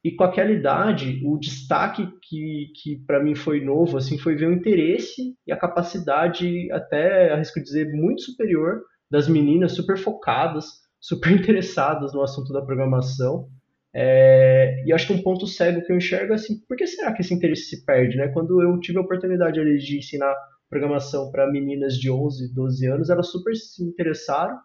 e 0.04 0.12
com 0.12 0.26
aquela 0.26 0.52
idade, 0.52 1.22
o 1.24 1.38
destaque 1.38 2.06
que, 2.22 2.74
que 2.82 2.98
para 3.08 3.24
mim 3.24 3.36
foi 3.36 3.64
novo, 3.64 3.96
assim, 3.96 4.18
foi 4.18 4.36
ver 4.36 4.50
o 4.50 4.54
interesse 4.54 5.34
e 5.48 5.52
a 5.54 5.58
capacidade, 5.58 6.70
até 6.74 7.32
arrisco 7.32 7.64
dizer, 7.64 7.90
muito 7.94 8.22
superior 8.22 8.82
das 9.10 9.30
meninas, 9.30 9.72
super 9.72 9.98
focadas, 9.98 10.66
super 11.00 11.32
interessadas 11.40 12.14
no 12.14 12.22
assunto 12.22 12.52
da 12.52 12.62
programação. 12.62 13.48
É, 13.94 14.84
e 14.86 14.94
acho 14.94 15.08
que 15.08 15.14
um 15.14 15.22
ponto 15.22 15.48
cego 15.48 15.82
que 15.82 15.92
eu 15.92 15.98
enxergo 15.98 16.34
é 16.34 16.36
assim, 16.36 16.60
por 16.68 16.78
que 16.78 16.86
será 16.86 17.12
que 17.14 17.22
esse 17.22 17.34
interesse 17.34 17.64
se 17.64 17.86
perde, 17.86 18.18
né? 18.18 18.28
Quando 18.28 18.62
eu 18.62 18.80
tive 18.80 18.98
a 18.98 19.02
oportunidade 19.02 19.60
ali 19.60 19.78
de 19.78 19.98
ensinar 19.98 20.36
programação 20.70 21.32
para 21.32 21.50
meninas 21.50 21.98
de 21.98 22.12
11, 22.12 22.54
12 22.54 22.86
anos, 22.88 23.10
elas 23.10 23.32
super 23.32 23.56
se 23.56 23.84
interessaram. 23.84 24.60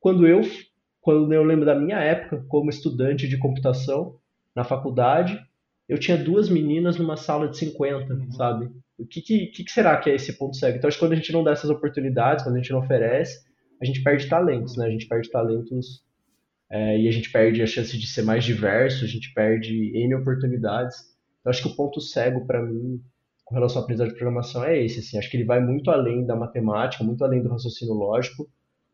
Quando 0.00 0.26
eu, 0.26 0.40
quando 1.00 1.32
eu 1.32 1.44
lembro 1.44 1.66
da 1.66 1.74
minha 1.74 1.98
época 1.98 2.44
como 2.48 2.70
estudante 2.70 3.28
de 3.28 3.38
computação, 3.38 4.18
na 4.54 4.64
faculdade, 4.64 5.38
eu 5.88 5.98
tinha 5.98 6.16
duas 6.16 6.48
meninas 6.48 6.96
numa 6.96 7.16
sala 7.16 7.48
de 7.48 7.58
50, 7.58 8.14
uhum. 8.14 8.30
sabe? 8.30 8.70
O 8.96 9.04
que, 9.04 9.20
que, 9.20 9.46
que, 9.48 9.70
será 9.70 9.96
que 9.96 10.08
é 10.08 10.14
esse 10.14 10.32
ponto 10.34 10.56
cego? 10.56 10.78
Então, 10.78 10.88
acho 10.88 10.96
que 10.96 11.04
quando 11.04 11.12
a 11.12 11.16
gente 11.16 11.32
não 11.32 11.42
dá 11.42 11.50
essas 11.50 11.68
oportunidades, 11.68 12.44
quando 12.44 12.54
a 12.54 12.58
gente 12.58 12.70
não 12.70 12.78
oferece, 12.78 13.44
a 13.82 13.84
gente 13.84 14.02
perde 14.02 14.28
talentos, 14.28 14.76
né? 14.76 14.86
A 14.86 14.90
gente 14.90 15.08
perde 15.08 15.30
talentos 15.30 16.04
é, 16.70 16.98
e 16.98 17.08
a 17.08 17.10
gente 17.10 17.30
perde 17.30 17.62
a 17.62 17.66
chance 17.66 17.96
de 17.96 18.06
ser 18.06 18.22
mais 18.22 18.44
diverso, 18.44 19.04
a 19.04 19.08
gente 19.08 19.32
perde 19.32 19.92
N 19.94 20.14
oportunidades. 20.16 20.96
Então, 21.40 21.50
acho 21.50 21.62
que 21.62 21.68
o 21.68 21.76
ponto 21.76 22.00
cego 22.00 22.46
para 22.46 22.62
mim 22.62 23.00
com 23.44 23.54
relação 23.54 23.80
à 23.80 23.84
aprendizagem 23.84 24.14
de 24.14 24.18
programação 24.18 24.64
é 24.64 24.82
esse. 24.82 25.00
Assim, 25.00 25.18
acho 25.18 25.30
que 25.30 25.36
ele 25.36 25.44
vai 25.44 25.60
muito 25.60 25.90
além 25.90 26.24
da 26.24 26.34
matemática, 26.34 27.04
muito 27.04 27.22
além 27.22 27.42
do 27.42 27.50
raciocínio 27.50 27.94
lógico, 27.94 28.48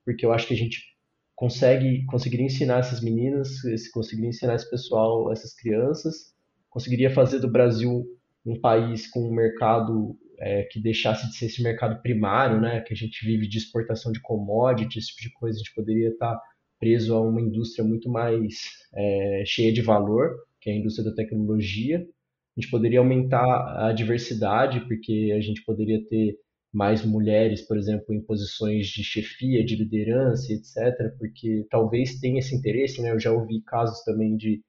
porque 0.04 0.26
eu 0.26 0.32
acho 0.32 0.46
que 0.46 0.54
a 0.54 0.56
gente 0.56 0.90
consegue 1.36 2.04
conseguiria 2.06 2.44
ensinar 2.44 2.80
essas 2.80 3.00
meninas, 3.00 3.48
conseguiria 3.94 4.28
ensinar 4.28 4.56
esse 4.56 4.68
pessoal, 4.68 5.32
essas 5.32 5.54
crianças, 5.54 6.34
conseguiria 6.68 7.10
fazer 7.10 7.38
do 7.38 7.50
Brasil 7.50 8.04
um 8.44 8.60
país 8.60 9.08
com 9.08 9.28
um 9.28 9.32
mercado 9.32 10.18
é, 10.38 10.64
que 10.64 10.80
deixasse 10.80 11.28
de 11.28 11.36
ser 11.36 11.46
esse 11.46 11.62
mercado 11.62 12.00
primário, 12.02 12.60
né, 12.60 12.80
que 12.80 12.92
a 12.92 12.96
gente 12.96 13.24
vive 13.24 13.48
de 13.48 13.58
exportação 13.58 14.10
de 14.10 14.20
commodities, 14.20 15.04
esse 15.04 15.14
tipo 15.14 15.28
de 15.28 15.32
coisa, 15.34 15.56
a 15.56 15.58
gente 15.58 15.74
poderia 15.74 16.08
estar 16.08 16.40
preso 16.80 17.14
a 17.14 17.20
uma 17.20 17.40
indústria 17.40 17.84
muito 17.84 18.08
mais 18.08 18.54
é, 18.94 19.44
cheia 19.46 19.72
de 19.72 19.82
valor, 19.82 20.34
que 20.60 20.70
é 20.70 20.72
a 20.72 20.76
indústria 20.76 21.08
da 21.08 21.14
tecnologia. 21.14 21.98
A 21.98 22.60
gente 22.60 22.70
poderia 22.70 22.98
aumentar 22.98 23.86
a 23.86 23.92
diversidade, 23.92 24.80
porque 24.88 25.32
a 25.36 25.40
gente 25.40 25.62
poderia 25.64 26.04
ter 26.06 26.36
mais 26.72 27.04
mulheres, 27.04 27.62
por 27.62 27.76
exemplo, 27.76 28.14
em 28.14 28.20
posições 28.20 28.86
de 28.86 29.02
chefia, 29.02 29.64
de 29.64 29.76
liderança, 29.76 30.52
etc., 30.52 31.16
porque 31.18 31.66
talvez 31.68 32.18
tenha 32.20 32.38
esse 32.38 32.54
interesse, 32.54 33.02
né? 33.02 33.12
Eu 33.12 33.20
já 33.20 33.32
ouvi 33.32 33.60
casos 33.62 34.02
também 34.04 34.36
de 34.36 34.62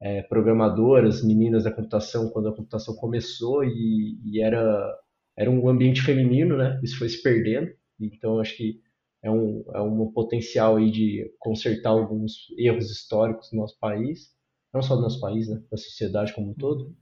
é, 0.00 0.22
programadoras, 0.22 1.24
meninas 1.24 1.64
da 1.64 1.72
computação, 1.72 2.30
quando 2.30 2.48
a 2.48 2.54
computação 2.54 2.94
começou 2.96 3.64
e, 3.64 4.18
e, 4.24 4.40
era, 4.42 4.94
era 5.36 5.50
um 5.50 5.68
ambiente 5.68 6.02
feminino, 6.02 6.56
né? 6.56 6.78
Isso 6.82 6.98
foi 6.98 7.08
se 7.08 7.22
perdendo, 7.22 7.70
então 7.98 8.38
acho 8.38 8.56
que 8.56 8.80
é 9.22 9.30
um, 9.30 9.64
é 9.74 9.80
um 9.80 10.10
potencial 10.12 10.76
aí 10.76 10.90
de 10.90 11.30
consertar 11.38 11.90
alguns 11.90 12.32
erros 12.58 12.90
históricos 12.90 13.50
do 13.50 13.56
nosso 13.56 13.78
país, 13.78 14.30
não 14.72 14.82
só 14.82 14.94
do 14.94 15.02
nosso 15.02 15.20
país, 15.20 15.48
né? 15.48 15.60
Da 15.70 15.76
sociedade 15.76 16.32
como 16.34 16.50
um 16.50 16.54
todo. 16.54 16.94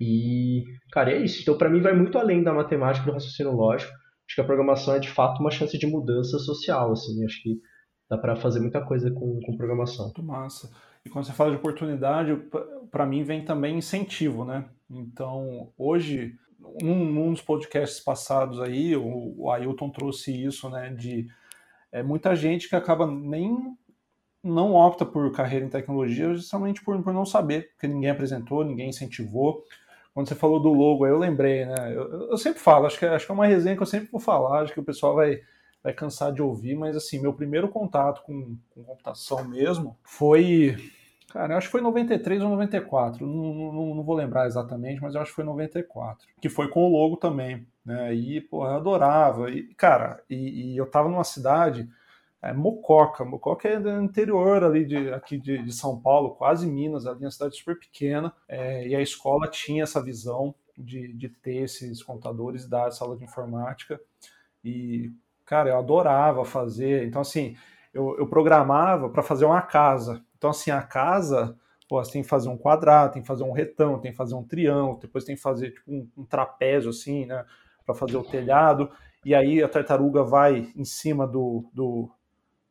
E, 0.00 0.64
cara, 0.90 1.12
é 1.12 1.18
isso. 1.18 1.42
Então, 1.42 1.58
para 1.58 1.68
mim, 1.68 1.80
vai 1.80 1.92
muito 1.94 2.16
além 2.18 2.42
da 2.42 2.52
matemática 2.52 3.04
do 3.04 3.12
raciocínio 3.12 3.52
lógico. 3.52 3.92
Acho 3.92 4.36
que 4.36 4.40
a 4.40 4.44
programação 4.44 4.94
é 4.94 4.98
de 4.98 5.10
fato 5.10 5.40
uma 5.40 5.50
chance 5.50 5.76
de 5.76 5.86
mudança 5.86 6.38
social, 6.38 6.92
assim. 6.92 7.24
Acho 7.24 7.42
que 7.42 7.60
dá 8.08 8.16
para 8.16 8.36
fazer 8.36 8.60
muita 8.60 8.80
coisa 8.84 9.10
com, 9.10 9.40
com 9.40 9.56
programação. 9.56 10.06
Muito 10.06 10.22
massa. 10.22 10.70
E 11.04 11.10
quando 11.10 11.26
você 11.26 11.32
fala 11.32 11.50
de 11.50 11.56
oportunidade, 11.56 12.36
para 12.90 13.04
mim 13.04 13.24
vem 13.24 13.44
também 13.44 13.76
incentivo, 13.76 14.44
né? 14.44 14.68
Então, 14.88 15.72
hoje, 15.76 16.34
num, 16.80 17.32
dos 17.32 17.42
podcasts 17.42 18.00
passados 18.00 18.60
aí, 18.60 18.96
o, 18.96 19.34
o 19.36 19.50
Ailton 19.50 19.90
trouxe 19.90 20.32
isso, 20.44 20.68
né? 20.68 20.90
De 20.90 21.28
é, 21.90 22.02
muita 22.02 22.34
gente 22.34 22.68
que 22.68 22.76
acaba 22.76 23.06
nem 23.06 23.76
não 24.42 24.74
opta 24.74 25.06
por 25.06 25.30
carreira 25.30 25.64
em 25.64 25.70
tecnologia 25.70 26.34
justamente 26.34 26.82
por, 26.82 27.00
por 27.02 27.12
não 27.12 27.24
saber, 27.24 27.70
porque 27.72 27.86
ninguém 27.86 28.10
apresentou, 28.10 28.64
ninguém 28.64 28.88
incentivou. 28.88 29.64
Quando 30.12 30.28
você 30.28 30.34
falou 30.34 30.60
do 30.60 30.72
logo, 30.72 31.04
aí 31.04 31.10
eu 31.10 31.18
lembrei, 31.18 31.64
né? 31.64 31.94
Eu, 31.94 32.30
eu 32.30 32.38
sempre 32.38 32.58
falo, 32.60 32.86
acho 32.86 32.98
que, 32.98 33.06
acho 33.06 33.24
que 33.24 33.32
é 33.32 33.34
uma 33.34 33.46
resenha 33.46 33.76
que 33.76 33.82
eu 33.82 33.86
sempre 33.86 34.10
vou 34.10 34.20
falar, 34.20 34.62
acho 34.62 34.72
que 34.72 34.80
o 34.80 34.84
pessoal 34.84 35.14
vai, 35.14 35.40
vai 35.82 35.92
cansar 35.92 36.32
de 36.32 36.42
ouvir, 36.42 36.74
mas 36.74 36.96
assim, 36.96 37.20
meu 37.20 37.32
primeiro 37.32 37.68
contato 37.68 38.22
com, 38.22 38.56
com 38.70 38.82
computação 38.82 39.44
mesmo 39.44 39.96
foi. 40.02 40.76
Cara, 41.32 41.54
eu 41.54 41.56
acho 41.56 41.68
que 41.68 41.72
foi 41.72 41.80
93 41.80 42.42
ou 42.42 42.50
94, 42.50 43.26
não, 43.26 43.72
não, 43.72 43.94
não 43.94 44.02
vou 44.02 44.14
lembrar 44.14 44.46
exatamente, 44.46 45.00
mas 45.00 45.14
eu 45.14 45.22
acho 45.22 45.30
que 45.30 45.36
foi 45.36 45.44
94. 45.44 46.28
Que 46.38 46.50
foi 46.50 46.68
com 46.68 46.84
o 46.84 46.92
logo 46.92 47.16
também, 47.16 47.66
né? 47.82 48.14
E, 48.14 48.38
pô, 48.42 48.66
eu 48.66 48.76
adorava. 48.76 49.50
E, 49.50 49.62
cara, 49.74 50.22
e, 50.28 50.74
e 50.74 50.76
eu 50.76 50.84
tava 50.84 51.08
numa 51.08 51.24
cidade 51.24 51.88
é, 52.42 52.52
Mococa. 52.52 53.24
Mococa 53.24 53.66
é 53.66 53.80
do 53.80 53.88
interior 54.02 54.62
ali 54.62 54.84
de, 54.84 55.10
aqui 55.14 55.38
de, 55.38 55.62
de, 55.62 55.72
São 55.72 55.98
Paulo, 55.98 56.34
quase 56.34 56.66
Minas, 56.66 57.06
ali 57.06 57.24
uma 57.24 57.30
cidade 57.30 57.56
super 57.56 57.78
pequena. 57.78 58.30
É, 58.46 58.86
e 58.88 58.94
a 58.94 59.00
escola 59.00 59.48
tinha 59.48 59.84
essa 59.84 60.02
visão 60.02 60.54
de, 60.76 61.14
de 61.14 61.30
ter 61.30 61.62
esses 61.62 62.02
computadores 62.02 62.68
da 62.68 62.90
sala 62.90 63.16
de 63.16 63.24
informática. 63.24 63.98
E, 64.62 65.10
cara, 65.46 65.70
eu 65.70 65.78
adorava 65.78 66.44
fazer. 66.44 67.06
Então, 67.06 67.22
assim, 67.22 67.56
eu, 67.94 68.18
eu 68.18 68.26
programava 68.26 69.08
para 69.08 69.22
fazer 69.22 69.46
uma 69.46 69.62
casa. 69.62 70.22
Então, 70.42 70.50
assim, 70.50 70.72
a 70.72 70.82
casa, 70.82 71.56
pô, 71.88 72.04
você 72.04 72.14
tem 72.14 72.22
que 72.22 72.28
fazer 72.28 72.48
um 72.48 72.58
quadrado, 72.58 73.12
tem 73.12 73.22
que 73.22 73.28
fazer 73.28 73.44
um 73.44 73.52
retão, 73.52 74.00
tem 74.00 74.10
que 74.10 74.16
fazer 74.16 74.34
um 74.34 74.42
triângulo, 74.42 74.98
depois 74.98 75.22
tem 75.22 75.36
que 75.36 75.40
fazer 75.40 75.70
tipo, 75.70 75.88
um, 75.88 76.08
um 76.18 76.24
trapézio, 76.24 76.90
assim, 76.90 77.26
né, 77.26 77.44
para 77.86 77.94
fazer 77.94 78.16
o 78.16 78.24
telhado. 78.24 78.90
E 79.24 79.36
aí 79.36 79.62
a 79.62 79.68
tartaruga 79.68 80.24
vai 80.24 80.66
em 80.74 80.84
cima 80.84 81.28
do, 81.28 81.70
do, 81.72 82.10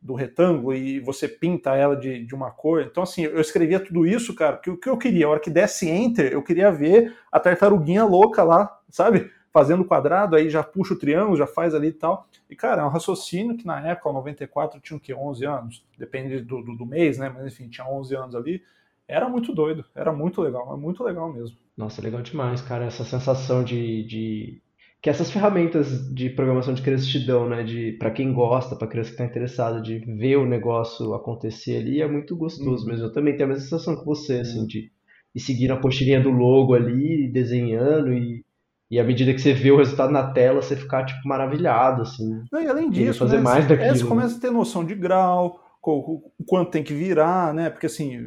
do 0.02 0.12
retângulo 0.12 0.74
e 0.74 1.00
você 1.00 1.26
pinta 1.26 1.74
ela 1.74 1.96
de, 1.96 2.26
de 2.26 2.34
uma 2.34 2.50
cor. 2.50 2.82
Então, 2.82 3.04
assim, 3.04 3.22
eu 3.22 3.40
escrevia 3.40 3.80
tudo 3.80 4.06
isso, 4.06 4.34
cara, 4.34 4.56
porque 4.56 4.70
o 4.70 4.76
que 4.76 4.90
eu 4.90 4.98
queria, 4.98 5.24
a 5.24 5.30
hora 5.30 5.40
que 5.40 5.48
desse 5.48 5.88
enter, 5.88 6.30
eu 6.30 6.42
queria 6.42 6.70
ver 6.70 7.16
a 7.32 7.40
tartaruguinha 7.40 8.04
louca 8.04 8.44
lá, 8.44 8.80
sabe? 8.90 9.30
Fazendo 9.52 9.84
quadrado, 9.84 10.34
aí 10.34 10.48
já 10.48 10.62
puxa 10.62 10.94
o 10.94 10.98
triângulo, 10.98 11.36
já 11.36 11.46
faz 11.46 11.74
ali 11.74 11.88
e 11.88 11.92
tal. 11.92 12.26
E, 12.48 12.56
cara, 12.56 12.82
é 12.82 12.84
um 12.84 12.88
raciocínio 12.88 13.56
que 13.56 13.66
na 13.66 13.86
época, 13.86 14.08
o 14.08 14.12
94, 14.14 14.80
tinha 14.80 14.96
o 14.96 15.00
quê? 15.00 15.14
11 15.14 15.44
anos? 15.44 15.84
Depende 15.98 16.40
do, 16.40 16.62
do, 16.62 16.76
do 16.76 16.86
mês, 16.86 17.18
né? 17.18 17.28
Mas, 17.28 17.52
enfim, 17.52 17.68
tinha 17.68 17.86
11 17.86 18.14
anos 18.14 18.34
ali. 18.34 18.62
Era 19.06 19.28
muito 19.28 19.54
doido, 19.54 19.84
era 19.94 20.12
muito 20.12 20.40
legal, 20.40 20.72
é 20.72 20.76
muito 20.76 21.04
legal 21.04 21.30
mesmo. 21.30 21.56
Nossa, 21.76 22.00
legal 22.00 22.22
demais, 22.22 22.62
cara, 22.62 22.86
essa 22.86 23.04
sensação 23.04 23.62
de, 23.62 24.04
de 24.04 24.62
que 25.02 25.10
essas 25.10 25.30
ferramentas 25.30 26.08
de 26.14 26.30
programação 26.30 26.72
de 26.72 26.80
crianças 26.80 27.08
te 27.08 27.18
dão, 27.18 27.48
né, 27.48 27.64
de 27.64 27.92
para 27.98 28.12
quem 28.12 28.32
gosta, 28.32 28.76
para 28.76 28.86
criança 28.86 29.10
que 29.10 29.14
está 29.14 29.24
interessada 29.24 29.80
de 29.80 29.98
ver 29.98 30.36
o 30.36 30.46
negócio 30.46 31.12
acontecer 31.12 31.78
ali, 31.78 32.00
é 32.00 32.06
muito 32.06 32.36
gostoso 32.36 32.84
uhum. 32.84 32.90
mesmo. 32.90 33.06
Eu 33.06 33.12
também 33.12 33.36
tenho 33.36 33.46
a 33.46 33.52
mesma 33.52 33.64
sensação 33.64 33.98
que 33.98 34.04
você, 34.06 34.40
assim, 34.40 34.60
uhum. 34.60 34.66
de 34.66 34.92
ir 35.34 35.40
seguindo 35.40 35.72
a 35.72 35.76
postilhinha 35.76 36.20
do 36.20 36.30
logo 36.30 36.74
ali, 36.74 37.28
desenhando 37.32 38.12
e 38.12 38.44
e 38.92 39.00
à 39.00 39.04
medida 39.04 39.32
que 39.32 39.40
você 39.40 39.54
vê 39.54 39.70
o 39.70 39.78
resultado 39.78 40.12
na 40.12 40.32
tela, 40.34 40.60
você 40.60 40.76
ficar 40.76 41.06
tipo 41.06 41.26
maravilhado, 41.26 42.02
assim. 42.02 42.44
Não, 42.52 42.60
e 42.60 42.68
além 42.68 42.90
disso, 42.90 43.20
fazer 43.20 43.38
né, 43.38 43.42
mais 43.42 43.66
daquilo. 43.66 43.88
É, 43.88 43.94
você 43.94 44.04
começa 44.04 44.36
a 44.36 44.38
ter 44.38 44.50
noção 44.50 44.84
de 44.84 44.94
grau, 44.94 45.58
o 45.82 46.44
quanto 46.46 46.70
tem 46.70 46.84
que 46.84 46.92
virar, 46.92 47.54
né? 47.54 47.70
Porque 47.70 47.86
assim, 47.86 48.20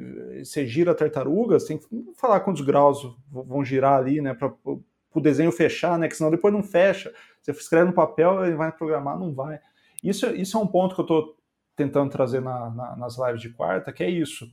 você 0.43 0.65
gira 0.65 0.89
a 0.89 0.95
tartaruga, 0.95 1.59
você 1.59 1.67
tem 1.67 1.77
que 1.77 1.87
falar 2.19 2.39
quantos 2.39 2.63
graus 2.63 2.97
vão 3.29 3.63
girar 3.63 3.99
ali, 3.99 4.19
né? 4.21 4.33
Para 4.33 4.51
o 4.65 5.21
desenho 5.21 5.51
fechar, 5.51 5.99
né? 5.99 6.07
Que 6.07 6.17
senão 6.17 6.31
depois 6.31 6.51
não 6.51 6.63
fecha. 6.63 7.13
Você 7.43 7.51
escreve 7.51 7.85
no 7.85 7.93
papel, 7.93 8.43
ele 8.43 8.55
vai 8.55 8.71
programar, 8.71 9.19
não 9.19 9.35
vai. 9.35 9.59
Isso, 10.03 10.25
isso 10.35 10.57
é 10.57 10.59
um 10.59 10.65
ponto 10.65 10.95
que 10.95 11.01
eu 11.01 11.05
estou 11.05 11.37
tentando 11.75 12.09
trazer 12.09 12.41
na, 12.41 12.71
na, 12.71 12.95
nas 12.95 13.19
lives 13.19 13.41
de 13.41 13.51
quarta, 13.51 13.93
que 13.93 14.03
é 14.03 14.09
isso. 14.09 14.47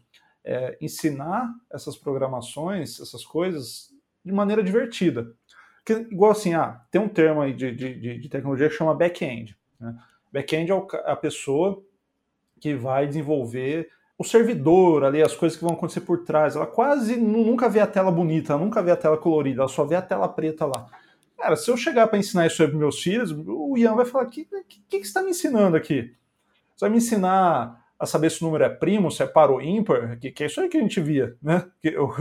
É 0.44 0.76
ensinar 0.78 1.48
essas 1.72 1.96
programações, 1.96 3.00
essas 3.00 3.24
coisas, 3.24 3.88
de 4.22 4.32
maneira 4.32 4.62
divertida. 4.62 5.32
Que, 5.84 5.94
igual 5.94 6.30
assim, 6.30 6.54
ah, 6.54 6.80
tem 6.90 7.00
um 7.00 7.08
termo 7.08 7.40
aí 7.40 7.52
de, 7.52 7.72
de, 7.72 8.18
de 8.18 8.28
tecnologia 8.28 8.68
que 8.68 8.74
chama 8.74 8.94
back-end. 8.94 9.56
Né? 9.80 9.94
Back-end 10.32 10.70
é, 10.70 10.76
a 11.04 11.16
pessoa 11.16 11.82
que 12.60 12.74
vai 12.74 13.06
desenvolver 13.06 13.88
o 14.16 14.24
servidor 14.24 15.04
ali, 15.04 15.20
as 15.20 15.34
coisas 15.34 15.58
que 15.58 15.64
vão 15.64 15.74
acontecer 15.74 16.02
por 16.02 16.24
trás. 16.24 16.54
Ela 16.54 16.66
quase 16.66 17.16
nunca 17.16 17.68
vê 17.68 17.80
a 17.80 17.86
tela 17.86 18.10
bonita, 18.10 18.52
ela 18.52 18.62
nunca 18.62 18.82
vê 18.82 18.92
a 18.92 18.96
tela 18.96 19.16
colorida, 19.16 19.62
ela 19.62 19.68
só 19.68 19.84
vê 19.84 19.96
a 19.96 20.02
tela 20.02 20.28
preta 20.28 20.64
lá. 20.64 20.86
Cara, 21.36 21.56
se 21.56 21.68
eu 21.68 21.76
chegar 21.76 22.06
para 22.06 22.18
ensinar 22.18 22.46
isso 22.46 22.64
para 22.64 22.78
meus 22.78 23.02
filhos, 23.02 23.32
o 23.32 23.76
Ian 23.76 23.96
vai 23.96 24.04
falar: 24.04 24.26
o 24.26 24.30
que, 24.30 24.44
que, 24.68 24.80
que, 24.88 24.98
você 24.98 25.02
está 25.02 25.22
me 25.22 25.30
ensinando 25.30 25.76
aqui? 25.76 26.14
Você 26.76 26.84
vai 26.84 26.90
me 26.90 26.98
ensinar 26.98 27.84
a 27.98 28.06
saber 28.06 28.30
se 28.30 28.42
o 28.42 28.46
número 28.46 28.62
é 28.62 28.68
primo, 28.68 29.10
se 29.10 29.24
é 29.24 29.26
par 29.26 29.50
ou 29.50 29.60
ímpar? 29.60 30.16
Que, 30.20 30.30
que 30.30 30.44
é 30.44 30.46
isso 30.46 30.60
aí 30.60 30.68
que 30.68 30.76
a 30.76 30.80
gente 30.80 31.00
via, 31.00 31.36
né? 31.42 31.66
Que, 31.80 31.98
o, 31.98 32.12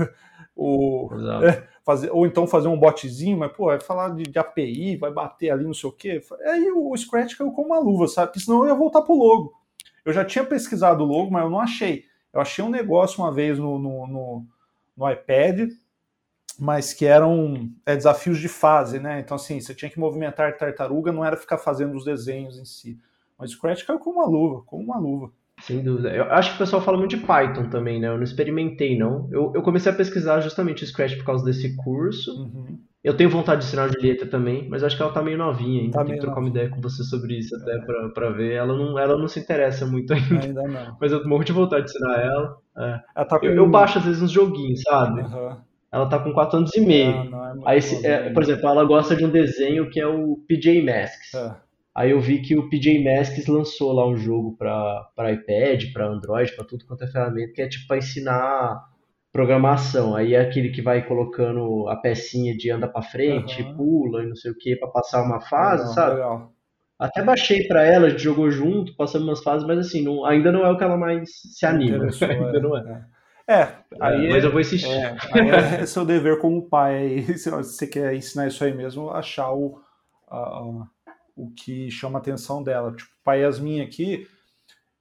o 0.56 1.10
é, 1.46 1.68
fazer, 1.84 2.12
ou 2.12 2.26
então 2.26 2.48
fazer 2.48 2.68
um 2.68 2.78
botzinho, 2.78 3.38
mas 3.38 3.52
pô, 3.52 3.66
vai 3.66 3.80
falar 3.80 4.10
de, 4.10 4.24
de, 4.24 4.40
API, 4.40 4.98
vai 4.98 5.12
bater 5.12 5.50
ali, 5.50 5.64
não 5.64 5.74
sei 5.74 5.90
o 5.90 5.94
quê. 5.94 6.22
Aí 6.46 6.72
o 6.72 6.96
Scratch 6.96 7.36
caiu 7.36 7.52
com 7.52 7.64
uma 7.64 7.80
luva, 7.80 8.08
sabe? 8.08 8.28
Porque 8.28 8.40
senão 8.40 8.64
eu 8.64 8.68
ia 8.68 8.76
voltar 8.76 9.02
pro 9.02 9.16
logo. 9.16 9.54
Eu 10.06 10.14
já 10.14 10.26
tinha 10.26 10.44
pesquisado 10.44 11.04
o 11.04 11.08
logo, 11.08 11.32
mas 11.32 11.44
eu 11.44 11.50
não 11.50 11.60
achei. 11.60 12.06
Eu 12.34 12.42
achei 12.42 12.64
um 12.64 12.70
negócio 12.70 13.24
uma 13.24 13.32
vez 13.32 13.58
no, 13.60 13.78
no, 13.78 14.08
no, 14.08 14.46
no 14.96 15.12
iPad, 15.12 15.70
mas 16.58 16.94
que 16.94 17.06
eram 17.06 17.70
é, 17.86 17.96
desafios 17.96 18.40
de 18.40 18.48
fase, 18.48 19.00
né? 19.00 19.20
Então, 19.20 19.36
assim, 19.36 19.60
você 19.60 19.74
tinha 19.74 19.90
que 19.90 20.00
movimentar 20.00 20.58
tartaruga, 20.58 21.12
não 21.12 21.26
era 21.26 21.36
ficar 21.36 21.58
fazendo 21.58 21.96
os 21.96 22.06
desenhos 22.06 22.58
em 22.58 22.66
si. 22.66 23.00
Mas 23.38 23.52
o 23.52 23.54
Scratch 23.56 23.86
caiu 23.86 24.00
com 24.00 24.12
uma 24.12 24.26
luva, 24.26 24.62
com 24.64 24.80
uma 24.80 24.98
luva. 24.98 25.32
Sem 25.62 25.84
dúvida. 25.84 26.10
Eu 26.10 26.26
acho 26.32 26.52
que 26.52 26.56
o 26.56 26.60
pessoal 26.60 26.82
fala 26.82 26.98
muito 26.98 27.16
de 27.16 27.26
Python 27.26 27.70
também, 27.70 28.00
né? 28.00 28.08
Eu 28.08 28.18
não 28.18 28.24
experimentei, 28.24 28.98
não. 28.98 29.28
Eu, 29.32 29.52
eu 29.56 29.62
comecei 29.62 29.92
a 29.92 29.96
pesquisar 29.96 30.40
justamente 30.40 30.84
o 30.84 30.88
Scratch 30.88 31.16
por 31.18 31.26
causa 31.26 31.46
desse 31.46 31.76
curso. 31.78 32.32
Uhum. 32.32 32.80
Eu 33.04 33.18
tenho 33.18 33.32
vontade 33.32 33.62
de 33.62 33.68
ensinar 33.68 33.86
a 33.86 33.88
Julieta 33.88 34.28
também, 34.28 34.70
mas 34.70 34.84
acho 34.84 34.96
que 34.96 35.02
ela 35.02 35.12
tá 35.12 35.24
meio 35.24 35.38
novinha 35.38 35.82
ainda. 35.82 35.94
Tá 35.94 36.06
Tem 36.06 36.16
que 36.16 36.22
trocar 36.22 36.40
uma 36.40 36.50
ideia 36.50 36.70
com 36.70 36.80
você 36.80 37.04
sobre 37.04 37.38
isso 37.40 37.56
até 37.56 37.76
é. 37.76 37.80
pra, 37.80 38.10
pra 38.10 38.30
ver. 38.30 38.54
Ela 38.54 38.78
não, 38.78 38.98
ela 38.98 39.18
não 39.18 39.28
se 39.28 39.40
interessa 39.40 39.88
muito 39.88 40.14
ainda. 40.14 40.40
Ainda 40.40 40.68
não. 40.68 40.98
Mas 41.02 41.12
eu 41.12 41.28
morro 41.28 41.44
de 41.44 41.52
vontade 41.52 41.86
de 41.86 41.92
ensinar 41.92 42.20
ela. 42.20 42.58
É. 42.78 43.00
ela 43.16 43.26
tá 43.26 43.40
com... 43.40 43.46
eu, 43.46 43.56
eu, 43.56 43.70
baixo 43.70 43.98
às 43.98 44.06
vezes 44.06 44.22
uns 44.22 44.32
joguinhos, 44.32 44.82
sabe? 44.82 45.22
Uhum. 45.22 45.58
Ela 45.92 46.06
tá 46.06 46.20
com 46.20 46.32
4 46.32 46.58
anos 46.58 46.74
e 46.76 46.82
meio. 46.82 47.12
Não, 47.26 47.56
não 47.56 47.70
é 47.70 47.74
Aí, 47.74 47.80
é, 48.04 48.30
por 48.30 48.44
exemplo, 48.44 48.70
ela 48.70 48.86
gosta 48.86 49.16
de 49.16 49.26
um 49.26 49.30
desenho 49.30 49.90
que 49.90 50.00
é 50.00 50.08
o 50.08 50.38
PJ 50.48 50.82
Masks. 50.84 51.34
É. 51.34 51.56
Aí 51.96 52.12
eu 52.12 52.22
vi 52.22 52.42
que 52.42 52.58
o 52.58 52.70
PJ 52.70 53.04
Masks 53.04 53.48
lançou 53.48 53.92
lá 53.92 54.08
um 54.08 54.16
jogo 54.16 54.56
para 54.58 55.32
iPad, 55.32 55.92
para 55.92 56.08
Android, 56.08 56.56
para 56.56 56.66
tudo 56.66 56.86
quanto 56.86 57.04
é 57.04 57.08
ferramenta, 57.08 57.54
que 57.54 57.62
é 57.62 57.68
tipo 57.68 57.88
para 57.88 57.98
ensinar 57.98 58.82
programação. 59.32 60.16
Aí 60.16 60.34
é 60.34 60.42
aquele 60.42 60.70
que 60.70 60.82
vai 60.82 61.06
colocando 61.06 61.88
a 61.90 61.96
pecinha 61.96 62.56
de 62.56 62.70
anda 62.70 62.88
para 62.88 63.02
frente, 63.02 63.62
uhum. 63.62 63.76
pula 63.76 64.24
e 64.24 64.28
não 64.28 64.36
sei 64.36 64.52
o 64.52 64.58
que 64.58 64.76
para 64.76 64.90
passar 64.90 65.22
uma 65.24 65.42
fase, 65.42 65.84
legal, 65.84 65.94
sabe? 65.94 66.16
Legal. 66.16 66.54
Até 67.02 67.24
baixei 67.24 67.68
para 67.68 67.84
ela, 67.84 68.06
a 68.06 68.10
gente 68.12 68.22
jogou 68.22 68.52
junto, 68.52 68.96
passamos 68.96 69.28
umas 69.28 69.42
fases, 69.42 69.66
mas 69.66 69.80
assim, 69.80 70.04
não, 70.04 70.24
ainda 70.24 70.52
não 70.52 70.64
é 70.64 70.70
o 70.70 70.78
que 70.78 70.84
ela 70.84 70.96
mais 70.96 71.32
se 71.34 71.66
anima. 71.66 72.06
ainda 72.22 72.58
é. 72.58 72.62
não 72.62 72.78
é. 72.78 73.08
é. 73.48 73.54
é 73.54 73.68
aí 74.00 74.30
mas 74.30 74.44
eu 74.44 74.52
vou 74.52 74.62
insistir. 74.62 74.88
É, 74.88 75.18
é 75.82 75.86
seu 75.88 76.06
dever 76.06 76.38
como 76.38 76.70
pai, 76.70 76.98
aí, 76.98 77.24
se 77.40 77.50
você 77.50 77.88
quer 77.88 78.14
ensinar 78.14 78.48
isso 78.48 78.64
aí 78.64 78.72
mesmo, 78.72 79.10
achar 79.10 79.52
o, 79.52 79.82
a, 80.30 80.86
o 81.36 81.52
que 81.52 81.90
chama 81.92 82.20
a 82.20 82.22
atenção 82.22 82.64
dela. 82.64 82.96
Tipo, 82.96 83.12
pai 83.24 83.42
Yasmin 83.42 83.82
aqui, 83.82 84.28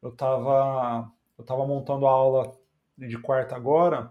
eu 0.02 0.10
tava, 0.12 1.10
eu 1.38 1.44
tava 1.44 1.66
montando 1.66 2.06
a 2.06 2.10
aula 2.10 2.52
de 2.96 3.18
quarta 3.18 3.56
agora, 3.56 4.10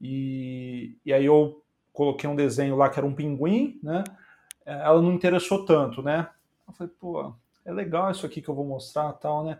e, 0.00 0.98
e 1.04 1.12
aí 1.12 1.24
eu 1.24 1.62
coloquei 1.92 2.28
um 2.28 2.36
desenho 2.36 2.76
lá 2.76 2.90
que 2.90 2.98
era 2.98 3.06
um 3.06 3.14
pinguim, 3.14 3.80
né? 3.82 4.04
Ela 4.64 5.00
não 5.00 5.12
interessou 5.12 5.64
tanto, 5.64 6.02
né? 6.02 6.28
Eu 6.66 6.74
falei, 6.74 6.92
pô, 6.98 7.34
é 7.64 7.72
legal 7.72 8.10
isso 8.10 8.26
aqui 8.26 8.42
que 8.42 8.48
eu 8.48 8.54
vou 8.54 8.64
mostrar 8.64 9.12
tal, 9.14 9.44
né? 9.44 9.58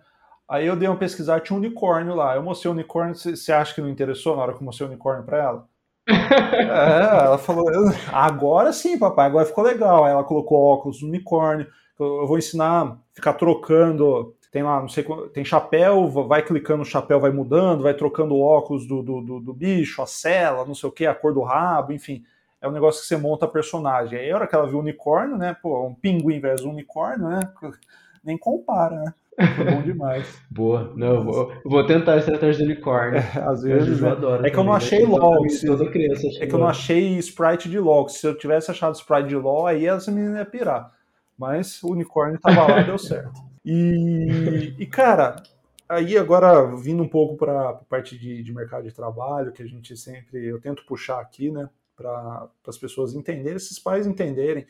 Aí 0.49 0.67
eu 0.67 0.77
dei 0.77 0.89
uma 0.89 0.97
pesquisar, 0.97 1.41
tinha 1.41 1.57
um 1.57 1.61
unicórnio 1.61 2.15
lá. 2.15 2.37
Eu 2.37 2.43
mostrei 2.43 2.71
o 2.71 2.75
unicórnio, 2.75 3.15
você 3.15 3.53
acha 3.53 3.75
que 3.75 3.81
não 3.81 3.89
interessou 3.89 4.37
na 4.37 4.43
hora 4.43 4.53
que 4.53 4.61
eu 4.61 4.65
mostrei 4.65 4.87
o 4.87 4.91
unicórnio 4.91 5.25
para 5.25 5.39
ela? 5.39 5.69
é, 6.07 7.25
ela 7.25 7.39
falou, 7.39 7.67
agora 8.13 8.73
sim, 8.73 8.97
papai, 8.97 9.27
agora 9.27 9.47
ficou 9.47 9.65
legal. 9.65 10.05
Aí 10.05 10.13
ela 10.13 10.23
colocou 10.23 10.63
óculos 10.63 11.01
do 11.01 11.07
unicórnio. 11.07 11.67
Eu 11.99 12.27
vou 12.27 12.39
ensinar, 12.39 12.99
ficar 13.15 13.35
trocando 13.35 14.37
tem 14.57 14.63
lá, 14.63 14.81
não 14.81 14.89
sei, 14.89 15.05
tem 15.35 15.45
chapéu, 15.45 16.09
vai 16.09 16.43
clicando 16.43 16.79
no 16.79 16.85
chapéu, 16.85 17.21
vai 17.21 17.31
mudando, 17.31 17.83
vai 17.83 17.93
trocando 17.93 18.35
o 18.35 18.41
óculos 18.41 18.87
do, 18.87 19.03
do, 19.03 19.21
do, 19.21 19.41
do 19.41 19.53
bicho, 19.53 20.01
a 20.01 20.07
cela, 20.07 20.65
não 20.65 20.75
sei 20.75 20.89
o 20.89 20.93
que, 20.93 21.05
a 21.05 21.15
cor 21.15 21.35
do 21.35 21.43
rabo, 21.43 21.93
enfim. 21.93 22.25
É 22.59 22.67
um 22.67 22.73
negócio 22.73 23.03
que 23.03 23.07
você 23.07 23.19
monta 23.19 23.45
a 23.45 23.49
personagem. 23.49 24.19
Aí 24.19 24.31
a 24.31 24.35
hora 24.35 24.47
que 24.47 24.55
ela 24.55 24.67
viu 24.67 24.79
o 24.79 24.81
unicórnio, 24.81 25.37
né? 25.37 25.55
Pô, 25.63 25.87
um 25.87 25.95
pinguim 25.95 26.41
versus 26.41 26.65
um 26.65 26.71
unicórnio, 26.71 27.29
né? 27.29 27.41
Nem 28.25 28.39
compara, 28.39 28.97
né? 28.97 29.15
Foi 29.55 29.65
bom 29.67 29.83
demais. 29.83 30.41
Boa. 30.51 30.91
Não, 30.97 31.23
vou, 31.23 31.53
vou 31.63 31.87
tentar 31.87 32.15
a 32.15 32.17
estratégia 32.17 32.65
do 32.65 32.73
unicórnio. 32.73 33.19
É, 33.19 33.41
às 33.41 33.63
vezes. 33.63 34.01
Eu, 34.01 34.07
eu 34.07 34.13
adoro. 34.13 34.47
É 34.47 34.51
que 34.51 34.57
eu 34.57 34.65
não 34.65 34.73
né? 34.73 34.79
achei 34.79 35.05
LOL. 35.05 35.49
Se, 35.51 35.67
toda 35.67 35.91
criança 35.91 36.27
é 36.41 36.47
que 36.47 36.55
eu 36.55 36.59
não 36.59 36.67
achei 36.67 37.19
sprite 37.19 37.69
de 37.69 37.79
LOL. 37.79 38.09
Se 38.09 38.27
eu 38.27 38.35
tivesse 38.35 38.71
achado 38.71 38.97
sprite 38.97 39.29
de 39.29 39.37
LOL, 39.37 39.67
aí 39.67 39.87
essa 39.87 40.11
menina 40.11 40.39
ia 40.39 40.47
pirar. 40.47 40.96
Mas 41.37 41.83
o 41.83 41.91
unicórnio 41.91 42.41
tava 42.41 42.67
lá, 42.67 42.83
deu 42.83 42.99
certo. 42.99 43.45
E, 43.69 44.77
e 44.79 44.87
cara, 44.87 45.43
aí 45.89 46.17
agora 46.17 46.73
vindo 46.77 47.03
um 47.03 47.09
pouco 47.09 47.37
para 47.37 47.71
a 47.71 47.73
parte 47.75 48.17
de, 48.17 48.41
de, 48.41 48.55
mercado 48.55 48.85
de 48.85 48.95
trabalho, 48.95 49.51
que 49.51 49.61
a 49.61 49.67
gente 49.67 49.97
sempre, 49.97 50.47
eu 50.47 50.61
tento 50.61 50.87
puxar 50.87 51.21
aqui, 51.21 51.51
né, 51.51 51.69
para 51.97 52.49
as 52.65 52.79
pessoas 52.79 53.13
entenderem, 53.13 53.57
esses 53.57 53.77
pais 53.77 54.07
entenderem 54.07 54.69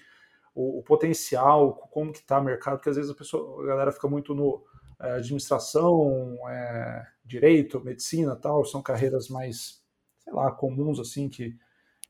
o, 0.55 0.79
o 0.79 0.83
potencial, 0.83 1.75
como 1.91 2.11
que 2.11 2.21
está 2.21 2.41
o 2.41 2.45
mercado, 2.45 2.79
porque 2.79 2.89
às 2.89 2.97
vezes 2.97 3.11
a, 3.11 3.15
pessoa, 3.15 3.63
a 3.63 3.67
galera 3.67 3.93
fica 3.93 4.09
muito 4.09 4.35
no 4.35 4.65
é, 4.99 5.13
administração, 5.13 6.39
é, 6.49 7.07
direito, 7.25 7.85
medicina 7.85 8.35
tal, 8.35 8.65
são 8.65 8.81
carreiras 8.81 9.29
mais, 9.29 9.83
sei 10.25 10.33
lá, 10.33 10.51
comuns 10.51 10.99
assim, 10.99 11.29
que, 11.29 11.55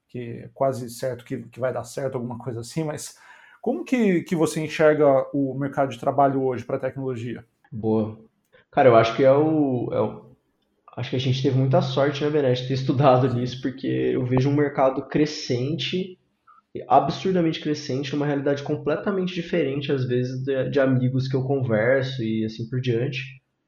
que 0.08 0.44
é 0.44 0.50
quase 0.54 0.88
certo 0.88 1.24
que, 1.24 1.42
que 1.42 1.58
vai 1.58 1.72
dar 1.72 1.84
certo, 1.84 2.14
alguma 2.14 2.38
coisa 2.38 2.60
assim, 2.60 2.84
mas 2.84 3.18
como 3.66 3.82
que, 3.82 4.22
que 4.22 4.36
você 4.36 4.60
enxerga 4.60 5.26
o 5.34 5.52
mercado 5.58 5.90
de 5.90 5.98
trabalho 5.98 6.40
hoje 6.40 6.64
para 6.64 6.78
tecnologia? 6.78 7.44
Boa. 7.72 8.16
Cara, 8.70 8.90
eu 8.90 8.94
acho 8.94 9.16
que 9.16 9.24
é 9.24 9.32
o, 9.32 9.88
é 9.92 10.00
o, 10.00 10.36
Acho 10.96 11.10
que 11.10 11.16
a 11.16 11.18
gente 11.18 11.42
teve 11.42 11.58
muita 11.58 11.82
sorte, 11.82 12.22
né, 12.22 12.30
Benet, 12.30 12.62
de 12.62 12.68
ter 12.68 12.74
estudado 12.74 13.34
nisso, 13.34 13.60
porque 13.60 13.88
eu 13.88 14.24
vejo 14.24 14.48
um 14.48 14.54
mercado 14.54 15.08
crescente, 15.08 16.16
absurdamente 16.86 17.58
crescente, 17.60 18.14
uma 18.14 18.24
realidade 18.24 18.62
completamente 18.62 19.34
diferente, 19.34 19.90
às 19.90 20.04
vezes, 20.06 20.44
de, 20.44 20.70
de 20.70 20.78
amigos 20.78 21.26
que 21.26 21.34
eu 21.34 21.42
converso 21.42 22.22
e 22.22 22.44
assim 22.44 22.68
por 22.70 22.80
diante, 22.80 23.18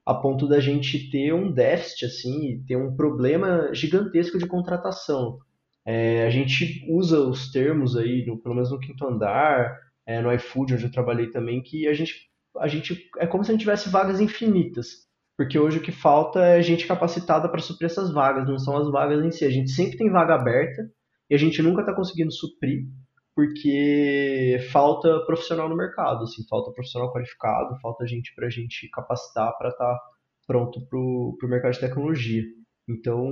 a 0.07 0.15
ponto 0.15 0.47
da 0.47 0.61
gente 0.61 1.11
ter 1.11 1.35
um 1.35 1.51
déficit, 1.51 2.05
assim, 2.05 2.63
ter 2.69 2.77
um 2.77 2.95
problema 2.95 3.75
gigantesco 3.75 4.39
de 4.39 4.47
contratação. 4.47 5.41
É, 5.85 6.25
a 6.25 6.31
gente 6.31 6.87
usa 6.89 7.19
os 7.19 7.51
termos 7.51 7.97
aí, 7.97 8.25
no, 8.25 8.39
pelo 8.39 8.55
menos 8.55 8.71
no 8.71 8.79
quinto 8.79 9.05
andar, 9.05 9.88
é, 10.09 10.23
no 10.23 10.33
iFood, 10.33 10.73
onde 10.73 10.85
eu 10.85 10.91
trabalhei 10.91 11.31
também, 11.31 11.63
que 11.63 11.87
a 11.87 11.93
gente, 11.93 12.15
a 12.57 12.67
gente 12.67 12.99
é 13.19 13.27
como 13.27 13.45
se 13.45 13.51
a 13.51 13.53
gente 13.53 13.61
tivesse 13.61 13.91
vagas 13.91 14.21
infinitas. 14.21 15.07
Porque 15.37 15.59
hoje 15.59 15.79
o 15.79 15.83
que 15.83 15.93
falta 15.93 16.41
é 16.41 16.63
gente 16.63 16.87
capacitada 16.87 17.49
para 17.49 17.61
suprir 17.61 17.87
essas 17.87 18.13
vagas, 18.13 18.49
não 18.49 18.59
são 18.59 18.77
as 18.77 18.91
vagas 18.91 19.23
em 19.23 19.31
si. 19.31 19.45
A 19.45 19.51
gente 19.51 19.71
sempre 19.71 19.99
tem 19.99 20.11
vaga 20.11 20.35
aberta 20.35 20.91
e 21.31 21.35
a 21.35 21.39
gente 21.39 21.63
nunca 21.63 21.83
está 21.83 21.95
conseguindo 21.95 22.33
suprir 22.33 22.87
porque 23.37 24.59
falta 24.73 25.21
profissional 25.25 25.69
no 25.69 25.77
mercado, 25.77 26.25
assim, 26.25 26.45
falta 26.49 26.73
profissional 26.73 27.13
qualificado, 27.13 27.79
falta 27.81 28.05
gente 28.05 28.35
para 28.35 28.49
a 28.49 28.51
gente 28.51 28.89
capacitar 28.91 29.57
para 29.57 29.69
estar 29.69 29.95
tá 29.95 30.01
pronto 30.45 30.81
para 30.89 30.99
o 30.99 31.39
mercado 31.45 31.75
de 31.75 31.79
tecnologia. 31.81 32.43
Então, 32.89 33.31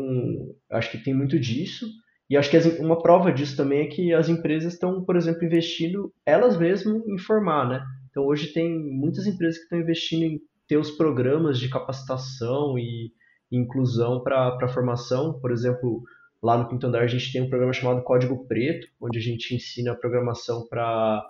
acho 0.71 0.93
que 0.93 1.03
tem 1.03 1.13
muito 1.13 1.41
disso. 1.41 1.87
E 2.29 2.37
acho 2.37 2.51
que 2.51 2.59
uma 2.81 3.01
prova 3.01 3.33
disso 3.33 3.57
também 3.57 3.87
é 3.87 3.87
que 3.87 4.13
as 4.13 4.29
empresas 4.29 4.75
estão, 4.75 5.05
por 5.05 5.17
exemplo, 5.17 5.45
investindo 5.45 6.13
elas 6.25 6.59
mesmas 6.59 7.07
em 7.07 7.19
formar, 7.19 7.69
né? 7.69 7.85
Então 8.11 8.25
hoje 8.25 8.53
tem 8.53 8.79
muitas 8.79 9.27
empresas 9.27 9.59
que 9.59 9.65
estão 9.65 9.79
investindo 9.79 10.25
em 10.25 10.41
ter 10.67 10.77
os 10.77 10.91
programas 10.91 11.59
de 11.59 11.69
capacitação 11.69 12.77
e 12.79 13.13
inclusão 13.53 14.23
para 14.23 14.69
formação. 14.69 15.39
Por 15.41 15.53
exemplo, 15.53 16.03
lá 16.43 16.59
no 16.59 16.69
Quinto 16.69 16.87
Andar 16.87 17.03
a 17.03 17.07
gente 17.07 17.33
tem 17.33 17.43
um 17.43 17.49
programa 17.49 17.73
chamado 17.73 18.03
Código 18.03 18.47
Preto, 18.47 18.89
onde 19.01 19.19
a 19.19 19.23
gente 19.23 19.55
ensina 19.55 19.95
programação 19.95 20.67
para 20.69 21.23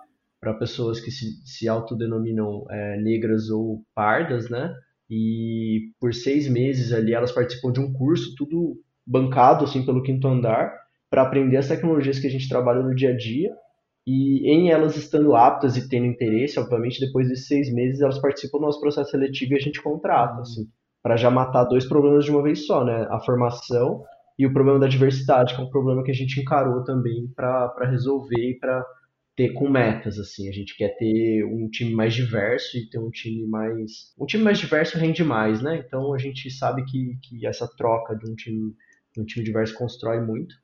pessoas 0.57 0.99
que 0.99 1.11
se, 1.11 1.45
se 1.45 1.67
autodenominam 1.67 2.65
é, 2.71 2.97
negras 2.99 3.49
ou 3.49 3.83
pardas, 3.93 4.49
né? 4.49 4.73
e 5.09 5.91
por 5.99 6.13
seis 6.13 6.47
meses 6.47 6.91
ali 6.91 7.13
elas 7.13 7.31
participam 7.31 7.71
de 7.71 7.79
um 7.79 7.93
curso, 7.93 8.35
tudo 8.35 8.79
bancado 9.05 9.63
assim 9.63 9.85
pelo 9.85 10.03
quinto 10.03 10.27
andar, 10.27 10.73
para 11.09 11.21
aprender 11.21 11.57
as 11.57 11.67
tecnologias 11.67 12.19
que 12.19 12.27
a 12.27 12.29
gente 12.29 12.49
trabalha 12.49 12.81
no 12.81 12.95
dia 12.95 13.11
a 13.11 13.17
dia. 13.17 13.51
E 14.05 14.49
em 14.49 14.71
elas 14.71 14.95
estando 14.95 15.35
aptas 15.35 15.75
e 15.75 15.89
tendo 15.89 16.05
interesse, 16.05 16.57
obviamente, 16.57 17.05
depois 17.05 17.27
desses 17.27 17.47
seis 17.47 17.73
meses 17.73 17.99
elas 17.99 18.19
participam 18.19 18.59
do 18.59 18.65
nosso 18.65 18.79
processo 18.79 19.11
seletivo 19.11 19.53
e 19.53 19.55
a 19.57 19.59
gente 19.59 19.81
contrata, 19.81 20.41
assim, 20.41 20.65
para 21.03 21.17
já 21.17 21.29
matar 21.29 21.65
dois 21.65 21.85
problemas 21.85 22.23
de 22.23 22.31
uma 22.31 22.41
vez 22.41 22.65
só, 22.65 22.85
né? 22.85 23.05
A 23.09 23.19
formação 23.19 24.03
e 24.39 24.45
o 24.45 24.53
problema 24.53 24.79
da 24.79 24.87
diversidade, 24.87 25.53
que 25.53 25.61
é 25.61 25.63
um 25.63 25.69
problema 25.69 26.03
que 26.03 26.11
a 26.11 26.13
gente 26.13 26.39
encarou 26.39 26.83
também 26.83 27.27
para 27.35 27.73
resolver 27.89 28.51
e 28.51 28.57
para 28.57 28.85
ter 29.35 29.53
com 29.53 29.69
metas, 29.69 30.17
assim. 30.17 30.47
A 30.49 30.51
gente 30.51 30.75
quer 30.75 30.95
ter 30.97 31.43
um 31.43 31.69
time 31.69 31.93
mais 31.93 32.13
diverso 32.13 32.77
e 32.77 32.89
ter 32.89 32.99
um 32.99 33.11
time 33.11 33.45
mais. 33.45 34.13
Um 34.17 34.25
time 34.25 34.43
mais 34.43 34.57
diverso 34.57 34.97
rende 34.97 35.23
mais, 35.23 35.61
né? 35.61 35.83
Então 35.85 36.13
a 36.13 36.17
gente 36.17 36.49
sabe 36.49 36.83
que, 36.85 37.17
que 37.23 37.45
essa 37.45 37.67
troca 37.77 38.15
de 38.15 38.29
um 38.29 38.35
time, 38.35 38.73
de 39.13 39.21
um 39.21 39.25
time 39.25 39.45
diverso 39.45 39.75
constrói 39.75 40.21
muito. 40.21 40.55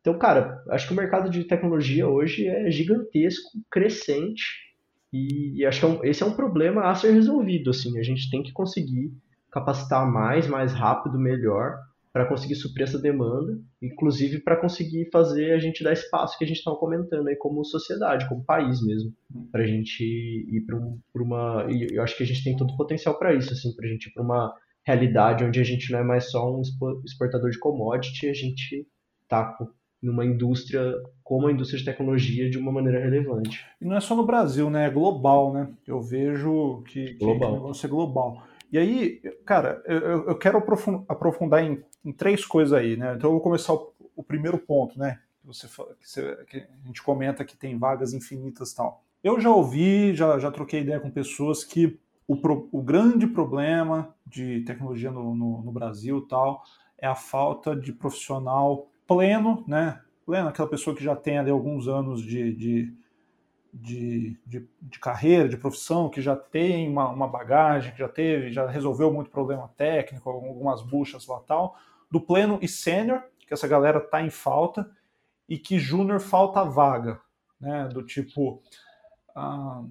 Então, 0.00 0.18
cara, 0.18 0.62
acho 0.70 0.86
que 0.86 0.92
o 0.92 0.96
mercado 0.96 1.30
de 1.30 1.44
tecnologia 1.44 2.08
hoje 2.08 2.46
é 2.46 2.70
gigantesco, 2.70 3.50
crescente, 3.70 4.70
e, 5.12 5.64
acho 5.66 5.80
que 5.80 5.86
é 5.86 5.88
um, 5.88 6.04
esse 6.04 6.22
é 6.22 6.26
um 6.26 6.34
problema 6.36 6.88
a 6.88 6.94
ser 6.94 7.10
resolvido, 7.10 7.70
assim. 7.70 7.98
A 7.98 8.02
gente 8.02 8.30
tem 8.30 8.42
que 8.42 8.52
conseguir 8.52 9.12
capacitar 9.50 10.10
mais, 10.10 10.46
mais 10.46 10.72
rápido, 10.72 11.18
melhor, 11.18 11.76
para 12.12 12.26
conseguir 12.26 12.54
suprir 12.54 12.84
essa 12.84 12.98
demanda, 12.98 13.60
inclusive 13.80 14.40
para 14.40 14.56
conseguir 14.56 15.10
fazer 15.12 15.52
a 15.52 15.58
gente 15.58 15.82
dar 15.82 15.92
espaço 15.92 16.36
que 16.38 16.44
a 16.44 16.46
gente 16.46 16.58
estava 16.58 16.76
comentando 16.76 17.28
aí 17.28 17.36
como 17.36 17.64
sociedade, 17.64 18.28
como 18.28 18.44
país 18.44 18.84
mesmo, 18.84 19.12
para 19.52 19.62
a 19.62 19.66
gente 19.66 20.02
ir 20.02 20.64
para 20.66 20.76
um, 20.76 20.98
uma, 21.14 21.66
e 21.68 21.94
eu 21.94 22.02
acho 22.02 22.16
que 22.16 22.22
a 22.22 22.26
gente 22.26 22.42
tem 22.42 22.56
todo 22.56 22.72
o 22.72 22.76
potencial 22.76 23.16
para 23.16 23.34
isso, 23.34 23.52
assim, 23.52 23.74
para 23.74 23.86
a 23.86 23.88
gente 23.88 24.06
ir 24.06 24.12
para 24.12 24.24
uma 24.24 24.52
realidade 24.84 25.44
onde 25.44 25.60
a 25.60 25.64
gente 25.64 25.92
não 25.92 26.00
é 26.00 26.04
mais 26.04 26.30
só 26.30 26.52
um 26.52 26.62
exportador 27.04 27.50
de 27.50 27.58
commodity, 27.58 28.28
a 28.28 28.34
gente 28.34 28.86
está 29.22 29.56
numa 30.02 30.24
indústria 30.24 30.94
como 31.22 31.46
a 31.46 31.52
indústria 31.52 31.78
de 31.78 31.84
tecnologia 31.84 32.50
de 32.50 32.58
uma 32.58 32.72
maneira 32.72 32.98
relevante. 32.98 33.64
E 33.80 33.84
não 33.84 33.96
é 33.96 34.00
só 34.00 34.16
no 34.16 34.26
Brasil, 34.26 34.68
né? 34.70 34.86
É 34.86 34.90
global, 34.90 35.52
né? 35.52 35.68
Eu 35.86 36.00
vejo 36.00 36.82
que, 36.86 37.14
que 37.14 37.24
global. 37.24 37.50
o 37.50 37.54
negócio 37.54 37.86
é 37.86 37.88
global. 37.88 38.42
E 38.72 38.78
aí, 38.78 39.20
cara, 39.44 39.82
eu, 39.84 40.28
eu 40.28 40.38
quero 40.38 40.58
aprofundar 41.08 41.62
em, 41.64 41.82
em, 42.04 42.12
três 42.12 42.44
coisas 42.44 42.72
aí, 42.72 42.96
né? 42.96 43.14
Então 43.16 43.30
eu 43.30 43.34
vou 43.34 43.40
começar 43.40 43.74
o, 43.74 43.92
o 44.16 44.22
primeiro 44.22 44.58
ponto, 44.58 44.98
né? 44.98 45.20
Que, 45.40 45.46
você, 45.46 45.66
que, 45.68 46.08
você, 46.08 46.36
que 46.46 46.56
a 46.58 46.86
gente 46.86 47.02
comenta 47.02 47.44
que 47.44 47.56
tem 47.56 47.78
vagas 47.78 48.12
infinitas 48.12 48.72
e 48.72 48.76
tal. 48.76 49.04
Eu 49.22 49.38
já 49.38 49.50
ouvi, 49.50 50.14
já, 50.14 50.38
já 50.38 50.50
troquei 50.50 50.80
ideia 50.80 50.98
com 50.98 51.10
pessoas 51.10 51.62
que 51.62 51.98
o, 52.26 52.36
pro, 52.36 52.68
o 52.72 52.82
grande 52.82 53.26
problema 53.26 54.14
de 54.26 54.60
tecnologia 54.62 55.10
no, 55.10 55.34
no, 55.34 55.62
no 55.62 55.72
Brasil 55.72 56.26
tal 56.28 56.62
é 56.96 57.06
a 57.06 57.14
falta 57.14 57.74
de 57.74 57.92
profissional 57.92 58.89
pleno, 59.10 59.64
né? 59.66 60.00
Pleno, 60.24 60.48
aquela 60.48 60.68
pessoa 60.68 60.94
que 60.94 61.02
já 61.02 61.16
tem 61.16 61.36
ali 61.36 61.50
alguns 61.50 61.88
anos 61.88 62.22
de, 62.22 62.54
de 62.54 63.00
de, 63.72 64.36
de, 64.44 64.68
de, 64.82 64.98
carreira, 64.98 65.48
de 65.48 65.56
profissão, 65.56 66.08
que 66.08 66.20
já 66.20 66.34
tem 66.34 66.88
uma, 66.88 67.08
uma, 67.08 67.28
bagagem, 67.28 67.92
que 67.92 68.00
já 68.00 68.08
teve, 68.08 68.50
já 68.50 68.66
resolveu 68.66 69.12
muito 69.12 69.30
problema 69.30 69.70
técnico, 69.76 70.28
algumas 70.28 70.82
buchas 70.82 71.24
lá 71.28 71.38
tal, 71.46 71.76
do 72.10 72.20
pleno 72.20 72.58
e 72.60 72.66
sênior, 72.66 73.22
que 73.38 73.54
essa 73.54 73.68
galera 73.68 73.98
está 73.98 74.20
em 74.22 74.28
falta, 74.28 74.90
e 75.48 75.56
que 75.56 75.78
júnior 75.78 76.18
falta 76.18 76.64
vaga, 76.64 77.20
né? 77.60 77.86
Do 77.86 78.02
tipo, 78.02 78.60
ah, 79.36 79.84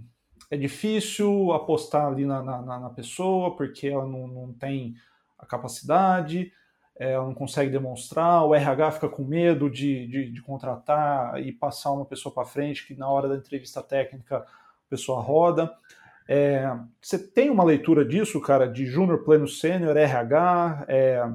é 0.52 0.58
difícil 0.58 1.54
apostar 1.54 2.08
ali 2.08 2.26
na, 2.26 2.44
na, 2.44 2.80
na 2.82 2.90
pessoa, 2.90 3.56
porque 3.56 3.88
ela 3.88 4.06
não, 4.06 4.28
não 4.28 4.52
tem 4.52 4.94
a 5.38 5.46
capacidade, 5.46 6.52
é, 7.00 7.14
ela 7.14 7.26
não 7.26 7.34
consegue 7.34 7.72
demonstrar, 7.72 8.44
o 8.44 8.54
RH 8.54 8.92
fica 8.92 9.08
com 9.08 9.24
medo 9.24 9.70
de, 9.70 10.06
de, 10.08 10.30
de 10.30 10.42
contratar 10.42 11.42
e 11.42 11.52
passar 11.54 11.92
uma 11.92 12.06
pessoa 12.06 12.34
para 12.34 12.44
frente, 12.44 12.86
que 12.86 12.94
na 12.94 13.10
hora 13.10 13.30
da 13.30 13.38
entrevista 13.38 13.82
técnica 13.82 14.40
a 14.40 14.90
pessoa 14.90 15.22
roda. 15.22 15.74
É, 16.28 16.70
você 17.02 17.18
tem 17.18 17.50
uma 17.50 17.64
leitura 17.64 18.06
disso, 18.06 18.40
cara, 18.42 18.68
de 18.68 18.86
júnior, 18.86 19.24
pleno, 19.24 19.48
sênior, 19.48 19.96
RH, 19.96 20.86
é, 20.90 21.28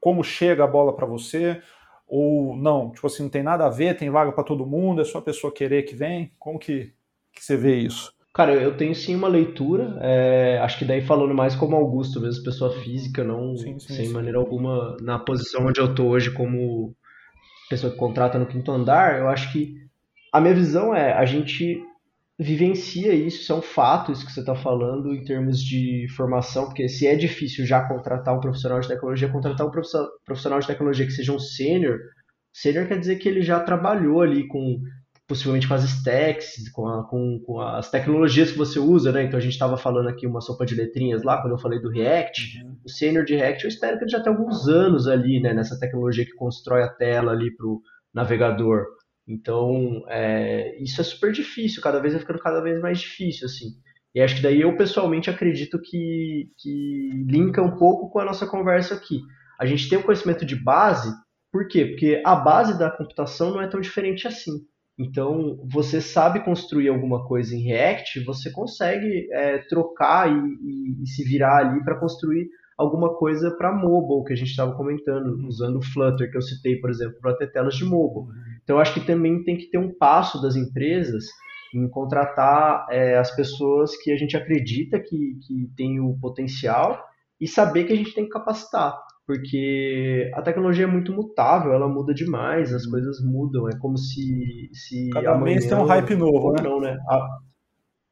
como 0.00 0.24
chega 0.24 0.64
a 0.64 0.68
bola 0.68 0.94
para 0.94 1.04
você, 1.04 1.60
ou 2.06 2.56
não, 2.56 2.90
tipo 2.90 3.06
assim, 3.06 3.24
não 3.24 3.30
tem 3.30 3.42
nada 3.42 3.66
a 3.66 3.68
ver, 3.68 3.96
tem 3.96 4.08
vaga 4.08 4.32
para 4.32 4.42
todo 4.42 4.66
mundo, 4.66 5.02
é 5.02 5.04
só 5.04 5.18
a 5.18 5.22
pessoa 5.22 5.52
querer 5.52 5.82
que 5.82 5.94
vem, 5.94 6.32
como 6.38 6.58
que, 6.58 6.94
que 7.32 7.44
você 7.44 7.56
vê 7.56 7.76
isso? 7.76 8.14
Cara, 8.32 8.54
eu 8.54 8.76
tenho 8.76 8.94
sim 8.94 9.16
uma 9.16 9.26
leitura, 9.26 9.98
é, 10.00 10.58
acho 10.62 10.78
que 10.78 10.84
daí 10.84 11.00
falando 11.02 11.34
mais 11.34 11.56
como 11.56 11.74
Augusto 11.74 12.20
mesmo, 12.20 12.44
pessoa 12.44 12.70
física, 12.80 13.24
não 13.24 13.56
sim, 13.56 13.76
sim, 13.80 13.94
sem 13.94 14.06
sim. 14.06 14.12
maneira 14.12 14.38
alguma 14.38 14.96
na 15.00 15.18
posição 15.18 15.66
onde 15.66 15.80
eu 15.80 15.92
tô 15.92 16.06
hoje 16.06 16.30
como 16.30 16.94
pessoa 17.68 17.92
que 17.92 17.98
contrata 17.98 18.38
no 18.38 18.46
quinto 18.46 18.70
andar, 18.70 19.18
eu 19.18 19.28
acho 19.28 19.52
que 19.52 19.74
a 20.32 20.40
minha 20.40 20.54
visão 20.54 20.94
é 20.94 21.12
a 21.12 21.24
gente 21.24 21.82
vivencia 22.38 23.12
isso, 23.12 23.42
isso 23.42 23.52
é 23.52 23.56
um 23.56 23.62
fato, 23.62 24.12
isso 24.12 24.24
que 24.24 24.32
você 24.32 24.40
está 24.40 24.54
falando 24.54 25.12
em 25.12 25.24
termos 25.24 25.60
de 25.62 26.06
formação, 26.16 26.66
porque 26.66 26.88
se 26.88 27.06
é 27.06 27.16
difícil 27.16 27.66
já 27.66 27.86
contratar 27.86 28.34
um 28.34 28.40
profissional 28.40 28.80
de 28.80 28.88
tecnologia, 28.88 29.28
contratar 29.28 29.66
um 29.66 29.70
profissional 30.24 30.60
de 30.60 30.66
tecnologia 30.66 31.04
que 31.04 31.12
seja 31.12 31.32
um 31.32 31.38
sênior, 31.38 31.98
sênior 32.52 32.86
quer 32.86 32.98
dizer 32.98 33.16
que 33.16 33.28
ele 33.28 33.42
já 33.42 33.60
trabalhou 33.60 34.22
ali 34.22 34.46
com 34.46 34.80
possivelmente 35.30 35.68
com 35.68 35.74
as 35.74 35.84
stacks, 35.84 36.68
com, 36.72 36.88
a, 36.88 37.04
com, 37.08 37.38
com, 37.46 37.60
as 37.60 37.88
tecnologias 37.88 38.50
que 38.50 38.58
você 38.58 38.80
usa, 38.80 39.12
né? 39.12 39.22
Então 39.22 39.38
a 39.38 39.40
gente 39.40 39.52
estava 39.52 39.76
falando 39.76 40.08
aqui 40.08 40.26
uma 40.26 40.40
sopa 40.40 40.66
de 40.66 40.74
letrinhas 40.74 41.22
lá, 41.22 41.40
quando 41.40 41.52
eu 41.52 41.58
falei 41.58 41.80
do 41.80 41.88
React. 41.88 42.64
Uhum. 42.64 42.76
O 42.84 42.90
senior 42.90 43.24
de 43.24 43.36
React, 43.36 43.62
eu 43.62 43.68
espero 43.68 43.96
que 43.96 44.02
ele 44.02 44.10
já 44.10 44.20
tenha 44.20 44.34
alguns 44.34 44.66
anos 44.66 45.06
ali, 45.06 45.40
né? 45.40 45.54
Nessa 45.54 45.78
tecnologia 45.78 46.24
que 46.24 46.34
constrói 46.34 46.82
a 46.82 46.88
tela 46.88 47.30
ali 47.30 47.54
para 47.54 47.64
o 47.64 47.80
navegador. 48.12 48.86
Então, 49.24 50.02
é, 50.08 50.76
isso 50.82 51.00
é 51.00 51.04
super 51.04 51.30
difícil, 51.30 51.80
cada 51.80 52.00
vez 52.00 52.12
vai 52.12 52.20
ficando 52.20 52.40
cada 52.40 52.60
vez 52.60 52.80
mais 52.80 52.98
difícil, 52.98 53.46
assim. 53.46 53.68
E 54.12 54.20
acho 54.20 54.34
que 54.34 54.42
daí 54.42 54.60
eu 54.62 54.76
pessoalmente 54.76 55.30
acredito 55.30 55.80
que, 55.80 56.50
que 56.58 57.10
linka 57.28 57.62
um 57.62 57.76
pouco 57.76 58.10
com 58.10 58.18
a 58.18 58.24
nossa 58.24 58.48
conversa 58.48 58.96
aqui. 58.96 59.20
A 59.60 59.64
gente 59.64 59.88
tem 59.88 59.96
o 59.96 60.02
conhecimento 60.02 60.44
de 60.44 60.56
base, 60.56 61.08
por 61.52 61.68
quê? 61.68 61.86
Porque 61.86 62.20
a 62.26 62.34
base 62.34 62.76
da 62.76 62.90
computação 62.90 63.52
não 63.52 63.62
é 63.62 63.68
tão 63.68 63.80
diferente 63.80 64.26
assim. 64.26 64.68
Então, 65.00 65.58
você 65.64 65.98
sabe 65.98 66.44
construir 66.44 66.90
alguma 66.90 67.26
coisa 67.26 67.56
em 67.56 67.62
React, 67.62 68.22
você 68.22 68.50
consegue 68.50 69.32
é, 69.32 69.56
trocar 69.66 70.30
e, 70.30 70.34
e, 70.36 71.02
e, 71.02 71.06
se 71.06 71.24
virar 71.24 71.56
ali 71.56 71.82
para 71.82 71.98
construir 71.98 72.50
alguma 72.76 73.16
coisa 73.16 73.50
para 73.50 73.72
mobile, 73.72 74.26
que 74.26 74.34
a 74.34 74.36
gente 74.36 74.50
estava 74.50 74.76
comentando, 74.76 75.46
usando 75.48 75.78
o 75.78 75.82
Flutter, 75.82 76.30
que 76.30 76.36
eu 76.36 76.42
citei, 76.42 76.76
por 76.76 76.90
exemplo, 76.90 77.16
para 77.18 77.34
ter 77.34 77.50
telas 77.50 77.76
de 77.76 77.84
mobile. 77.86 78.26
Então, 78.62 78.78
acho 78.78 78.92
que 78.92 79.00
também 79.00 79.42
tem 79.42 79.56
que 79.56 79.70
ter 79.70 79.78
um 79.78 79.90
passo 79.90 80.40
das 80.42 80.54
empresas 80.54 81.24
em 81.74 81.88
contratar 81.88 82.86
é, 82.90 83.16
as 83.16 83.34
pessoas 83.34 83.96
que 83.96 84.12
a 84.12 84.16
gente 84.18 84.36
acredita 84.36 85.00
que, 85.00 85.38
que 85.46 85.70
tem 85.78 85.98
o 85.98 86.18
potencial 86.20 87.02
e 87.40 87.48
saber 87.48 87.84
que 87.84 87.94
a 87.94 87.96
gente 87.96 88.14
tem 88.14 88.24
que 88.24 88.30
capacitar 88.30 89.00
porque 89.26 90.30
a 90.34 90.42
tecnologia 90.42 90.84
é 90.84 90.88
muito 90.88 91.12
mutável, 91.12 91.72
ela 91.72 91.88
muda 91.88 92.12
demais, 92.12 92.72
as 92.72 92.84
uhum. 92.84 92.90
coisas 92.90 93.24
mudam, 93.24 93.68
é 93.68 93.78
como 93.78 93.96
se. 93.96 94.70
se 94.72 95.10
Cada 95.10 95.38
mês 95.38 95.66
tem 95.66 95.78
um 95.78 95.84
hype 95.84 96.14
novo, 96.16 96.52
né? 96.52 96.62
Não, 96.62 96.80
né? 96.80 96.98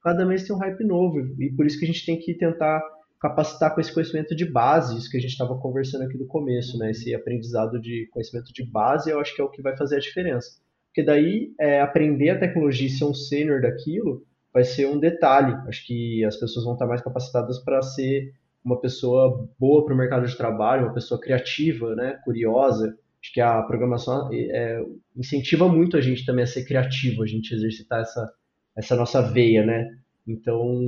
cada 0.03 0.25
mês 0.25 0.47
tem 0.47 0.55
um 0.55 0.59
hype 0.59 0.85
novo, 0.85 1.19
e 1.39 1.53
por 1.57 1.67
isso 1.67 1.79
que 1.79 1.85
a 1.85 1.89
gente 1.89 2.07
tem 2.07 2.19
que 2.19 2.35
tentar 2.35 2.83
capacitar 3.21 3.75
com 3.75 3.81
esse 3.81 3.93
conhecimento 3.93 4.35
de 4.35 4.45
base, 4.45 4.97
isso 4.97 5.11
que 5.11 5.17
a 5.17 5.21
gente 5.21 5.33
estava 5.33 5.59
conversando 5.59 6.05
aqui 6.05 6.17
no 6.17 6.27
começo, 6.27 6.79
né? 6.79 6.91
Esse 6.91 7.15
aprendizado 7.15 7.81
de 7.81 8.09
conhecimento 8.13 8.53
de 8.53 8.65
base, 8.65 9.11
eu 9.11 9.19
acho 9.19 9.35
que 9.35 9.43
é 9.43 9.45
o 9.45 9.51
que 9.51 9.61
vai 9.61 9.77
fazer 9.77 9.97
a 9.97 10.01
diferença. 10.01 10.49
Porque 10.87 11.03
daí, 11.03 11.53
é, 11.61 11.81
aprender 11.81 12.31
a 12.31 12.39
tecnologia 12.39 12.87
e 12.87 12.91
ser 12.91 13.05
um 13.05 13.15
sênior 13.15 13.61
daquilo 13.61 14.23
vai 14.53 14.65
ser 14.65 14.87
um 14.87 14.99
detalhe. 14.99 15.55
Acho 15.69 15.85
que 15.87 16.25
as 16.25 16.37
pessoas 16.37 16.65
vão 16.65 16.75
estar 16.75 16.87
mais 16.87 17.03
capacitadas 17.03 17.59
para 17.63 17.83
ser 17.83 18.33
uma 18.65 18.81
pessoa 18.81 19.49
boa 19.59 19.85
para 19.85 19.95
o 19.95 19.97
mercado 19.97 20.27
de 20.27 20.37
trabalho, 20.37 20.85
uma 20.85 20.95
pessoa 20.95 21.21
criativa, 21.21 21.95
né, 21.95 22.19
curiosa. 22.25 22.97
Acho 23.23 23.33
que 23.33 23.41
a 23.41 23.63
programação 23.63 24.29
é, 24.33 24.83
incentiva 25.17 25.69
muito 25.69 25.97
a 25.97 26.01
gente 26.01 26.25
também 26.25 26.45
a 26.45 26.47
ser 26.47 26.65
criativo, 26.65 27.23
a 27.23 27.27
gente 27.27 27.53
exercitar 27.55 28.01
essa, 28.01 28.33
essa 28.77 28.97
nossa 28.97 29.21
veia, 29.21 29.65
né? 29.65 29.89
Então, 30.27 30.79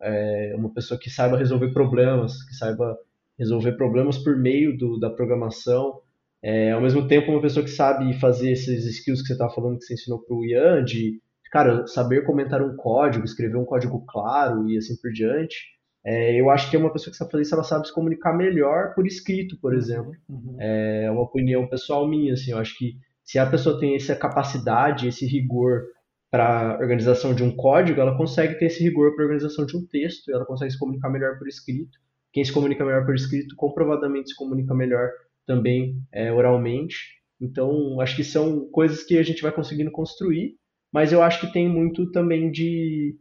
é 0.00 0.54
uma 0.56 0.72
pessoa 0.72 1.00
que 1.00 1.08
saiba 1.08 1.38
resolver 1.38 1.72
problemas, 1.72 2.42
que 2.44 2.54
saiba 2.54 2.96
resolver 3.38 3.72
problemas 3.72 4.18
por 4.18 4.36
meio 4.36 4.76
do, 4.76 4.98
da 4.98 5.08
programação, 5.08 6.00
é, 6.42 6.72
ao 6.72 6.80
mesmo 6.80 7.06
tempo 7.08 7.30
uma 7.32 7.40
pessoa 7.40 7.64
que 7.64 7.70
sabe 7.70 8.12
fazer 8.20 8.52
esses 8.52 8.84
skills 8.84 9.22
que 9.22 9.28
você 9.28 9.32
estava 9.32 9.52
falando 9.52 9.78
que 9.78 9.84
você 9.84 9.94
ensinou 9.94 10.20
para 10.20 10.36
o 10.36 10.44
Ian, 10.44 10.84
de, 10.84 11.20
cara, 11.50 11.86
saber 11.86 12.24
comentar 12.24 12.62
um 12.62 12.76
código, 12.76 13.24
escrever 13.24 13.56
um 13.56 13.64
código 13.64 14.04
claro 14.06 14.68
e 14.68 14.76
assim 14.76 14.96
por 15.00 15.10
diante, 15.10 15.56
é, 16.10 16.40
eu 16.40 16.48
acho 16.48 16.70
que 16.70 16.76
é 16.76 16.78
uma 16.78 16.90
pessoa 16.90 17.12
que 17.12 17.18
sabe 17.18 17.30
fazer 17.30 17.42
isso, 17.42 17.54
ela 17.54 17.62
sabe 17.62 17.86
se 17.86 17.92
comunicar 17.92 18.32
melhor 18.32 18.94
por 18.94 19.06
escrito, 19.06 19.58
por 19.60 19.72
uhum, 19.72 19.78
exemplo. 19.78 20.12
Uhum. 20.26 20.56
É 20.58 21.10
uma 21.10 21.20
opinião 21.20 21.68
pessoal 21.68 22.08
minha, 22.08 22.32
assim, 22.32 22.52
eu 22.52 22.58
acho 22.58 22.78
que 22.78 22.96
se 23.22 23.38
a 23.38 23.44
pessoa 23.44 23.78
tem 23.78 23.94
essa 23.94 24.16
capacidade, 24.16 25.06
esse 25.06 25.26
rigor 25.26 25.82
para 26.30 26.78
organização 26.80 27.34
de 27.34 27.42
um 27.42 27.54
código, 27.54 28.00
ela 28.00 28.16
consegue 28.16 28.58
ter 28.58 28.66
esse 28.66 28.82
rigor 28.82 29.14
para 29.14 29.22
a 29.22 29.26
organização 29.26 29.66
de 29.66 29.76
um 29.76 29.86
texto, 29.86 30.32
ela 30.32 30.46
consegue 30.46 30.70
se 30.70 30.78
comunicar 30.78 31.10
melhor 31.10 31.36
por 31.36 31.46
escrito. 31.46 31.98
Quem 32.32 32.42
se 32.42 32.52
comunica 32.54 32.86
melhor 32.86 33.04
por 33.04 33.14
escrito, 33.14 33.54
comprovadamente 33.54 34.30
se 34.30 34.36
comunica 34.36 34.74
melhor 34.74 35.10
também 35.46 36.00
é, 36.10 36.32
oralmente. 36.32 36.96
Então, 37.38 38.00
acho 38.00 38.16
que 38.16 38.24
são 38.24 38.66
coisas 38.70 39.04
que 39.04 39.18
a 39.18 39.22
gente 39.22 39.42
vai 39.42 39.52
conseguindo 39.52 39.90
construir, 39.90 40.54
mas 40.90 41.12
eu 41.12 41.22
acho 41.22 41.38
que 41.38 41.52
tem 41.52 41.68
muito 41.68 42.10
também 42.12 42.50
de, 42.50 43.14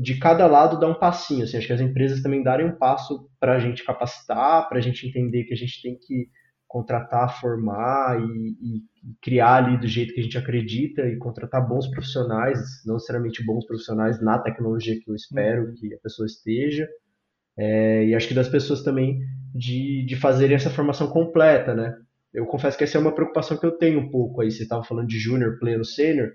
de 0.00 0.18
cada 0.18 0.46
lado 0.46 0.78
dar 0.78 0.88
um 0.88 0.98
passinho. 0.98 1.44
Assim, 1.44 1.56
acho 1.56 1.66
que 1.66 1.72
as 1.72 1.80
empresas 1.80 2.22
também 2.22 2.42
darem 2.42 2.66
um 2.66 2.76
passo 2.76 3.28
para 3.38 3.54
a 3.54 3.58
gente 3.58 3.84
capacitar, 3.84 4.68
para 4.68 4.78
a 4.78 4.80
gente 4.80 5.06
entender 5.06 5.44
que 5.44 5.54
a 5.54 5.56
gente 5.56 5.80
tem 5.82 5.96
que 5.98 6.28
contratar, 6.66 7.40
formar 7.40 8.20
e, 8.20 8.24
e, 8.24 8.82
criar 9.20 9.56
ali 9.56 9.76
do 9.76 9.88
jeito 9.88 10.14
que 10.14 10.20
a 10.20 10.22
gente 10.22 10.38
acredita 10.38 11.02
e 11.08 11.16
contratar 11.16 11.66
bons 11.66 11.88
profissionais, 11.88 12.60
não 12.86 12.94
necessariamente 12.94 13.44
bons 13.44 13.66
profissionais 13.66 14.22
na 14.22 14.38
tecnologia 14.38 14.94
que 15.00 15.10
eu 15.10 15.14
espero 15.16 15.64
uhum. 15.64 15.74
que 15.74 15.92
a 15.92 15.98
pessoa 15.98 16.26
esteja. 16.26 16.88
É, 17.58 18.04
e 18.04 18.14
acho 18.14 18.28
que 18.28 18.34
das 18.34 18.48
pessoas 18.48 18.82
também 18.82 19.20
de, 19.52 20.04
de 20.06 20.16
fazerem 20.16 20.54
essa 20.54 20.70
formação 20.70 21.08
completa, 21.08 21.74
né? 21.74 21.96
Eu 22.32 22.46
confesso 22.46 22.78
que 22.78 22.84
essa 22.84 22.96
é 22.96 23.00
uma 23.00 23.14
preocupação 23.14 23.56
que 23.56 23.66
eu 23.66 23.76
tenho 23.76 23.98
um 23.98 24.08
pouco 24.08 24.40
aí. 24.40 24.50
Você 24.50 24.62
estava 24.62 24.84
falando 24.84 25.08
de 25.08 25.18
júnior, 25.18 25.58
pleno, 25.58 25.84
sênior. 25.84 26.30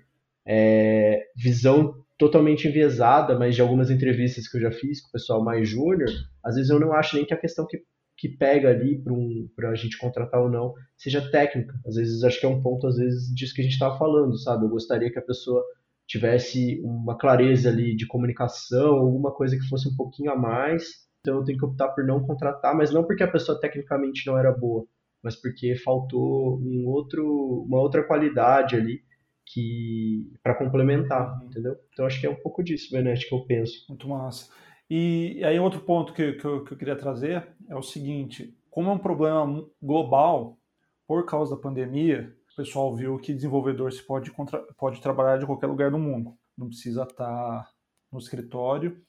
É, 0.46 1.22
visão 1.34 1.94
totalmente 2.18 2.66
enviesada, 2.68 3.38
mas 3.38 3.54
de 3.54 3.62
algumas 3.62 3.90
entrevistas 3.90 4.48
que 4.48 4.56
eu 4.56 4.60
já 4.62 4.70
fiz 4.70 5.02
com 5.02 5.08
o 5.08 5.12
pessoal 5.12 5.44
mais 5.44 5.68
júnior, 5.68 6.10
às 6.44 6.54
vezes 6.54 6.70
eu 6.70 6.80
não 6.80 6.92
acho 6.92 7.16
nem 7.16 7.26
que 7.26 7.34
a 7.34 7.40
questão 7.40 7.66
que 7.66 7.78
que 8.16 8.28
pega 8.28 8.70
ali 8.70 8.98
para 8.98 9.12
um, 9.12 9.48
a 9.64 9.74
gente 9.74 9.98
contratar 9.98 10.40
ou 10.40 10.48
não 10.48 10.72
seja 10.96 11.30
técnica. 11.30 11.74
Às 11.86 11.96
vezes 11.96 12.24
acho 12.24 12.40
que 12.40 12.46
é 12.46 12.48
um 12.48 12.62
ponto, 12.62 12.86
às 12.86 12.96
vezes, 12.96 13.32
disso 13.34 13.54
que 13.54 13.60
a 13.60 13.64
gente 13.64 13.74
estava 13.74 13.98
falando, 13.98 14.38
sabe? 14.38 14.64
Eu 14.64 14.70
gostaria 14.70 15.12
que 15.12 15.18
a 15.18 15.22
pessoa 15.22 15.62
tivesse 16.06 16.80
uma 16.82 17.16
clareza 17.18 17.68
ali 17.68 17.94
de 17.94 18.06
comunicação, 18.06 18.94
alguma 18.94 19.32
coisa 19.34 19.56
que 19.56 19.68
fosse 19.68 19.88
um 19.88 19.96
pouquinho 19.96 20.30
a 20.30 20.36
mais. 20.36 20.84
Então 21.20 21.38
eu 21.38 21.44
tenho 21.44 21.58
que 21.58 21.64
optar 21.64 21.88
por 21.88 22.04
não 22.06 22.24
contratar, 22.24 22.74
mas 22.74 22.92
não 22.92 23.04
porque 23.04 23.22
a 23.22 23.30
pessoa 23.30 23.60
tecnicamente 23.60 24.26
não 24.26 24.38
era 24.38 24.52
boa, 24.52 24.86
mas 25.22 25.34
porque 25.36 25.74
faltou 25.76 26.58
um 26.60 26.86
outro, 26.86 27.64
uma 27.68 27.80
outra 27.80 28.04
qualidade 28.04 28.76
ali 28.76 29.00
que 29.46 30.32
para 30.42 30.54
complementar, 30.54 31.40
entendeu? 31.44 31.76
Então 31.92 32.04
acho 32.04 32.20
que 32.20 32.26
é 32.26 32.30
um 32.30 32.36
pouco 32.36 32.62
disso, 32.62 32.90
Benete, 32.92 33.28
que 33.28 33.34
eu 33.34 33.46
penso. 33.46 33.86
Muito 33.88 34.08
massa. 34.08 34.50
E 34.90 35.42
aí 35.44 35.58
outro 35.58 35.80
ponto 35.80 36.12
que, 36.12 36.32
que, 36.32 36.44
eu, 36.44 36.64
que 36.64 36.72
eu 36.72 36.76
queria 36.76 36.96
trazer 36.96 37.48
é 37.68 37.74
o 37.74 37.82
seguinte, 37.82 38.56
como 38.70 38.90
é 38.90 38.92
um 38.92 38.98
problema 38.98 39.64
global, 39.80 40.58
por 41.06 41.24
causa 41.24 41.54
da 41.54 41.62
pandemia, 41.62 42.34
o 42.52 42.56
pessoal 42.56 42.94
viu 42.94 43.18
que 43.18 43.34
desenvolvedor 43.34 43.92
se 43.92 44.02
pode, 44.02 44.30
contra, 44.30 44.58
pode 44.76 45.00
trabalhar 45.00 45.38
de 45.38 45.46
qualquer 45.46 45.66
lugar 45.66 45.90
do 45.90 45.98
mundo, 45.98 46.36
não 46.58 46.68
precisa 46.68 47.04
estar 47.04 47.70
no 48.12 48.18
escritório. 48.18 49.00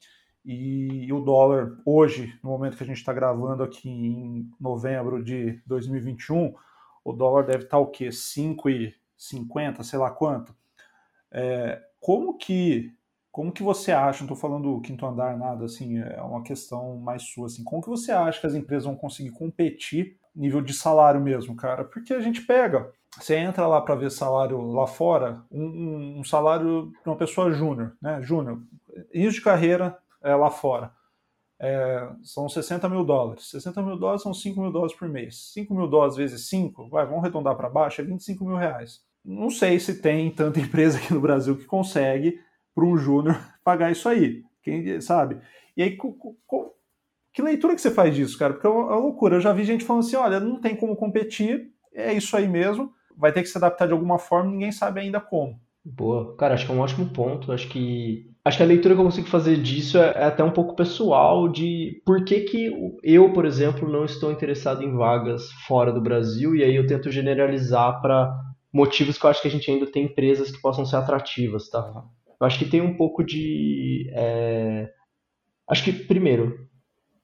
E 0.46 1.12
o 1.12 1.20
dólar, 1.20 1.78
hoje, 1.86 2.34
no 2.42 2.52
momento 2.52 2.78
que 2.78 2.84
a 2.84 2.88
gente 2.88 2.98
está 2.98 3.12
gravando 3.12 3.64
aqui 3.64 3.90
em 3.90 4.50
novembro 4.60 5.22
de 5.22 5.62
2021, 5.66 6.54
o 7.04 7.14
dólar 7.14 7.46
deve 7.46 7.66
estar 7.66 7.80
o 7.80 7.88
quê? 7.88 8.12
5,50, 9.20 9.84
sei 9.84 10.00
lá 10.00 10.12
quanto. 10.12 10.56
É, 11.32 11.82
como 12.00 12.38
que 12.38 12.94
como 13.38 13.52
que 13.52 13.62
você 13.62 13.92
acha, 13.92 14.22
não 14.22 14.34
estou 14.34 14.36
falando 14.36 14.74
do 14.74 14.82
quinto 14.82 15.06
andar, 15.06 15.38
nada 15.38 15.66
assim, 15.66 16.00
é 16.00 16.20
uma 16.24 16.42
questão 16.42 16.98
mais 16.98 17.22
sua, 17.22 17.46
assim, 17.46 17.64
como 17.64 17.84
que 17.84 17.88
você 17.88 18.12
acha 18.12 18.42
que 18.42 18.48
as 18.48 18.56
empresas 18.56 18.86
vão 18.86 18.96
conseguir 18.96 19.30
competir 19.30 20.18
nível 20.36 20.60
de 20.60 20.74
salário 20.74 21.22
mesmo, 21.22 21.56
cara? 21.56 21.84
Porque 21.84 22.16
a 22.16 22.20
gente 22.20 22.42
pega, 22.42 22.92
você 23.16 23.36
entra 23.36 23.68
lá 23.68 23.80
para 23.80 23.94
ver 23.94 24.10
salário 24.10 24.60
lá 24.72 24.88
fora, 24.88 25.44
um, 25.52 26.20
um 26.20 26.24
salário 26.24 26.92
de 27.04 27.10
uma 27.10 27.16
pessoa 27.16 27.52
júnior, 27.52 27.96
né, 28.02 28.20
júnior, 28.24 28.60
início 29.14 29.34
de 29.34 29.42
carreira 29.42 29.96
é, 30.24 30.34
lá 30.34 30.50
fora, 30.50 30.92
é, 31.60 32.10
são 32.24 32.50
60 32.50 32.88
mil 32.90 33.04
dólares. 33.04 33.50
60 33.50 33.82
mil 33.82 33.98
dólares 33.98 34.22
são 34.22 34.34
5 34.34 34.60
mil 34.62 34.72
dólares 34.72 34.96
por 34.96 35.08
mês. 35.10 35.52
5 35.54 35.74
mil 35.74 35.88
dólares 35.88 36.16
vezes 36.16 36.48
5, 36.50 36.90
vai, 36.90 37.06
vamos 37.06 37.22
arredondar 37.22 37.56
para 37.56 37.70
baixo, 37.70 38.02
é 38.02 38.04
25 38.04 38.46
mil 38.46 38.56
reais. 38.56 39.06
Não 39.28 39.50
sei 39.50 39.78
se 39.78 40.02
tem 40.02 40.32
tanta 40.32 40.60
empresa 40.62 40.98
aqui 40.98 41.14
no 41.14 41.20
Brasil 41.20 41.58
que 41.58 41.66
consegue 41.66 42.40
para 42.74 42.86
um 42.86 42.98
júnior 42.98 43.38
pagar 43.64 43.92
isso 43.92 44.08
aí. 44.08 44.44
Quem 44.64 45.02
sabe? 45.02 45.38
E 45.76 45.84
aí, 45.84 45.98
que 47.34 47.42
leitura 47.42 47.76
que 47.76 47.82
você 47.82 47.92
faz 47.92 48.16
disso, 48.16 48.38
cara? 48.40 48.54
Porque 48.54 48.66
é 48.66 48.70
uma, 48.70 48.96
loucura. 48.96 49.36
Eu 49.36 49.42
já 49.42 49.52
vi 49.52 49.64
gente 49.64 49.84
falando 49.84 50.04
assim: 50.06 50.16
olha, 50.16 50.40
não 50.40 50.60
tem 50.60 50.76
como 50.76 50.96
competir, 50.96 51.70
é 51.94 52.14
isso 52.14 52.36
aí 52.36 52.48
mesmo, 52.48 52.92
vai 53.16 53.32
ter 53.32 53.42
que 53.42 53.50
se 53.50 53.58
adaptar 53.58 53.86
de 53.86 53.94
alguma 53.94 54.18
forma, 54.18 54.50
ninguém 54.50 54.72
sabe 54.72 55.02
ainda 55.02 55.20
como. 55.20 55.60
Boa. 55.84 56.36
Cara, 56.36 56.54
acho 56.54 56.66
que 56.66 56.72
é 56.72 56.76
um 56.76 56.80
ótimo 56.80 57.10
ponto. 57.10 57.52
Acho 57.52 57.70
que 57.70 58.30
acho 58.44 58.58
que 58.58 58.64
a 58.64 58.68
leitura 58.68 58.94
que 58.96 59.02
eu 59.02 59.06
consigo 59.06 59.28
fazer 59.28 59.58
disso 59.58 59.98
é, 59.98 60.14
é, 60.16 60.24
até 60.26 60.44
um 60.44 60.52
pouco 60.52 60.76
pessoal 60.76 61.48
de 61.48 62.02
por 62.06 62.24
que, 62.26 62.42
que 62.42 62.72
eu, 63.04 63.32
por 63.32 63.46
exemplo, 63.46 63.90
não 63.90 64.04
estou 64.04 64.32
interessado 64.32 64.84
em 64.84 64.96
vagas 64.96 65.52
fora 65.68 65.92
do 65.92 66.02
Brasil 66.02 66.56
e 66.56 66.64
aí 66.64 66.76
eu 66.76 66.88
tento 66.88 67.12
generalizar 67.12 68.02
para 68.02 68.47
motivos 68.78 69.18
que 69.18 69.26
eu 69.26 69.30
acho 69.30 69.42
que 69.42 69.48
a 69.48 69.52
gente 69.52 69.70
ainda 69.72 69.88
tem 69.88 70.06
empresas 70.06 70.52
que 70.52 70.62
possam 70.62 70.86
ser 70.86 70.98
atrativas, 70.98 71.68
tá? 71.70 71.80
Eu 72.40 72.46
acho 72.46 72.60
que 72.60 72.70
tem 72.70 72.80
um 72.80 72.96
pouco 72.96 73.24
de. 73.24 74.08
É... 74.14 74.90
Acho 75.68 75.84
que, 75.84 75.92
primeiro, 75.92 76.56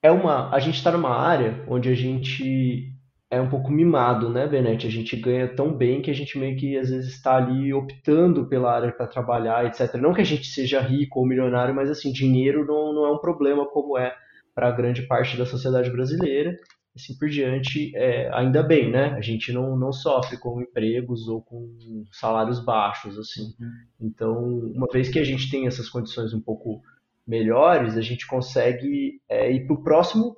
é 0.02 0.12
uma. 0.12 0.50
A 0.54 0.60
gente 0.60 0.76
está 0.76 0.92
numa 0.92 1.16
área 1.16 1.64
onde 1.68 1.90
a 1.90 1.96
gente 1.96 2.92
é 3.30 3.40
um 3.40 3.50
pouco 3.50 3.72
mimado, 3.72 4.30
né, 4.30 4.48
Benete? 4.48 4.88
A 4.88 4.90
gente 4.90 5.16
ganha 5.16 5.48
tão 5.48 5.72
bem 5.72 6.02
que 6.02 6.10
a 6.10 6.14
gente 6.14 6.38
meio 6.38 6.58
que 6.58 6.76
às 6.78 6.90
vezes 6.90 7.14
está 7.14 7.38
ali 7.38 7.72
optando 7.72 8.48
pela 8.48 8.74
área 8.74 8.92
para 8.92 9.08
trabalhar, 9.08 9.66
etc. 9.66 9.94
Não 9.96 10.14
que 10.14 10.22
a 10.22 10.26
gente 10.26 10.48
seja 10.48 10.82
rico 10.82 11.20
ou 11.20 11.28
milionário, 11.28 11.74
mas 11.74 11.90
assim, 11.90 12.12
dinheiro 12.12 12.66
não, 12.66 12.94
não 12.94 13.06
é 13.06 13.12
um 13.12 13.20
problema 13.20 13.66
como 13.68 13.98
é 13.98 14.14
para 14.56 14.72
grande 14.72 15.04
parte 15.04 15.38
da 15.38 15.46
sociedade 15.46 15.90
brasileira 15.92 16.56
assim 16.96 17.18
por 17.18 17.28
diante, 17.28 17.92
é, 17.96 18.30
ainda 18.34 18.62
bem, 18.62 18.92
né? 18.92 19.14
A 19.14 19.22
gente 19.22 19.52
não, 19.52 19.76
não 19.76 19.92
sofre 19.92 20.38
com 20.38 20.62
empregos 20.62 21.28
ou 21.28 21.42
com 21.42 21.76
salários 22.12 22.64
baixos, 22.64 23.18
assim. 23.18 23.54
Uhum. 23.60 23.72
Então, 24.00 24.44
uma 24.76 24.88
vez 24.92 25.10
que 25.10 25.20
a 25.20 25.24
gente 25.24 25.50
tem 25.50 25.66
essas 25.66 25.90
condições 25.90 26.34
um 26.34 26.42
pouco 26.42 26.82
melhores, 27.26 27.98
a 27.98 28.02
gente 28.02 28.28
consegue 28.28 29.20
é, 29.28 29.52
ir 29.52 29.66
para 29.66 29.74
o 29.76 29.84
próximo 29.84 30.38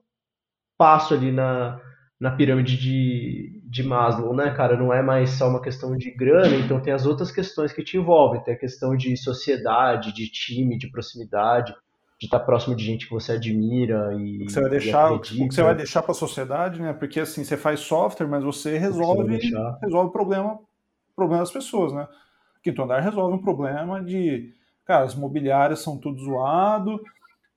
passo 0.77 1.13
ali 1.13 1.31
na, 1.31 1.79
na 2.19 2.31
pirâmide 2.31 2.77
de, 2.77 3.61
de 3.65 3.83
Maslow, 3.83 4.33
né, 4.33 4.51
cara? 4.51 4.77
Não 4.77 4.93
é 4.93 5.01
mais 5.01 5.31
só 5.31 5.49
uma 5.49 5.61
questão 5.61 5.97
de 5.97 6.11
grana, 6.11 6.55
então 6.55 6.81
tem 6.81 6.93
as 6.93 7.05
outras 7.05 7.31
questões 7.31 7.73
que 7.73 7.83
te 7.83 7.97
envolvem. 7.97 8.41
Tem 8.43 8.53
a 8.53 8.59
questão 8.59 8.95
de 8.95 9.17
sociedade, 9.17 10.13
de 10.13 10.29
time, 10.29 10.77
de 10.77 10.89
proximidade 10.89 11.73
de 12.17 12.27
estar 12.27 12.39
próximo 12.39 12.75
de 12.75 12.83
gente 12.83 13.07
que 13.07 13.13
você 13.13 13.33
admira 13.33 14.13
e 14.13 14.43
o 14.43 14.45
que 14.45 14.51
você 14.51 14.61
vai 14.61 14.69
deixar 14.69 15.11
o 15.11 15.19
que 15.19 15.45
você 15.45 15.61
vai 15.61 15.75
deixar 15.75 16.01
para 16.01 16.11
a 16.11 16.15
sociedade 16.15 16.81
né? 16.81 16.93
Porque 16.93 17.19
assim 17.19 17.43
você 17.43 17.57
faz 17.57 17.81
software 17.81 18.27
mas 18.27 18.43
você 18.43 18.77
resolve 18.77 19.37
você 19.37 19.51
resolve 19.81 20.09
o 20.09 20.11
problema 20.11 20.59
problema 21.15 21.41
das 21.41 21.51
pessoas 21.51 21.93
né? 21.93 22.07
Quinto 22.63 22.81
andar 22.81 23.01
resolve 23.01 23.35
um 23.35 23.41
problema 23.41 24.03
de 24.03 24.53
cara 24.85 25.03
as 25.03 25.15
mobiliárias 25.15 25.79
são 25.79 25.97
tudo 25.97 26.23
zoado 26.23 27.01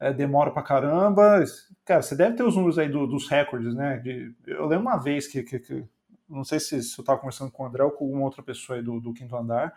é, 0.00 0.12
demora 0.12 0.50
para 0.50 0.62
caramba. 0.62 1.42
Cara 1.84 2.02
você 2.02 2.14
deve 2.14 2.36
ter 2.36 2.44
os 2.44 2.54
números 2.54 2.78
aí 2.78 2.88
do, 2.88 3.06
dos 3.06 3.28
recordes 3.28 3.74
né? 3.74 3.98
De, 3.98 4.34
eu 4.46 4.66
lembro 4.66 4.86
uma 4.86 4.96
vez 4.96 5.26
que, 5.26 5.42
que, 5.42 5.58
que 5.58 5.84
não 6.28 6.44
sei 6.44 6.60
se, 6.60 6.82
se 6.82 6.98
eu 6.98 7.02
estava 7.02 7.18
conversando 7.18 7.50
com 7.50 7.62
o 7.62 7.66
André 7.66 7.82
ou 7.82 7.90
com 7.90 8.04
alguma 8.04 8.24
outra 8.24 8.42
pessoa 8.42 8.78
aí 8.78 8.84
do, 8.84 9.00
do 9.00 9.12
quinto 9.12 9.36
andar 9.36 9.74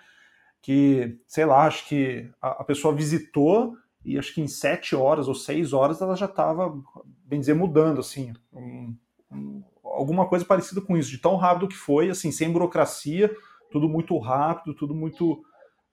que 0.62 1.20
sei 1.28 1.46
lá 1.46 1.66
acho 1.66 1.88
que 1.88 2.30
a, 2.42 2.62
a 2.62 2.64
pessoa 2.64 2.94
visitou 2.94 3.76
e 4.04 4.18
acho 4.18 4.34
que 4.34 4.42
em 4.42 4.48
sete 4.48 4.96
horas 4.96 5.28
ou 5.28 5.36
seis 5.36 5.74
horas 5.74 6.02
ela 6.02 6.16
já 6.16 6.26
estava, 6.26 6.74
bem 7.26 7.40
dizer, 7.40 7.54
mudando, 7.54 8.00
assim, 8.00 8.34
um, 8.52 8.96
um, 9.32 9.64
alguma 9.84 10.28
coisa 10.28 10.44
parecida 10.44 10.82
com 10.82 10.98
isso, 10.98 11.10
de 11.10 11.20
tão 11.20 11.36
rápido 11.36 11.68
que 11.68 11.76
foi, 11.76 12.10
assim, 12.10 12.32
sem 12.32 12.52
burocracia, 12.52 13.32
tudo 13.72 13.88
muito 13.88 14.18
rápido, 14.18 14.74
tudo 14.74 14.94
muito 14.94 15.44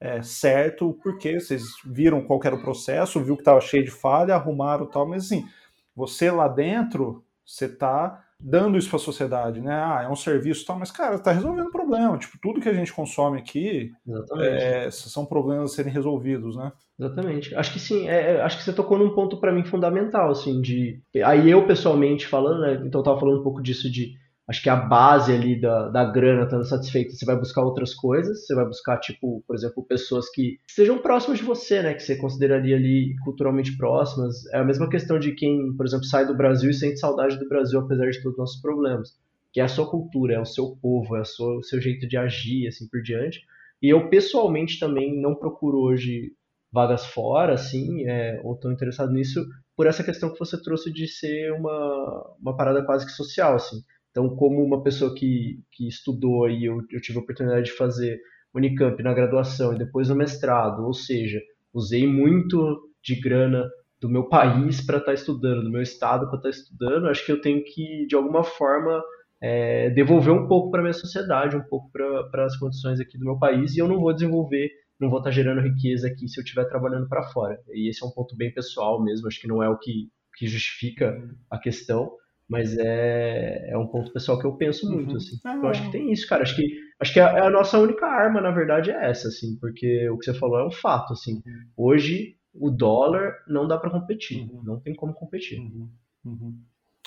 é, 0.01 0.23
certo, 0.23 0.99
porque 1.03 1.39
vocês 1.39 1.65
viram 1.85 2.25
qual 2.25 2.41
era 2.45 2.55
o 2.55 2.63
processo, 2.63 3.23
viu 3.23 3.37
que 3.37 3.43
estava 3.43 3.61
cheio 3.61 3.85
de 3.85 3.91
falha, 3.91 4.35
arrumaram 4.35 4.87
tal, 4.87 5.07
mas 5.07 5.25
assim, 5.27 5.47
você 5.95 6.31
lá 6.31 6.49
dentro, 6.49 7.25
você 7.45 7.67
está 7.67 8.25
dando 8.41 8.79
isso 8.79 8.89
para 8.89 8.97
a 8.97 9.01
sociedade, 9.01 9.61
né? 9.61 9.75
Ah, 9.75 10.03
é 10.05 10.09
um 10.09 10.17
serviço 10.17 10.65
tal, 10.65 10.79
mas 10.79 10.91
cara, 10.91 11.17
está 11.17 11.33
resolvendo 11.33 11.67
o 11.67 11.73
problema. 11.73 12.17
Tipo, 12.19 12.39
tudo 12.41 12.61
que 12.61 12.69
a 12.69 12.75
gente 12.75 12.93
consome 12.93 13.39
aqui 13.39 13.93
é, 14.39 14.91
são 14.91 15.27
problemas 15.27 15.73
a 15.73 15.75
serem 15.75 15.93
resolvidos, 15.93 16.57
né? 16.57 16.73
Exatamente. 16.99 17.55
Acho 17.55 17.73
que 17.73 17.81
sim. 17.81 18.09
É, 18.09 18.37
é 18.37 18.43
acho 18.43 18.59
que 18.59 18.65
você 18.65 18.73
tocou 18.73 18.99
num 18.99 19.15
ponto 19.15 19.39
para 19.39 19.53
mim 19.53 19.65
fundamental, 19.65 20.31
assim, 20.31 20.61
de 20.61 21.01
aí 21.25 21.51
eu 21.51 21.67
pessoalmente 21.67 22.27
falando, 22.27 22.61
né? 22.61 22.83
Então 22.87 23.01
eu 23.01 23.05
tava 23.05 23.19
falando 23.19 23.41
um 23.41 23.45
pouco 23.45 23.63
disso 23.63 23.91
de 23.91 24.15
acho 24.49 24.63
que 24.63 24.71
a 24.71 24.77
base 24.77 25.31
ali 25.31 25.61
da, 25.61 25.89
da 25.89 26.05
grana 26.05 26.45
estando 26.45 26.65
satisfeita, 26.65 27.15
você 27.15 27.25
vai 27.27 27.37
buscar 27.37 27.63
outras 27.63 27.93
coisas, 27.95 28.47
você 28.47 28.55
vai 28.55 28.65
buscar, 28.65 28.99
tipo, 28.99 29.45
por 29.47 29.55
exemplo, 29.55 29.85
pessoas 29.85 30.31
que 30.31 30.59
sejam 30.67 30.99
próximas 30.99 31.39
de 31.39 31.45
você, 31.45 31.83
né, 31.83 31.93
que 31.93 32.03
você 32.03 32.17
consideraria 32.17 32.77
ali 32.77 33.15
culturalmente 33.25 33.77
próximas. 33.77 34.47
É 34.47 34.59
a 34.59 34.65
mesma 34.65 34.89
questão 34.89 35.19
de 35.19 35.33
quem, 35.33 35.75
por 35.77 35.85
exemplo, 35.85 36.07
sai 36.07 36.27
do 36.27 36.35
Brasil 36.35 36.71
e 36.71 36.75
sente 36.75 36.99
saudade 36.99 37.39
do 37.39 37.49
Brasil, 37.49 37.79
apesar 37.79 38.11
de 38.11 38.23
todos 38.23 38.33
os 38.33 38.39
nossos 38.39 38.63
problemas, 38.63 39.19
que 39.53 39.61
é 39.61 39.65
a 39.65 39.69
sua 39.69 39.89
cultura, 39.89 40.35
é 40.35 40.41
o 40.41 40.47
seu 40.47 40.75
povo, 40.81 41.15
é 41.17 41.25
seu, 41.25 41.59
o 41.59 41.63
seu 41.63 41.79
jeito 41.79 42.09
de 42.09 42.17
agir, 42.17 42.67
assim 42.67 42.89
por 42.89 43.03
diante. 43.03 43.43
E 43.83 43.91
eu 43.91 44.09
pessoalmente 44.09 44.81
também 44.81 45.21
não 45.21 45.35
procuro 45.35 45.79
hoje 45.79 46.33
vagas 46.73 47.05
fora, 47.07 47.53
assim, 47.53 48.07
é, 48.07 48.41
ou 48.43 48.57
tão 48.57 48.73
interessado 48.73 49.13
nisso, 49.13 49.47
por 49.77 49.87
essa 49.87 50.03
questão 50.03 50.33
que 50.33 50.39
você 50.39 50.61
trouxe 50.61 50.93
de 50.93 51.07
ser 51.07 51.53
uma, 51.53 52.35
uma 52.41 52.57
parada 52.57 52.85
quase 52.85 53.07
que 53.07 53.13
social, 53.13 53.55
assim. 53.55 53.83
Então, 54.19 54.35
como 54.35 54.65
uma 54.65 54.83
pessoa 54.83 55.15
que, 55.15 55.61
que 55.71 55.87
estudou 55.87 56.51
e 56.51 56.65
eu, 56.65 56.79
eu 56.91 57.01
tive 57.01 57.19
a 57.19 57.23
oportunidade 57.23 57.67
de 57.67 57.77
fazer 57.77 58.19
Unicamp 58.53 59.01
na 59.01 59.15
graduação 59.15 59.73
e 59.73 59.79
depois 59.79 60.09
no 60.09 60.17
mestrado, 60.17 60.85
ou 60.85 60.93
seja, 60.93 61.41
usei 61.73 62.05
muito 62.05 62.81
de 63.01 63.15
grana 63.21 63.65
do 64.01 64.09
meu 64.09 64.29
país 64.29 64.85
para 64.85 64.99
estar 64.99 65.13
tá 65.13 65.15
estudando, 65.15 65.63
do 65.63 65.71
meu 65.71 65.83
estado 65.83 66.27
para 66.29 66.37
estar 66.37 66.51
tá 66.51 66.51
estudando, 66.51 67.07
acho 67.07 67.25
que 67.25 67.31
eu 67.31 67.41
tenho 67.41 67.63
que, 67.63 68.07
de 68.09 68.17
alguma 68.17 68.43
forma, 68.43 69.01
é, 69.41 69.89
devolver 69.91 70.35
um 70.35 70.49
pouco 70.49 70.73
para 70.73 70.81
a 70.81 70.83
minha 70.83 70.93
sociedade, 70.93 71.57
um 71.57 71.63
pouco 71.69 71.89
para 71.93 72.45
as 72.45 72.57
condições 72.57 72.99
aqui 72.99 73.17
do 73.17 73.25
meu 73.25 73.39
país, 73.39 73.77
e 73.77 73.79
eu 73.79 73.87
não 73.87 74.01
vou 74.01 74.13
desenvolver, 74.13 74.69
não 74.99 75.11
vou 75.11 75.21
estar 75.21 75.31
tá 75.31 75.35
gerando 75.37 75.61
riqueza 75.61 76.09
aqui 76.09 76.27
se 76.27 76.41
eu 76.41 76.43
estiver 76.43 76.65
trabalhando 76.65 77.09
para 77.09 77.23
fora. 77.23 77.57
E 77.73 77.89
esse 77.89 78.03
é 78.03 78.07
um 78.07 78.11
ponto 78.11 78.37
bem 78.37 78.53
pessoal 78.53 79.01
mesmo, 79.01 79.29
acho 79.29 79.41
que 79.41 79.47
não 79.47 79.63
é 79.63 79.69
o 79.69 79.79
que, 79.79 80.09
que 80.37 80.49
justifica 80.49 81.17
a 81.49 81.57
questão, 81.57 82.11
mas 82.49 82.77
é, 82.79 83.71
é 83.71 83.77
um 83.77 83.87
ponto 83.87 84.13
pessoal 84.13 84.39
que 84.39 84.47
eu 84.47 84.57
penso 84.57 84.87
uhum. 84.87 84.95
muito, 84.95 85.17
assim. 85.17 85.37
Ah, 85.45 85.57
eu 85.57 85.67
acho 85.69 85.83
que 85.85 85.93
tem 85.93 86.11
isso, 86.11 86.27
cara. 86.27 86.43
Acho 86.43 86.57
que, 86.57 86.81
acho 86.99 87.13
que 87.13 87.21
a, 87.21 87.45
a, 87.45 87.51
nossa 87.51 87.79
única 87.79 88.07
arma, 88.07 88.41
na 88.41 88.51
verdade, 88.51 88.91
é 88.91 89.11
essa, 89.11 89.29
assim, 89.29 89.57
porque 89.61 90.09
o 90.09 90.19
que 90.19 90.25
você 90.25 90.35
falou 90.35 90.59
é 90.59 90.67
um 90.67 90.71
fato, 90.71 91.13
assim. 91.13 91.43
Uhum. 91.47 91.65
Hoje, 91.77 92.37
o 92.55 92.71
dólar 92.71 93.35
não 93.47 93.69
dá 93.69 93.77
para 93.77 93.91
competir, 93.91 94.49
uhum. 94.51 94.63
não 94.65 94.81
tem 94.81 94.95
como 94.95 95.13
competir. 95.13 95.61
Uhum. 95.61 95.91
Uhum. 96.25 96.59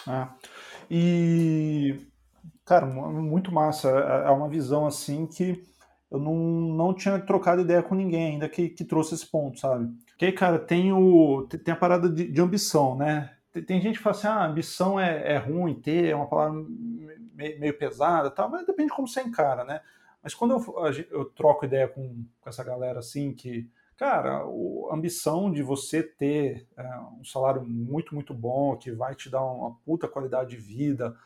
Ah. 0.07 0.35
E, 0.89 1.95
cara, 2.63 2.85
muito 2.85 3.51
massa. 3.51 3.89
É, 3.89 4.27
é 4.27 4.29
uma 4.29 4.47
visão, 4.47 4.85
assim, 4.85 5.25
que 5.25 5.63
eu 6.11 6.19
não, 6.19 6.35
não 6.35 6.93
tinha 6.93 7.17
trocado 7.19 7.61
ideia 7.61 7.81
com 7.81 7.95
ninguém 7.95 8.33
ainda 8.33 8.47
que, 8.49 8.69
que 8.69 8.83
trouxe 8.83 9.15
esse 9.15 9.25
ponto, 9.25 9.59
sabe? 9.59 9.89
Porque 10.07 10.31
cara, 10.33 10.59
tem, 10.59 10.91
o, 10.91 11.47
tem 11.47 11.73
a 11.73 11.77
parada 11.77 12.09
de, 12.09 12.27
de 12.27 12.41
ambição, 12.41 12.97
né? 12.97 13.31
Tem 13.51 13.81
gente 13.81 13.97
que 13.97 14.03
fala 14.03 14.15
assim, 14.15 14.27
ah, 14.27 14.45
ambição 14.45 14.99
é, 14.99 15.33
é 15.33 15.37
ruim 15.37 15.73
ter, 15.73 16.09
é 16.09 16.15
uma 16.15 16.27
palavra 16.27 16.65
meio, 17.33 17.77
pesada, 17.77 18.29
tal, 18.29 18.49
mas 18.49 18.65
depende 18.65 18.89
de 18.89 18.95
como 18.95 19.07
você 19.07 19.21
encara, 19.21 19.63
né? 19.63 19.81
Mas 20.23 20.33
quando 20.33 20.51
eu, 20.51 21.05
eu 21.09 21.25
troco 21.25 21.65
ideia 21.65 21.87
com, 21.87 22.23
com, 22.39 22.49
essa 22.49 22.63
galera 22.63 22.99
assim, 22.99 23.33
que, 23.33 23.67
cara, 23.97 24.37
a 24.37 24.95
ambição 24.95 25.51
de 25.51 25.63
você 25.63 26.03
ter 26.03 26.67
é, 26.77 26.99
um 27.19 27.23
salário 27.23 27.63
muito, 27.63 28.13
muito 28.13 28.33
bom, 28.33 28.77
que 28.77 28.91
vai 28.91 29.15
te 29.15 29.29
dar 29.29 29.43
uma 29.43 29.75
puta 29.83 30.07
qualidade 30.07 30.51
de 30.51 30.57
vida, 30.57 31.17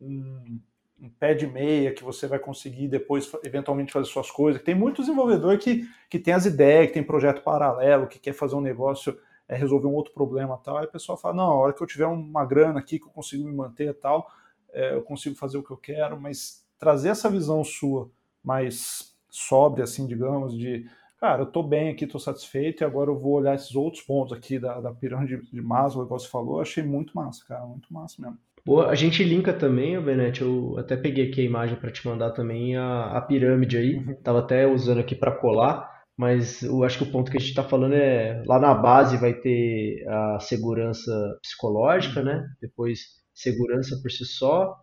um, 0.00 0.58
um 1.00 1.10
pé 1.10 1.34
de 1.34 1.46
meia 1.46 1.92
que 1.92 2.02
você 2.02 2.26
vai 2.26 2.38
conseguir 2.38 2.88
depois 2.88 3.30
eventualmente 3.44 3.92
fazer 3.92 4.06
suas 4.06 4.30
coisas. 4.30 4.62
Tem 4.62 4.74
muitos 4.74 5.06
desenvolvedores 5.06 5.62
que, 5.62 5.88
que 6.08 6.18
tem 6.18 6.34
as 6.34 6.46
ideias, 6.46 6.88
que 6.88 6.94
tem 6.94 7.02
projeto 7.02 7.42
paralelo, 7.42 8.08
que 8.08 8.18
quer 8.18 8.32
fazer 8.32 8.56
um 8.56 8.60
negócio 8.60 9.18
é, 9.48 9.56
resolver 9.56 9.86
um 9.86 9.94
outro 9.94 10.12
problema 10.12 10.58
tal. 10.58 10.76
Aí 10.76 10.84
o 10.84 10.90
pessoal 10.90 11.16
fala, 11.16 11.34
não, 11.34 11.44
a 11.44 11.54
hora 11.54 11.72
que 11.72 11.82
eu 11.82 11.86
tiver 11.86 12.06
uma 12.06 12.44
grana 12.44 12.78
aqui 12.78 12.98
que 12.98 13.06
eu 13.06 13.10
consigo 13.10 13.44
me 13.44 13.52
manter 13.52 13.94
tal, 13.94 14.30
é, 14.72 14.94
eu 14.94 15.02
consigo 15.02 15.34
fazer 15.34 15.58
o 15.58 15.62
que 15.62 15.70
eu 15.70 15.76
quero, 15.76 16.20
mas 16.20 16.64
trazer 16.78 17.08
essa 17.08 17.30
visão 17.30 17.64
sua 17.64 18.10
mais 18.44 19.16
sóbria, 19.30 19.84
assim, 19.84 20.06
digamos, 20.06 20.56
de 20.56 20.86
cara, 21.20 21.42
eu 21.42 21.46
tô 21.46 21.62
bem 21.62 21.90
aqui, 21.90 22.06
tô 22.06 22.18
satisfeito, 22.18 22.82
e 22.82 22.84
agora 22.84 23.10
eu 23.10 23.18
vou 23.18 23.32
olhar 23.32 23.54
esses 23.54 23.74
outros 23.74 24.02
pontos 24.02 24.36
aqui 24.36 24.58
da, 24.58 24.80
da 24.80 24.92
pirâmide 24.92 25.42
de 25.52 25.60
Maslow, 25.60 26.04
igual 26.04 26.18
você 26.18 26.28
falou, 26.28 26.60
achei 26.60 26.82
muito 26.82 27.12
massa, 27.14 27.44
cara, 27.44 27.66
muito 27.66 27.92
massa 27.92 28.22
mesmo. 28.22 28.38
Pô, 28.64 28.82
a 28.82 28.94
gente 28.94 29.24
linka 29.24 29.52
também, 29.52 30.00
Benete, 30.00 30.42
eu 30.42 30.76
até 30.78 30.96
peguei 30.96 31.28
aqui 31.28 31.40
a 31.40 31.44
imagem 31.44 31.76
para 31.76 31.90
te 31.90 32.06
mandar 32.06 32.30
também 32.30 32.76
a, 32.76 33.16
a 33.16 33.20
pirâmide 33.20 33.76
aí, 33.76 33.96
uhum. 33.96 34.14
tava 34.22 34.40
até 34.40 34.66
usando 34.66 35.00
aqui 35.00 35.14
para 35.14 35.32
colar, 35.32 35.97
mas 36.18 36.62
eu 36.62 36.82
acho 36.82 36.98
que 36.98 37.04
o 37.04 37.12
ponto 37.12 37.30
que 37.30 37.36
a 37.36 37.40
gente 37.40 37.50
está 37.50 37.62
falando 37.62 37.94
é 37.94 38.42
lá 38.44 38.58
na 38.58 38.74
base 38.74 39.16
vai 39.16 39.32
ter 39.34 40.04
a 40.08 40.40
segurança 40.40 41.12
psicológica, 41.40 42.24
né? 42.24 42.44
Depois 42.60 43.18
segurança 43.32 43.96
por 44.02 44.10
si 44.10 44.24
só, 44.24 44.76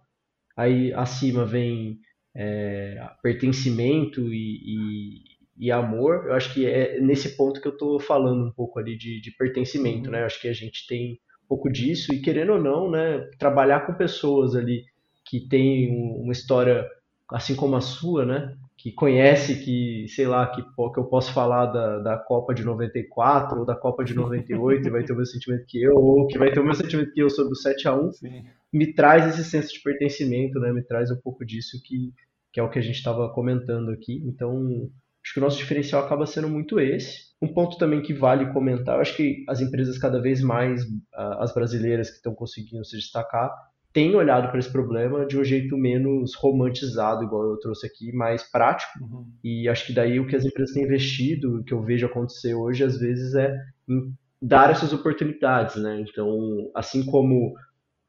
aí 0.56 0.94
acima 0.94 1.46
vem 1.46 2.00
é, 2.34 3.06
pertencimento 3.22 4.22
e, 4.34 4.62
e, 5.58 5.68
e, 5.68 5.72
amor. 5.74 6.28
Eu 6.28 6.36
acho 6.36 6.54
que 6.54 6.66
é 6.66 7.02
nesse 7.02 7.36
ponto 7.36 7.60
que 7.60 7.68
eu 7.68 7.74
estou 7.74 8.00
falando 8.00 8.48
um 8.48 8.54
pouco 8.54 8.80
ali 8.80 8.98
de, 8.98 9.20
de 9.20 9.32
pertencimento, 9.32 10.10
né? 10.10 10.22
Eu 10.22 10.28
acho 10.28 10.40
que 10.40 10.48
a 10.48 10.54
gente 10.54 10.88
tem 10.88 11.20
um 11.44 11.48
pouco 11.50 11.70
disso 11.70 12.14
e 12.14 12.22
querendo 12.22 12.54
ou 12.54 12.64
não, 12.64 12.90
né? 12.90 13.20
Trabalhar 13.38 13.82
com 13.82 13.94
pessoas 13.94 14.56
ali 14.56 14.86
que 15.26 15.50
têm 15.50 15.90
uma 15.92 16.32
história 16.32 16.88
assim 17.30 17.56
como 17.56 17.76
a 17.76 17.82
sua, 17.82 18.26
né? 18.26 18.56
Que 18.86 18.92
conhece 18.92 19.66
que, 19.66 20.06
sei 20.10 20.28
lá, 20.28 20.46
que, 20.46 20.62
que 20.62 21.00
eu 21.00 21.06
posso 21.06 21.34
falar 21.34 21.66
da, 21.66 21.98
da 21.98 22.18
Copa 22.20 22.54
de 22.54 22.64
94 22.64 23.62
ou 23.62 23.66
da 23.66 23.76
Copa 23.76 24.04
de 24.04 24.14
98 24.14 24.88
e 24.88 24.92
vai 24.92 25.04
ter 25.04 25.12
o 25.12 25.16
mesmo 25.16 25.34
sentimento 25.34 25.66
que 25.68 25.82
eu, 25.82 25.96
ou 25.96 26.28
que 26.28 26.38
vai 26.38 26.52
ter 26.52 26.60
o 26.60 26.64
mesmo 26.64 26.84
sentimento 26.84 27.12
que 27.12 27.20
eu 27.20 27.28
sobre 27.28 27.54
o 27.54 27.56
7 27.56 27.88
a 27.88 27.96
1 27.96 28.14
Sim. 28.14 28.46
me 28.72 28.94
traz 28.94 29.28
esse 29.28 29.44
senso 29.50 29.74
de 29.74 29.82
pertencimento, 29.82 30.60
né? 30.60 30.72
Me 30.72 30.84
traz 30.84 31.10
um 31.10 31.20
pouco 31.20 31.44
disso 31.44 31.82
que, 31.84 32.14
que 32.54 32.60
é 32.60 32.64
o 32.64 32.70
que 32.70 32.78
a 32.78 32.82
gente 32.84 32.98
estava 32.98 33.28
comentando 33.34 33.90
aqui. 33.90 34.22
Então, 34.24 34.88
acho 35.24 35.34
que 35.34 35.40
o 35.40 35.44
nosso 35.44 35.58
diferencial 35.58 36.06
acaba 36.06 36.28
sendo 36.28 36.48
muito 36.48 36.80
esse. 36.80 37.34
Um 37.42 37.52
ponto 37.52 37.80
também 37.80 38.04
que 38.04 38.14
vale 38.14 38.54
comentar, 38.54 38.98
eu 38.98 39.02
acho 39.02 39.18
que 39.18 39.44
as 39.50 39.62
empresas 39.62 39.98
cada 39.98 40.22
vez 40.22 40.44
mais, 40.44 40.86
as 41.40 41.52
brasileiras 41.52 42.12
que 42.12 42.18
estão 42.18 42.36
conseguindo 42.36 42.86
se 42.86 42.98
destacar, 42.98 43.52
tem 43.96 44.14
olhado 44.14 44.50
para 44.50 44.60
esse 44.60 44.70
problema 44.70 45.26
de 45.26 45.40
um 45.40 45.44
jeito 45.44 45.78
menos 45.78 46.36
romantizado, 46.36 47.24
igual 47.24 47.52
eu 47.52 47.58
trouxe 47.58 47.88
aqui, 47.88 48.12
mais 48.12 48.44
prático. 48.44 48.92
Uhum. 49.02 49.26
E 49.42 49.70
acho 49.70 49.88
que 49.88 49.94
daí 49.94 50.20
o 50.20 50.28
que 50.28 50.36
as 50.36 50.44
empresas 50.44 50.74
têm 50.74 50.84
investido, 50.84 51.60
o 51.60 51.64
que 51.64 51.74
eu 51.74 51.82
vejo 51.82 52.06
acontecer 52.06 52.54
hoje, 52.54 52.84
às 52.84 53.00
vezes, 53.00 53.34
é 53.36 53.56
dar 54.42 54.70
essas 54.70 54.92
oportunidades, 54.92 55.78
né? 55.78 56.02
Então, 56.02 56.70
assim 56.76 57.06
como 57.06 57.54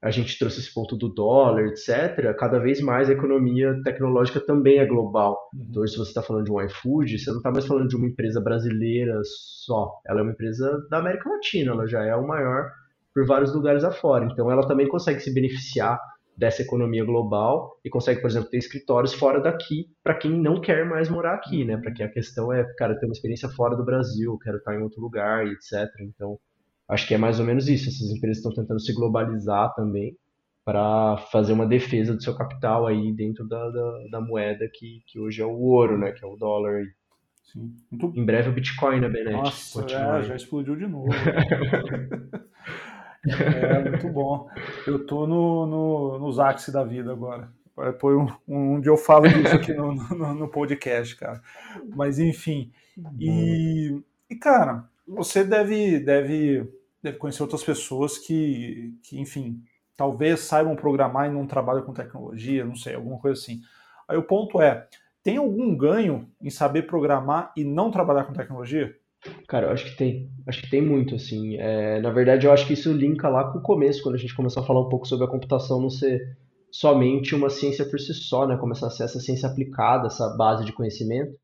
a 0.03 0.11
gente 0.11 0.37
trouxe 0.41 0.59
esse 0.59 0.75
ponto 0.75 0.97
do 0.97 1.09
dólar, 1.09 1.67
etc., 1.67 2.35
cada 2.37 2.59
vez 2.59 2.81
mais 2.81 3.09
a 3.09 3.13
economia 3.13 3.81
tecnológica 3.85 4.41
também 4.41 4.79
é 4.79 4.87
global. 4.87 5.39
Uhum. 5.55 5.67
Então, 5.71 5.87
se 5.87 5.97
você 5.97 6.11
está 6.11 6.21
falando 6.21 6.47
de 6.47 6.51
um 6.51 6.61
iFood, 6.63 7.17
você 7.17 7.31
não 7.31 7.37
está 7.37 7.53
mais 7.53 7.65
falando 7.65 7.87
de 7.87 7.95
uma 7.95 8.09
empresa 8.09 8.41
brasileira 8.41 9.21
só. 9.25 10.01
Ela 10.05 10.19
é 10.19 10.23
uma 10.25 10.33
empresa 10.33 10.85
da 10.91 10.99
América 10.99 11.31
Latina, 11.31 11.71
ela 11.71 11.87
já 11.87 12.05
é 12.05 12.17
o 12.17 12.27
maior 12.27 12.73
por 13.17 13.25
vários 13.25 13.55
lugares 13.55 13.83
afora. 13.83 14.27
Então 14.27 14.51
ela 14.51 14.69
também 14.69 14.87
consegue 14.87 15.21
se 15.21 15.33
beneficiar 15.33 15.99
dessa 16.37 16.61
economia 16.61 17.03
global 17.03 17.81
e 17.83 17.89
consegue, 17.89 18.21
por 18.21 18.29
exemplo, 18.29 18.51
ter 18.51 18.59
escritórios 18.59 19.15
fora 19.15 19.41
daqui 19.41 19.87
para 20.05 20.15
quem 20.15 20.33
não 20.33 20.61
quer 20.61 20.85
mais 20.85 21.09
morar 21.09 21.33
aqui, 21.33 21.65
né? 21.65 21.79
Para 21.79 21.93
quem 21.93 22.05
a 22.05 22.11
questão 22.11 22.53
é, 22.53 22.63
cara, 22.77 22.95
ter 22.95 23.07
uma 23.07 23.15
experiência 23.15 23.49
fora 23.49 23.75
do 23.75 23.83
Brasil, 23.83 24.39
quero 24.45 24.59
estar 24.59 24.75
em 24.75 24.83
outro 24.83 25.01
lugar, 25.01 25.47
etc. 25.47 25.89
Então, 26.03 26.39
acho 26.87 27.09
que 27.09 27.15
é 27.15 27.19
mais 27.19 27.41
ou 27.41 27.47
menos 27.47 27.67
isso. 27.69 27.89
Essas 27.89 28.11
empresas 28.11 28.37
estão 28.37 28.53
tentando 28.53 28.81
se 28.81 28.93
globalizar 28.93 29.73
também 29.75 30.15
para 30.63 31.17
fazer 31.33 31.55
uma 31.55 31.65
defesa 31.65 32.15
do 32.15 32.23
seu 32.23 32.37
capital 32.37 32.87
aí 32.87 33.15
dentro 33.15 33.49
da, 33.49 33.71
da, 33.71 33.99
da, 34.11 34.21
moeda 34.21 34.69
que, 34.71 35.01
que 35.07 35.19
hoje 35.19 35.41
é 35.41 35.47
o 35.47 35.59
ouro, 35.59 35.97
né? 35.97 36.13
Que 36.13 36.23
é 36.23 36.29
o 36.29 36.37
dólar. 36.37 36.83
Sim. 37.45 37.73
Muito... 37.91 38.13
Em 38.15 38.27
breve 38.27 38.51
o 38.51 38.53
Bitcoin, 38.53 39.01
né, 39.01 39.09
Benete? 39.09 39.33
Nossa, 39.33 39.81
é, 39.85 40.23
já 40.23 40.37
explodiu 40.37 40.77
de 40.77 40.87
novo. 40.87 41.09
É, 43.29 43.91
muito 43.91 44.09
bom. 44.09 44.49
Eu 44.87 45.07
tô 45.07 45.27
no, 45.27 45.67
no, 45.67 46.19
nos 46.19 46.39
Axie 46.39 46.73
da 46.73 46.85
vida 46.85 47.13
agora. 47.13 47.51
Foi 48.01 48.17
um, 48.17 48.27
um 48.49 48.81
dia 48.81 48.91
eu 48.91 48.97
falo 48.97 49.29
disso 49.29 49.55
aqui 49.55 49.75
no, 49.75 49.93
no, 49.95 50.35
no 50.35 50.49
podcast, 50.49 51.15
cara. 51.17 51.43
Mas 51.95 52.19
enfim. 52.19 52.73
E, 53.21 54.01
e, 54.31 54.37
cara, 54.37 54.89
você 55.07 55.45
deve, 55.45 56.01
deve, 56.01 56.67
deve 57.03 57.19
conhecer 57.19 57.43
outras 57.43 57.63
pessoas 57.63 58.17
que, 58.17 58.95
que, 59.03 59.21
enfim, 59.21 59.63
talvez 59.97 60.41
saibam 60.41 60.75
programar 60.75 61.29
e 61.29 61.33
não 61.33 61.47
trabalham 61.47 61.85
com 61.85 61.93
tecnologia, 61.93 62.65
não 62.65 62.75
sei, 62.75 62.95
alguma 62.95 63.19
coisa 63.19 63.39
assim. 63.39 63.61
Aí 64.09 64.17
o 64.17 64.23
ponto 64.23 64.61
é: 64.61 64.89
tem 65.23 65.37
algum 65.37 65.77
ganho 65.77 66.31
em 66.41 66.51
saber 66.51 66.83
programar 66.83 67.53
e 67.57 67.63
não 67.63 67.91
trabalhar 67.91 68.25
com 68.25 68.33
tecnologia? 68.33 68.97
Cara, 69.49 69.67
eu 69.67 69.71
acho 69.73 69.85
que 69.85 69.97
tem. 69.97 70.31
Acho 70.47 70.63
que 70.63 70.71
tem 70.71 70.81
muito, 70.83 71.15
assim. 71.15 71.57
É, 71.57 72.01
na 72.01 72.11
verdade, 72.11 72.47
eu 72.47 72.53
acho 72.53 72.67
que 72.67 72.75
isso 72.75 72.93
linka 72.93 73.29
lá 73.29 73.51
com 73.51 73.59
o 73.59 73.63
começo, 73.63 74.03
quando 74.03 74.15
a 74.15 74.19
gente 74.19 74.35
começou 74.35 74.63
a 74.63 74.67
falar 74.67 74.81
um 74.81 74.89
pouco 74.89 75.07
sobre 75.07 75.25
a 75.27 75.31
computação 75.31 75.81
não 75.81 75.91
ser 75.91 76.37
somente 76.71 77.35
uma 77.35 77.49
ciência 77.49 77.85
por 77.85 77.99
si 77.99 78.13
só, 78.15 78.47
né? 78.47 78.57
Começar 78.57 78.89
a 78.89 78.91
ser 78.91 79.05
essa 79.05 79.21
ciência 79.21 79.49
aplicada, 79.49 80.07
essa 80.07 80.29
base 80.37 80.65
de 80.65 80.73
conhecimento. 80.73 81.35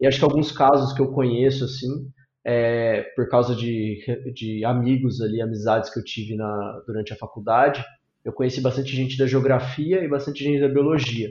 E 0.00 0.06
acho 0.06 0.18
que 0.18 0.24
alguns 0.24 0.52
casos 0.52 0.92
que 0.92 1.00
eu 1.00 1.08
conheço, 1.12 1.64
assim, 1.64 2.10
é, 2.44 3.02
por 3.16 3.28
causa 3.28 3.54
de, 3.54 3.98
de 4.34 4.64
amigos 4.64 5.20
ali, 5.20 5.40
amizades 5.40 5.90
que 5.92 5.98
eu 5.98 6.04
tive 6.04 6.36
na, 6.36 6.82
durante 6.86 7.12
a 7.12 7.16
faculdade, 7.16 7.84
eu 8.24 8.32
conheci 8.32 8.60
bastante 8.60 8.94
gente 8.94 9.16
da 9.18 9.26
geografia 9.26 10.04
e 10.04 10.08
bastante 10.08 10.44
gente 10.44 10.60
da 10.60 10.68
biologia. 10.68 11.30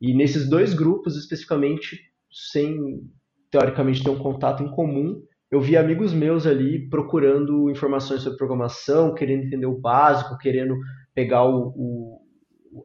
E 0.00 0.14
nesses 0.14 0.48
dois 0.48 0.74
grupos, 0.74 1.16
especificamente, 1.16 1.98
sem 2.30 3.02
teoricamente 3.50 4.02
ter 4.02 4.10
um 4.10 4.18
contato 4.18 4.62
em 4.62 4.70
comum, 4.70 5.22
eu 5.50 5.60
vi 5.60 5.76
amigos 5.76 6.12
meus 6.12 6.46
ali 6.46 6.88
procurando 6.88 7.70
informações 7.70 8.22
sobre 8.22 8.38
programação, 8.38 9.14
querendo 9.14 9.44
entender 9.44 9.66
o 9.66 9.78
básico, 9.78 10.36
querendo 10.38 10.76
pegar 11.14 11.44
o, 11.44 11.72
o 11.76 12.26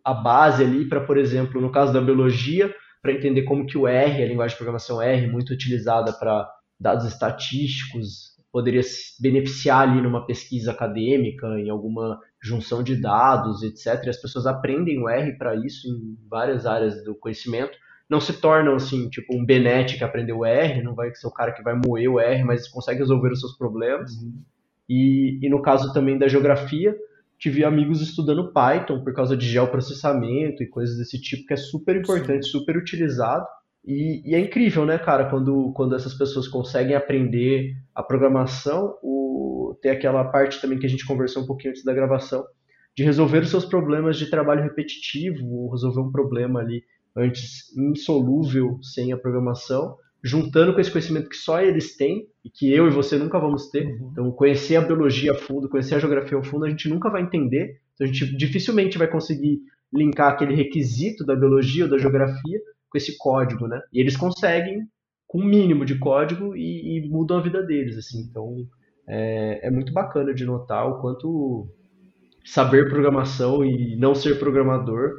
a 0.06 0.14
base 0.14 0.64
ali 0.64 0.88
para, 0.88 1.02
por 1.02 1.18
exemplo, 1.18 1.60
no 1.60 1.72
caso 1.72 1.92
da 1.92 2.00
biologia, 2.00 2.74
para 3.02 3.12
entender 3.12 3.44
como 3.44 3.66
que 3.66 3.78
o 3.78 3.88
R, 3.88 4.24
a 4.24 4.28
linguagem 4.28 4.54
de 4.54 4.58
programação 4.58 5.02
R, 5.02 5.28
muito 5.28 5.52
utilizada 5.52 6.14
para 6.14 6.50
dados 6.80 7.06
estatísticos, 7.06 8.32
poderia 8.52 8.82
beneficiar 9.20 9.90
ali 9.90 10.02
numa 10.02 10.26
pesquisa 10.26 10.72
acadêmica, 10.72 11.48
em 11.60 11.70
alguma 11.70 12.20
junção 12.42 12.84
de 12.84 12.96
dados, 12.96 13.64
etc. 13.64 14.06
E 14.06 14.10
as 14.10 14.22
pessoas 14.22 14.46
aprendem 14.46 15.02
o 15.02 15.10
R 15.10 15.38
para 15.38 15.56
isso 15.56 15.88
em 15.88 16.18
várias 16.30 16.66
áreas 16.66 17.04
do 17.04 17.16
conhecimento. 17.16 17.78
Não 18.12 18.20
se 18.20 18.34
tornam 18.34 18.76
assim, 18.76 19.08
tipo 19.10 19.34
um 19.34 19.46
Benet 19.46 19.98
que 19.98 20.04
aprendeu 20.04 20.44
R, 20.44 20.84
não 20.84 20.94
vai 20.94 21.16
ser 21.16 21.28
o 21.28 21.32
cara 21.32 21.54
que 21.54 21.64
vai 21.64 21.74
moer 21.74 22.12
o 22.12 22.20
R, 22.20 22.44
mas 22.44 22.68
consegue 22.68 23.00
resolver 23.00 23.32
os 23.32 23.40
seus 23.40 23.58
problemas. 23.58 24.12
Uhum. 24.18 24.34
E, 24.90 25.40
e 25.42 25.50
no 25.50 25.62
caso 25.62 25.94
também 25.94 26.20
da 26.20 26.28
geografia, 26.28 26.94
tive 27.40 27.64
amigos 27.64 28.02
estudando 28.02 28.52
Python 28.52 29.02
por 29.02 29.14
causa 29.14 29.38
de 29.38 29.48
geoprocessamento 29.48 30.62
e 30.62 30.68
coisas 30.68 30.98
desse 30.98 31.22
tipo, 31.22 31.48
que 31.48 31.54
é 31.54 31.56
super 31.56 31.96
importante, 31.96 32.48
Sim. 32.48 32.52
super 32.52 32.76
utilizado. 32.76 33.46
E, 33.86 34.30
e, 34.30 34.36
é 34.36 34.40
incrível, 34.40 34.86
né, 34.86 34.98
cara, 34.98 35.30
quando, 35.30 35.72
quando 35.74 35.96
essas 35.96 36.14
pessoas 36.14 36.50
conseguem 36.50 36.96
aprender 36.98 37.78
a 37.96 38.04
programação, 38.04 38.94
o, 39.02 39.74
tem 39.82 39.90
aquela 39.90 40.26
parte 40.26 40.60
também 40.60 40.78
que 40.78 40.86
a 40.86 40.90
gente 40.90 41.06
conversou 41.06 41.44
um 41.44 41.48
pouquinho 41.48 41.72
antes 41.72 41.86
da 41.86 41.94
gravação, 41.94 42.44
de 42.94 43.06
resolver 43.06 43.40
os 43.40 43.50
seus 43.50 43.64
problemas 43.64 44.18
de 44.18 44.30
trabalho 44.30 44.62
repetitivo, 44.62 45.72
resolver 45.72 46.02
um 46.02 46.12
problema 46.12 46.60
ali 46.60 46.84
antes 47.16 47.76
insolúvel 47.78 48.80
sem 48.82 49.12
a 49.12 49.18
programação, 49.18 49.98
juntando 50.24 50.74
com 50.74 50.80
esse 50.80 50.92
conhecimento 50.92 51.30
que 51.30 51.38
só 51.38 51.62
eles 51.62 51.96
têm 51.96 52.28
e 52.46 52.50
que 52.50 52.72
eu 52.72 52.88
e 52.88 52.92
você 52.92 53.18
nunca 53.18 53.40
vamos 53.40 53.70
ter. 53.70 53.86
Uhum. 53.86 54.10
Então, 54.12 54.32
conhecer 54.32 54.76
a 54.76 54.82
biologia 54.82 55.32
a 55.32 55.36
fundo, 55.36 55.70
conhecer 55.70 55.96
a 55.96 56.00
geografia 56.00 56.38
a 56.38 56.44
fundo, 56.44 56.66
a 56.66 56.70
gente 56.70 56.88
nunca 56.88 57.10
vai 57.10 57.24
entender. 57.24 57.80
Então, 57.94 58.06
a 58.06 58.12
gente 58.12 58.36
dificilmente 58.38 58.98
vai 58.98 59.08
conseguir 59.08 59.60
linkar 59.94 60.32
aquele 60.32 60.56
requisito 60.56 61.26
da 61.26 61.36
biologia 61.36 61.86
ou 61.86 61.90
da 61.90 61.98
geografia 61.98 62.60
com 62.90 62.98
esse 62.98 63.18
código, 63.18 63.68
né? 63.68 63.82
E 63.92 64.00
eles 64.00 64.16
conseguem 64.16 64.88
com 65.28 65.40
o 65.40 65.42
um 65.42 65.46
mínimo 65.46 65.86
de 65.86 65.98
código 65.98 66.56
e, 66.56 66.98
e, 66.98 67.10
mudam 67.10 67.38
a 67.38 67.42
vida 67.42 67.64
deles, 67.64 67.98
assim. 67.98 68.22
Então, 68.22 68.56
é, 69.08 69.68
é 69.68 69.72
muito 69.72 69.92
bacana 69.92 70.34
de 70.34 70.46
notar 70.46 70.88
o 70.88 71.02
quanto 71.02 71.68
saber 72.46 72.90
programação 72.90 73.64
e 73.64 73.96
não 73.96 74.14
ser 74.14 74.40
programador 74.40 75.14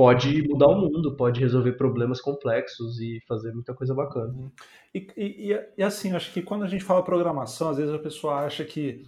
pode 0.00 0.48
mudar 0.48 0.68
o 0.68 0.80
mundo, 0.80 1.14
pode 1.14 1.38
resolver 1.40 1.72
problemas 1.72 2.22
complexos 2.22 2.98
e 3.00 3.22
fazer 3.28 3.52
muita 3.52 3.74
coisa 3.74 3.92
bacana. 3.94 4.32
Uhum. 4.32 4.50
E, 4.94 5.06
e, 5.14 5.60
e, 5.76 5.82
assim, 5.82 6.14
acho 6.14 6.32
que 6.32 6.40
quando 6.40 6.64
a 6.64 6.66
gente 6.66 6.82
fala 6.82 7.04
programação, 7.04 7.68
às 7.68 7.76
vezes 7.76 7.92
a 7.92 7.98
pessoa 7.98 8.36
acha 8.36 8.64
que, 8.64 9.04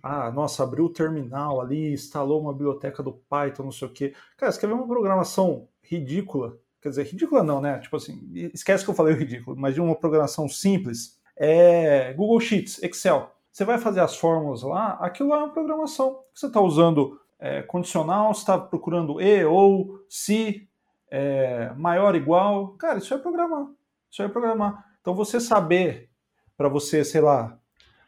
ah, 0.00 0.30
nossa, 0.30 0.62
abriu 0.62 0.84
o 0.84 0.92
terminal 0.92 1.60
ali, 1.60 1.92
instalou 1.92 2.40
uma 2.40 2.52
biblioteca 2.52 3.02
do 3.02 3.14
Python, 3.28 3.64
não 3.64 3.72
sei 3.72 3.88
o 3.88 3.90
quê. 3.90 4.14
Cara, 4.36 4.48
escrever 4.48 4.74
uma 4.74 4.86
programação 4.86 5.66
ridícula, 5.82 6.56
quer 6.80 6.90
dizer, 6.90 7.06
ridícula 7.06 7.42
não, 7.42 7.60
né? 7.60 7.80
Tipo 7.80 7.96
assim, 7.96 8.30
esquece 8.54 8.84
que 8.84 8.90
eu 8.90 8.94
falei 8.94 9.14
ridículo, 9.14 9.56
mas 9.56 9.74
de 9.74 9.80
uma 9.80 9.96
programação 9.96 10.48
simples, 10.48 11.18
é 11.36 12.12
Google 12.12 12.38
Sheets, 12.38 12.80
Excel. 12.80 13.34
Você 13.50 13.64
vai 13.64 13.76
fazer 13.76 13.98
as 13.98 14.16
fórmulas 14.16 14.62
lá, 14.62 14.98
aquilo 15.00 15.30
lá 15.30 15.38
é 15.38 15.38
uma 15.40 15.52
programação. 15.52 16.20
Você 16.32 16.46
está 16.46 16.60
usando 16.60 17.20
é, 17.38 17.62
condicional, 17.62 18.34
você 18.34 18.40
está 18.40 18.58
procurando 18.58 19.20
e 19.20 19.44
ou 19.44 20.00
se 20.08 20.68
é, 21.10 21.72
maior 21.76 22.14
igual. 22.14 22.68
Cara, 22.76 22.98
isso 22.98 23.14
é 23.14 23.18
programar. 23.18 23.66
Isso 24.10 24.22
é 24.22 24.28
programar. 24.28 24.84
Então 25.00 25.14
você 25.14 25.40
saber 25.40 26.10
para 26.56 26.68
você, 26.68 27.04
sei 27.04 27.20
lá, 27.20 27.58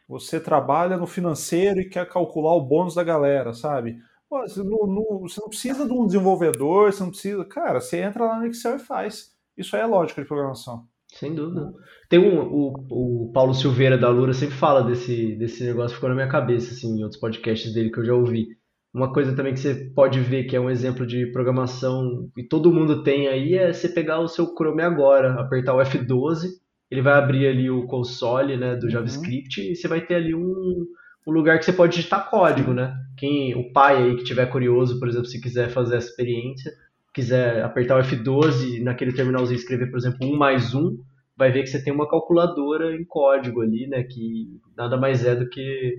você 0.07 0.39
trabalha 0.39 0.97
no 0.97 1.07
financeiro 1.07 1.79
e 1.79 1.89
quer 1.89 2.07
calcular 2.09 2.53
o 2.53 2.65
bônus 2.65 2.95
da 2.95 3.03
galera, 3.03 3.53
sabe? 3.53 3.97
Pô, 4.29 4.41
você, 4.41 4.61
não, 4.63 4.87
não, 4.87 5.19
você 5.21 5.39
não 5.41 5.49
precisa 5.49 5.85
de 5.85 5.91
um 5.93 6.05
desenvolvedor, 6.05 6.91
você 6.91 7.03
não 7.03 7.09
precisa. 7.09 7.45
Cara, 7.45 7.79
você 7.79 8.01
entra 8.01 8.25
lá 8.25 8.39
no 8.39 8.45
Excel 8.45 8.75
e 8.75 8.79
faz. 8.79 9.31
Isso 9.57 9.75
aí 9.75 9.81
é 9.81 9.85
lógica 9.85 10.21
de 10.21 10.27
programação. 10.27 10.85
Sem 11.07 11.35
dúvida. 11.35 11.73
Tem 12.09 12.19
um, 12.19 12.41
o, 12.41 13.25
o 13.27 13.31
Paulo 13.33 13.53
Silveira 13.53 13.97
da 13.97 14.09
Lura 14.09 14.33
sempre 14.33 14.55
fala 14.55 14.83
desse, 14.83 15.35
desse 15.35 15.63
negócio, 15.65 15.95
ficou 15.95 16.09
na 16.09 16.15
minha 16.15 16.29
cabeça, 16.29 16.73
assim, 16.73 16.97
em 16.97 17.03
outros 17.03 17.19
podcasts 17.19 17.73
dele 17.73 17.91
que 17.91 17.99
eu 17.99 18.05
já 18.05 18.13
ouvi. 18.13 18.57
Uma 18.93 19.13
coisa 19.13 19.33
também 19.33 19.53
que 19.53 19.59
você 19.59 19.73
pode 19.95 20.19
ver 20.19 20.43
que 20.43 20.55
é 20.55 20.59
um 20.59 20.69
exemplo 20.69 21.07
de 21.07 21.25
programação 21.27 22.29
e 22.35 22.43
todo 22.43 22.73
mundo 22.73 23.03
tem 23.03 23.27
aí 23.27 23.55
é 23.55 23.71
você 23.71 23.87
pegar 23.87 24.19
o 24.19 24.27
seu 24.27 24.53
Chrome 24.53 24.81
agora, 24.81 25.39
apertar 25.39 25.73
o 25.73 25.79
F12, 25.79 26.47
ele 26.89 27.01
vai 27.01 27.13
abrir 27.13 27.47
ali 27.47 27.69
o 27.69 27.87
console 27.87 28.57
né, 28.57 28.75
do 28.75 28.83
uhum. 28.83 28.89
JavaScript 28.89 29.61
e 29.61 29.75
você 29.75 29.87
vai 29.87 30.01
ter 30.01 30.15
ali 30.15 30.35
um, 30.35 30.85
um 31.25 31.31
lugar 31.31 31.57
que 31.57 31.63
você 31.63 31.71
pode 31.71 31.95
digitar 31.95 32.29
código, 32.29 32.73
né? 32.73 32.93
Quem, 33.15 33.55
o 33.55 33.71
pai 33.71 33.95
aí 33.95 34.17
que 34.17 34.25
tiver 34.25 34.47
curioso, 34.47 34.99
por 34.99 35.07
exemplo, 35.07 35.27
se 35.27 35.39
quiser 35.39 35.69
fazer 35.69 35.95
essa 35.95 36.09
experiência, 36.09 36.69
quiser 37.13 37.63
apertar 37.63 37.97
o 37.97 38.03
F12 38.03 38.83
naquele 38.83 39.13
terminalzinho 39.13 39.57
escrever, 39.57 39.89
por 39.89 39.99
exemplo, 39.99 40.27
1 40.27 40.37
mais 40.37 40.73
1, 40.73 40.97
vai 41.37 41.49
ver 41.49 41.63
que 41.63 41.69
você 41.69 41.81
tem 41.81 41.93
uma 41.93 42.09
calculadora 42.09 42.93
em 42.93 43.05
código 43.05 43.61
ali, 43.61 43.87
né? 43.87 44.03
Que 44.03 44.59
nada 44.75 44.97
mais 44.97 45.25
é 45.25 45.33
do 45.33 45.47
que 45.47 45.95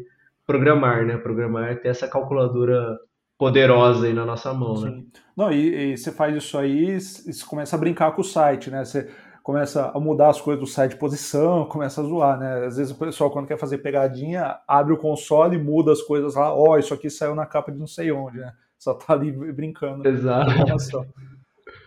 programar, 0.53 1.07
né? 1.07 1.17
Programar 1.17 1.71
é 1.71 1.75
ter 1.75 1.89
essa 1.89 2.07
calculadora 2.07 2.99
poderosa 3.39 4.07
aí 4.07 4.13
na 4.13 4.25
nossa 4.25 4.53
mão, 4.53 4.75
né? 4.75 4.91
Sim. 4.91 4.97
né? 4.97 5.03
Não, 5.37 5.53
e, 5.53 5.93
e, 5.93 5.97
você 5.97 6.13
faz 6.13 6.37
isso 6.37 6.59
aí 6.59 6.97
e 6.97 7.01
você 7.01 7.45
começa 7.45 7.75
a 7.75 7.79
brincar 7.79 8.13
com 8.13 8.21
o 8.21 8.25
site, 8.25 8.71
né? 8.71 8.85
Você 8.85 9.09
começa 9.43 9.91
a 9.93 9.99
mudar 9.99 10.29
as 10.29 10.41
coisas 10.41 10.61
do 10.61 10.67
site 10.67 10.93
de 10.93 10.99
posição, 10.99 11.65
começa 11.71 12.01
a 12.01 12.05
zoar, 12.05 12.39
né? 12.39 12.67
Às 12.67 12.77
vezes 12.77 12.93
o 12.93 12.99
pessoal, 12.99 13.31
quando 13.31 13.47
quer 13.47 13.59
fazer 13.59 13.79
pegadinha, 13.79 14.59
abre 14.69 14.93
o 14.93 14.99
console 14.99 15.57
e 15.57 15.63
muda 15.63 15.93
as 15.93 16.03
coisas 16.03 16.35
lá. 16.35 16.55
Ó, 16.55 16.73
oh, 16.73 16.79
isso 16.79 16.93
aqui 16.93 17.09
saiu 17.09 17.35
na 17.35 17.47
capa 17.47 17.73
de 17.73 17.79
não 17.79 17.87
sei 17.87 18.13
onde, 18.13 18.39
né? 18.39 18.53
Só 18.79 18.95
tá 18.95 19.15
ali 19.15 19.33
brincando. 19.53 20.07
Exato. 20.07 20.51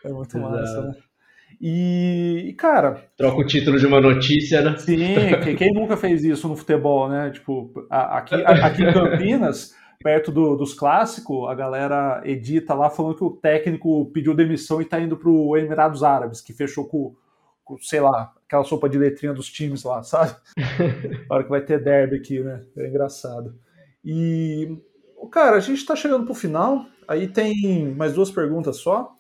É 0.03 0.09
muito 0.09 0.38
Exato. 0.38 0.51
massa, 0.51 0.82
né? 0.82 0.95
E, 1.62 2.53
cara. 2.58 3.10
Troca 3.18 3.38
o 3.38 3.45
título 3.45 3.80
de 3.80 3.86
uma 3.86 4.01
notícia, 4.01 4.62
né? 4.62 4.78
Sim, 4.78 4.97
quem 5.58 5.74
nunca 5.74 5.95
fez 5.95 6.24
isso 6.24 6.47
no 6.47 6.56
futebol, 6.56 7.10
né? 7.10 7.30
Tipo, 7.32 7.72
aqui, 7.89 8.36
aqui 8.36 8.84
em 8.84 8.93
Campinas, 8.93 9.74
perto 10.03 10.32
do, 10.32 10.56
dos 10.56 10.74
clássicos, 10.74 11.49
a 11.49 11.56
galera 11.56 12.22
edita 12.26 12.74
lá 12.74 12.89
falando 12.89 13.16
que 13.16 13.24
o 13.24 13.32
técnico 13.32 14.06
pediu 14.14 14.36
demissão 14.36 14.82
e 14.82 14.86
tá 14.86 14.99
indo 14.99 15.18
pro 15.18 15.58
Emirados 15.58 16.03
Árabes, 16.03 16.41
que 16.41 16.53
fechou 16.53 16.86
com, 16.86 17.16
com 17.64 17.78
sei 17.80 18.01
lá, 18.01 18.34
aquela 18.45 18.64
sopa 18.64 18.89
de 18.89 18.97
letrinha 18.97 19.34
dos 19.34 19.47
times 19.47 19.84
lá, 19.84 20.03
sabe? 20.03 20.36
Hora 21.30 21.43
que 21.43 21.49
vai 21.49 21.62
ter 21.62 21.84
derby 21.84 22.18
aqui, 22.18 22.39
né? 22.39 22.64
É 22.78 22.88
engraçado. 22.88 23.56
E, 24.03 24.78
cara, 25.32 25.58
a 25.58 25.62
gente 25.62 25.86
tá 25.86 25.95
chegando 25.95 26.26
pro 26.26 26.36
final. 26.36 26.86
Aí 27.08 27.28
tem 27.28 27.93
mais 27.95 28.14
duas 28.14 28.32
perguntas 28.32 28.78
só 28.78 29.16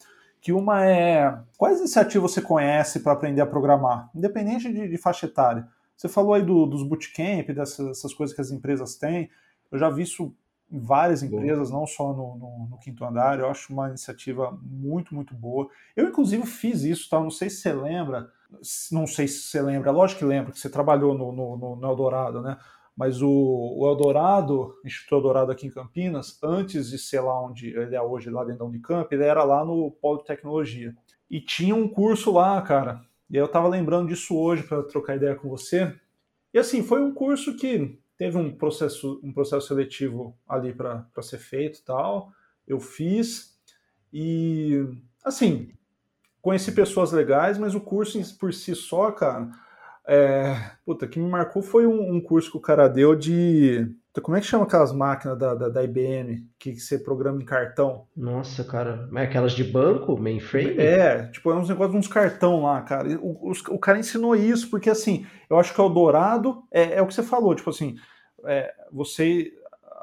que 0.45 0.53
uma 0.53 0.85
é 0.85 1.39
quais 1.57 1.79
iniciativas 1.79 2.31
você 2.31 2.39
conhece 2.39 2.99
para 2.99 3.13
aprender 3.13 3.41
a 3.41 3.47
programar, 3.47 4.11
independente 4.13 4.71
de, 4.71 4.87
de, 4.87 4.95
faixa 4.95 5.25
etária. 5.25 5.67
Você 5.97 6.07
falou 6.07 6.35
aí 6.35 6.43
do, 6.43 6.67
dos 6.67 6.83
bootcamp, 6.83 7.49
dessas, 7.49 7.87
dessas 7.87 8.13
coisas 8.13 8.35
que 8.35 8.41
as 8.41 8.51
empresas 8.51 8.95
têm. 8.95 9.27
Eu 9.71 9.79
já 9.79 9.89
vi 9.89 10.03
isso 10.03 10.35
em 10.71 10.79
várias 10.79 11.23
empresas, 11.23 11.71
não 11.71 11.87
só 11.87 12.13
no, 12.13 12.37
no, 12.37 12.67
no, 12.69 12.77
quinto 12.77 13.03
andar. 13.03 13.39
Eu 13.39 13.49
acho 13.49 13.73
uma 13.73 13.89
iniciativa 13.89 14.55
muito, 14.61 15.15
muito 15.15 15.33
boa. 15.33 15.67
Eu, 15.95 16.09
inclusive, 16.09 16.45
fiz 16.45 16.83
isso, 16.83 17.09
tá? 17.09 17.19
Não 17.19 17.31
sei 17.31 17.49
se 17.49 17.61
você 17.61 17.73
lembra. 17.73 18.29
Não 18.91 19.07
sei 19.07 19.27
se 19.27 19.47
você 19.47 19.59
lembra, 19.59 19.89
lógico 19.89 20.19
que 20.19 20.25
lembra, 20.25 20.51
que 20.51 20.59
você 20.59 20.69
trabalhou 20.69 21.17
no, 21.17 21.31
no, 21.31 21.75
no 21.75 21.87
Eldorado, 21.87 22.39
né? 22.39 22.55
Mas 22.95 23.21
o, 23.21 23.29
o 23.29 23.87
Eldorado, 23.87 24.73
Instituto 24.85 25.15
Eldorado 25.15 25.51
aqui 25.51 25.67
em 25.67 25.71
Campinas, 25.71 26.39
antes 26.41 26.89
de 26.89 26.97
ser 26.97 27.19
lá 27.19 27.45
onde 27.45 27.69
ele 27.69 27.95
é 27.95 28.01
hoje, 28.01 28.29
lá 28.29 28.43
dentro 28.43 28.59
da 28.59 28.65
Unicamp, 28.65 29.13
ele 29.13 29.23
era 29.23 29.43
lá 29.43 29.65
no 29.65 29.91
Polo 29.91 30.19
de 30.19 30.25
Tecnologia. 30.25 30.95
E 31.29 31.41
tinha 31.41 31.75
um 31.75 31.87
curso 31.87 32.31
lá, 32.31 32.61
cara. 32.61 33.01
E 33.29 33.37
aí 33.37 33.43
eu 33.43 33.47
tava 33.47 33.67
lembrando 33.67 34.07
disso 34.07 34.37
hoje 34.37 34.63
para 34.63 34.81
trocar 34.83 35.17
ideia 35.17 35.35
com 35.35 35.49
você. 35.49 35.93
E 36.53 36.57
assim, 36.59 36.83
foi 36.83 37.01
um 37.01 37.13
curso 37.13 37.57
que 37.57 37.99
teve 38.17 38.37
um 38.37 38.55
processo, 38.55 39.19
um 39.21 39.33
processo 39.33 39.67
seletivo 39.67 40.37
ali 40.47 40.73
para 40.73 41.05
ser 41.21 41.39
feito 41.39 41.83
tal. 41.83 42.31
Eu 42.65 42.79
fiz. 42.79 43.59
E 44.13 44.87
assim, 45.23 45.69
conheci 46.41 46.71
pessoas 46.71 47.11
legais, 47.11 47.57
mas 47.57 47.75
o 47.75 47.81
curso 47.81 48.19
por 48.37 48.53
si 48.53 48.73
só, 48.73 49.11
cara, 49.11 49.51
é, 50.07 50.55
puta, 50.85 51.07
que 51.07 51.19
me 51.19 51.27
marcou 51.27 51.63
foi 51.63 51.87
um, 51.87 52.15
um, 52.15 52.21
curso 52.21 52.51
que 52.51 52.57
o 52.57 52.61
cara 52.61 52.87
deu 52.87 53.15
de. 53.15 53.91
Como 54.21 54.37
é 54.37 54.39
que 54.39 54.45
chama 54.45 54.63
aquelas 54.63 54.93
máquinas 54.93 55.37
da, 55.37 55.55
da, 55.55 55.67
da 55.67 55.83
IBM 55.83 56.47
que 56.57 56.75
você 56.79 56.97
programa 56.97 57.41
em 57.41 57.45
cartão? 57.45 58.05
Nossa, 58.15 58.63
cara. 58.63 59.09
Mas 59.11 59.27
aquelas 59.27 59.51
de 59.53 59.63
banco, 59.63 60.17
mainframe? 60.17 60.77
É, 60.77 61.23
tipo, 61.27 61.51
é 61.51 61.55
uns 61.55 61.67
negócios, 61.67 61.95
uns 61.95 62.07
cartão 62.07 62.63
lá, 62.63 62.81
cara. 62.83 63.19
O, 63.19 63.49
o, 63.49 63.75
o 63.75 63.79
cara 63.79 63.99
ensinou 63.99 64.35
isso, 64.35 64.69
porque 64.69 64.89
assim, 64.89 65.25
eu 65.49 65.59
acho 65.59 65.73
que 65.73 65.81
é 65.81 65.83
o 65.83 65.89
Dourado, 65.89 66.63
é, 66.71 66.95
é 66.95 67.01
o 67.01 67.07
que 67.07 67.13
você 67.13 67.23
falou, 67.23 67.55
tipo 67.55 67.69
assim, 67.69 67.95
é, 68.45 68.71
você. 68.91 69.51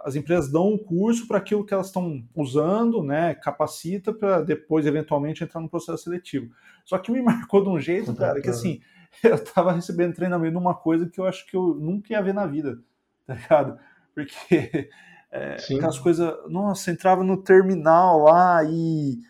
As 0.05 0.17
empresas 0.17 0.51
dão 0.51 0.69
um 0.69 0.77
curso 0.77 1.29
para 1.29 1.39
aquilo 1.39 1.65
que 1.65 1.73
elas 1.73 1.87
estão 1.87 2.25
usando, 2.35 3.05
né? 3.05 3.37
Capacita 3.37 4.13
para 4.13 4.43
depois, 4.43 4.85
eventualmente, 4.85 5.45
entrar 5.45 5.61
no 5.61 5.69
processo 5.69 6.03
seletivo. 6.03 6.51
Só 6.85 6.99
que 6.99 7.13
me 7.13 7.23
marcou 7.23 7.63
de 7.63 7.69
um 7.69 7.79
jeito, 7.79 8.13
cara, 8.13 8.41
que 8.41 8.51
assim 8.51 8.81
eu 9.23 9.43
tava 9.43 9.73
recebendo 9.73 10.15
treinamento 10.15 10.55
numa 10.55 10.75
coisa 10.75 11.09
que 11.09 11.21
eu 11.21 11.27
acho 11.27 11.47
que 11.47 11.57
eu 11.57 11.75
nunca 11.75 12.13
ia 12.13 12.23
ver 12.23 12.35
na 12.35 12.47
vida, 12.47 12.79
tá 13.27 13.35
ligado? 13.35 13.79
Porque 14.15 14.91
é, 15.31 15.57
aquelas 15.57 15.99
coisas, 15.99 16.35
nossa, 16.49 16.91
entrava 16.91 17.23
no 17.23 17.43
terminal 17.43 18.25
lá 18.25 18.65
e, 18.65 19.21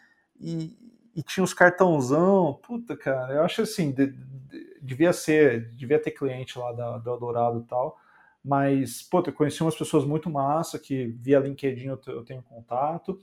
e, 0.41 0.77
e 1.15 1.23
tinha 1.23 1.45
os 1.45 1.55
cartãozão. 1.55 2.59
Puta, 2.63 2.97
cara, 2.97 3.35
eu 3.35 3.43
acho 3.43 3.63
assim, 3.63 3.93
de, 3.93 4.09
de, 4.09 4.79
devia 4.81 5.13
ser, 5.13 5.73
devia 5.75 6.01
ter 6.01 6.11
cliente 6.13 6.59
lá 6.59 6.73
da, 6.73 6.99
do 6.99 7.11
Eldorado 7.11 7.61
e 7.61 7.65
tal. 7.65 7.99
Mas, 8.45 9.03
pô, 9.03 9.23
eu 9.25 9.33
conheci 9.33 9.63
umas 9.63 9.77
pessoas 9.77 10.05
muito 10.05 10.29
massa 10.29 10.79
que 10.79 11.07
via 11.21 11.39
LinkedIn 11.39 11.87
eu, 11.87 12.01
eu 12.09 12.25
tenho 12.25 12.43
contato. 12.43 13.21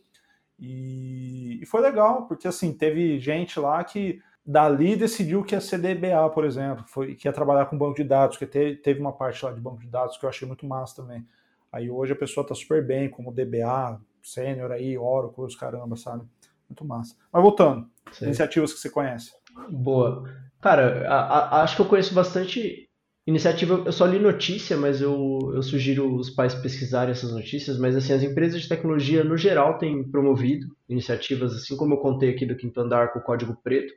E, 0.58 1.60
e, 1.62 1.66
foi 1.66 1.82
legal, 1.82 2.26
porque 2.28 2.48
assim, 2.48 2.74
teve 2.74 3.20
gente 3.20 3.60
lá 3.60 3.84
que 3.84 4.22
dali 4.50 4.96
decidiu 4.96 5.44
que 5.44 5.54
ia 5.54 5.62
ser 5.62 5.78
DBA, 5.78 6.28
por 6.34 6.44
exemplo, 6.44 6.84
foi, 6.88 7.14
que 7.14 7.28
ia 7.28 7.32
trabalhar 7.32 7.68
com 7.68 7.78
banco 7.78 7.98
de 7.98 8.04
dados, 8.04 8.36
que 8.36 8.48
teve, 8.48 8.78
teve 8.78 9.00
uma 9.00 9.14
parte 9.14 9.46
lá 9.46 9.52
de 9.52 9.62
banco 9.62 9.80
de 9.80 9.88
dados 9.88 10.18
que 10.18 10.26
eu 10.26 10.30
achei 10.30 10.48
muito 10.48 10.66
massa 10.66 11.04
também. 11.04 11.24
Aí 11.72 11.92
hoje 11.92 12.14
a 12.14 12.16
pessoa 12.16 12.46
tá 12.46 12.56
super 12.56 12.84
bem, 12.84 13.10
como 13.10 13.32
DBA, 13.32 14.02
sênior 14.24 14.72
aí, 14.72 14.98
Oracle, 14.98 15.44
os 15.44 15.56
caramba, 15.56 15.96
sabe? 15.96 16.24
Muito 16.68 16.84
massa. 16.84 17.16
Mas 17.32 17.44
voltando, 17.44 17.88
Sim. 18.12 18.26
iniciativas 18.26 18.74
que 18.74 18.80
você 18.80 18.90
conhece. 18.90 19.32
Boa. 19.70 20.24
Cara, 20.60 21.08
a, 21.08 21.60
a, 21.60 21.62
acho 21.62 21.76
que 21.76 21.84
eu 21.84 21.88
conheço 21.88 22.16
bastante 22.16 22.90
iniciativa. 23.28 23.84
Eu 23.86 23.92
só 23.92 24.08
li 24.08 24.18
notícia, 24.18 24.76
mas 24.76 25.00
eu, 25.00 25.52
eu 25.54 25.62
sugiro 25.62 26.16
os 26.16 26.32
pais 26.32 26.56
pesquisarem 26.56 27.12
essas 27.12 27.32
notícias. 27.32 27.78
Mas 27.78 27.96
assim, 27.96 28.14
as 28.14 28.24
empresas 28.24 28.64
de 28.64 28.68
tecnologia 28.68 29.24
no 29.24 29.38
geral 29.38 29.78
têm 29.78 30.04
promovido 30.04 30.66
iniciativas, 30.88 31.54
assim 31.54 31.78
como 31.78 31.94
eu 31.94 32.00
contei 32.00 32.32
aqui 32.32 32.48
do 32.48 32.56
Quinto 32.56 32.82
Andar 32.82 33.14
com 33.14 33.20
o 33.20 33.24
Código 33.24 33.56
Preto. 33.64 33.94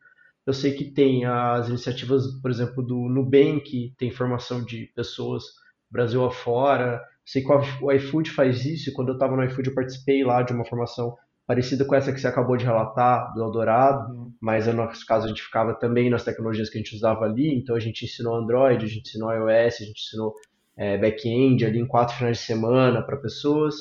Eu 0.47 0.53
sei 0.53 0.73
que 0.73 0.85
tem 0.85 1.25
as 1.25 1.69
iniciativas, 1.69 2.27
por 2.41 2.51
exemplo, 2.51 2.83
do 2.83 3.09
Nubank, 3.09 3.95
tem 3.97 4.11
formação 4.11 4.65
de 4.65 4.91
pessoas 4.95 5.45
Brasil 5.91 6.25
afora. 6.25 7.01
Sei 7.25 7.43
que 7.43 7.49
o 7.83 7.93
iFood 7.93 8.31
faz 8.31 8.65
isso, 8.65 8.93
quando 8.93 9.09
eu 9.09 9.15
estava 9.15 9.37
no 9.37 9.45
iFood 9.45 9.69
eu 9.69 9.75
participei 9.75 10.25
lá 10.25 10.43
de 10.43 10.53
uma 10.53 10.65
formação 10.65 11.15
parecida 11.47 11.85
com 11.85 11.95
essa 11.95 12.13
que 12.13 12.21
você 12.21 12.27
acabou 12.27 12.57
de 12.57 12.65
relatar, 12.65 13.33
do 13.35 13.43
Eldorado, 13.43 14.13
uhum. 14.13 14.33
mas 14.41 14.67
no 14.67 14.73
nosso 14.75 15.05
caso 15.05 15.27
a 15.27 15.29
gente 15.29 15.43
ficava 15.43 15.75
também 15.75 16.09
nas 16.09 16.25
tecnologias 16.25 16.71
que 16.71 16.79
a 16.79 16.81
gente 16.81 16.95
usava 16.95 17.25
ali, 17.25 17.55
então 17.55 17.77
a 17.77 17.81
gente 17.81 18.05
ensinou 18.05 18.37
Android, 18.37 18.85
a 18.85 18.89
gente 18.89 19.09
ensinou 19.09 19.33
iOS, 19.33 19.75
a 19.81 19.85
gente 19.85 20.01
ensinou 20.01 20.35
é, 20.77 20.97
back-end 20.97 21.65
ali 21.65 21.79
em 21.79 21.87
quatro 21.87 22.17
finais 22.17 22.39
de 22.39 22.45
semana 22.45 23.03
para 23.03 23.17
pessoas. 23.17 23.75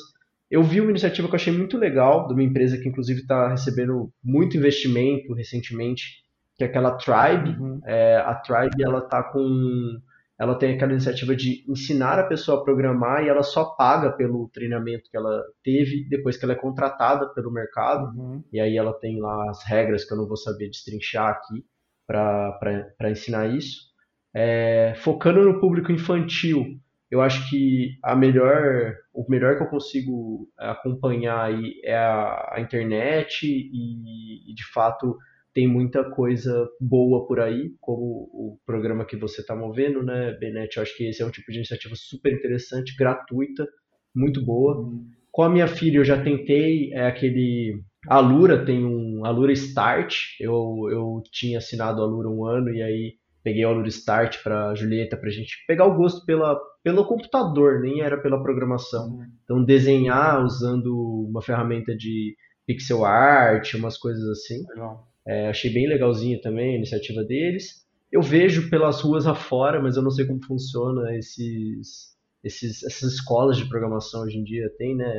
Eu 0.50 0.62
vi 0.62 0.80
uma 0.80 0.90
iniciativa 0.90 1.26
que 1.26 1.34
eu 1.34 1.38
achei 1.38 1.52
muito 1.52 1.78
legal, 1.78 2.26
de 2.26 2.34
uma 2.34 2.42
empresa 2.42 2.76
que 2.76 2.88
inclusive 2.88 3.20
está 3.20 3.48
recebendo 3.48 4.12
muito 4.22 4.56
investimento 4.56 5.32
recentemente, 5.32 6.21
que 6.62 6.64
é 6.64 6.68
aquela 6.68 6.96
Tribe. 6.96 7.60
Uhum. 7.60 7.80
É, 7.84 8.16
a 8.16 8.34
Tribe 8.34 8.82
ela 8.82 8.98
está 8.98 9.22
com 9.22 10.00
ela 10.38 10.58
tem 10.58 10.74
aquela 10.74 10.92
iniciativa 10.92 11.36
de 11.36 11.64
ensinar 11.68 12.18
a 12.18 12.26
pessoa 12.26 12.60
a 12.60 12.64
programar 12.64 13.22
e 13.22 13.28
ela 13.28 13.44
só 13.44 13.64
paga 13.76 14.10
pelo 14.10 14.48
treinamento 14.48 15.08
que 15.08 15.16
ela 15.16 15.40
teve 15.62 16.04
depois 16.08 16.36
que 16.36 16.44
ela 16.44 16.54
é 16.54 16.56
contratada 16.56 17.28
pelo 17.28 17.52
mercado. 17.52 18.18
Uhum. 18.18 18.42
E 18.52 18.58
aí 18.58 18.76
ela 18.76 18.92
tem 18.92 19.20
lá 19.20 19.50
as 19.50 19.62
regras 19.64 20.04
que 20.04 20.12
eu 20.12 20.18
não 20.18 20.26
vou 20.26 20.36
saber 20.36 20.68
destrinchar 20.68 21.28
aqui 21.28 21.64
para 22.06 23.10
ensinar 23.10 23.46
isso. 23.46 23.92
É, 24.34 24.94
focando 24.96 25.44
no 25.44 25.60
público 25.60 25.92
infantil, 25.92 26.80
eu 27.08 27.20
acho 27.20 27.48
que 27.48 27.98
a 28.02 28.16
melhor, 28.16 28.96
o 29.14 29.24
melhor 29.28 29.56
que 29.56 29.62
eu 29.62 29.68
consigo 29.68 30.48
acompanhar 30.58 31.44
aí 31.44 31.80
é 31.84 31.94
a, 31.94 32.54
a 32.54 32.60
internet 32.60 33.46
e, 33.46 34.50
e 34.50 34.54
de 34.54 34.64
fato 34.72 35.16
tem 35.54 35.68
muita 35.68 36.02
coisa 36.10 36.68
boa 36.80 37.26
por 37.26 37.40
aí, 37.40 37.74
como 37.80 38.02
o 38.32 38.58
programa 38.64 39.04
que 39.04 39.16
você 39.16 39.42
está 39.42 39.54
movendo, 39.54 40.02
né, 40.02 40.32
Benete? 40.38 40.76
Eu 40.76 40.82
acho 40.82 40.96
que 40.96 41.08
esse 41.08 41.22
é 41.22 41.26
um 41.26 41.30
tipo 41.30 41.50
de 41.50 41.58
iniciativa 41.58 41.94
super 41.94 42.32
interessante, 42.32 42.96
gratuita, 42.96 43.66
muito 44.14 44.44
boa. 44.44 44.78
Uhum. 44.78 45.06
Com 45.30 45.42
a 45.42 45.50
minha 45.50 45.66
filha, 45.66 45.98
eu 45.98 46.04
já 46.04 46.22
tentei 46.22 46.92
é 46.92 47.06
aquele. 47.06 47.82
A 48.08 48.18
Lura 48.18 48.64
tem 48.64 48.84
um. 48.84 49.24
A 49.24 49.30
Lura 49.30 49.52
Start. 49.52 50.14
Eu, 50.40 50.88
eu 50.90 51.22
tinha 51.30 51.58
assinado 51.58 52.02
a 52.02 52.06
Lura 52.06 52.28
um 52.28 52.44
ano 52.44 52.70
e 52.70 52.82
aí 52.82 53.14
peguei 53.42 53.64
a 53.64 53.70
Lura 53.70 53.88
Start 53.88 54.42
para 54.42 54.74
Julieta 54.74 55.16
para 55.16 55.28
a 55.28 55.32
gente 55.32 55.64
pegar 55.66 55.86
o 55.86 55.96
gosto 55.96 56.24
pela, 56.24 56.58
pelo 56.82 57.06
computador, 57.06 57.80
nem 57.80 58.00
era 58.00 58.20
pela 58.20 58.42
programação. 58.42 59.08
Uhum. 59.08 59.26
Então, 59.44 59.64
desenhar 59.64 60.42
usando 60.44 61.26
uma 61.28 61.42
ferramenta 61.42 61.94
de 61.94 62.36
pixel 62.66 63.04
art, 63.04 63.74
umas 63.74 63.98
coisas 63.98 64.26
assim. 64.28 64.62
Legal. 64.68 65.11
É, 65.26 65.48
achei 65.48 65.72
bem 65.72 65.88
legalzinho 65.88 66.40
também 66.40 66.74
a 66.74 66.76
iniciativa 66.76 67.22
deles. 67.22 67.82
Eu 68.10 68.20
vejo 68.20 68.68
pelas 68.68 69.00
ruas 69.00 69.26
afora, 69.26 69.80
mas 69.80 69.96
eu 69.96 70.02
não 70.02 70.10
sei 70.10 70.26
como 70.26 70.44
funciona 70.44 71.16
esses, 71.16 72.14
esses, 72.44 72.82
essas 72.82 73.14
escolas 73.14 73.56
de 73.56 73.68
programação 73.68 74.22
hoje 74.22 74.38
em 74.38 74.44
dia. 74.44 74.70
Tem, 74.76 74.96
né? 74.96 75.12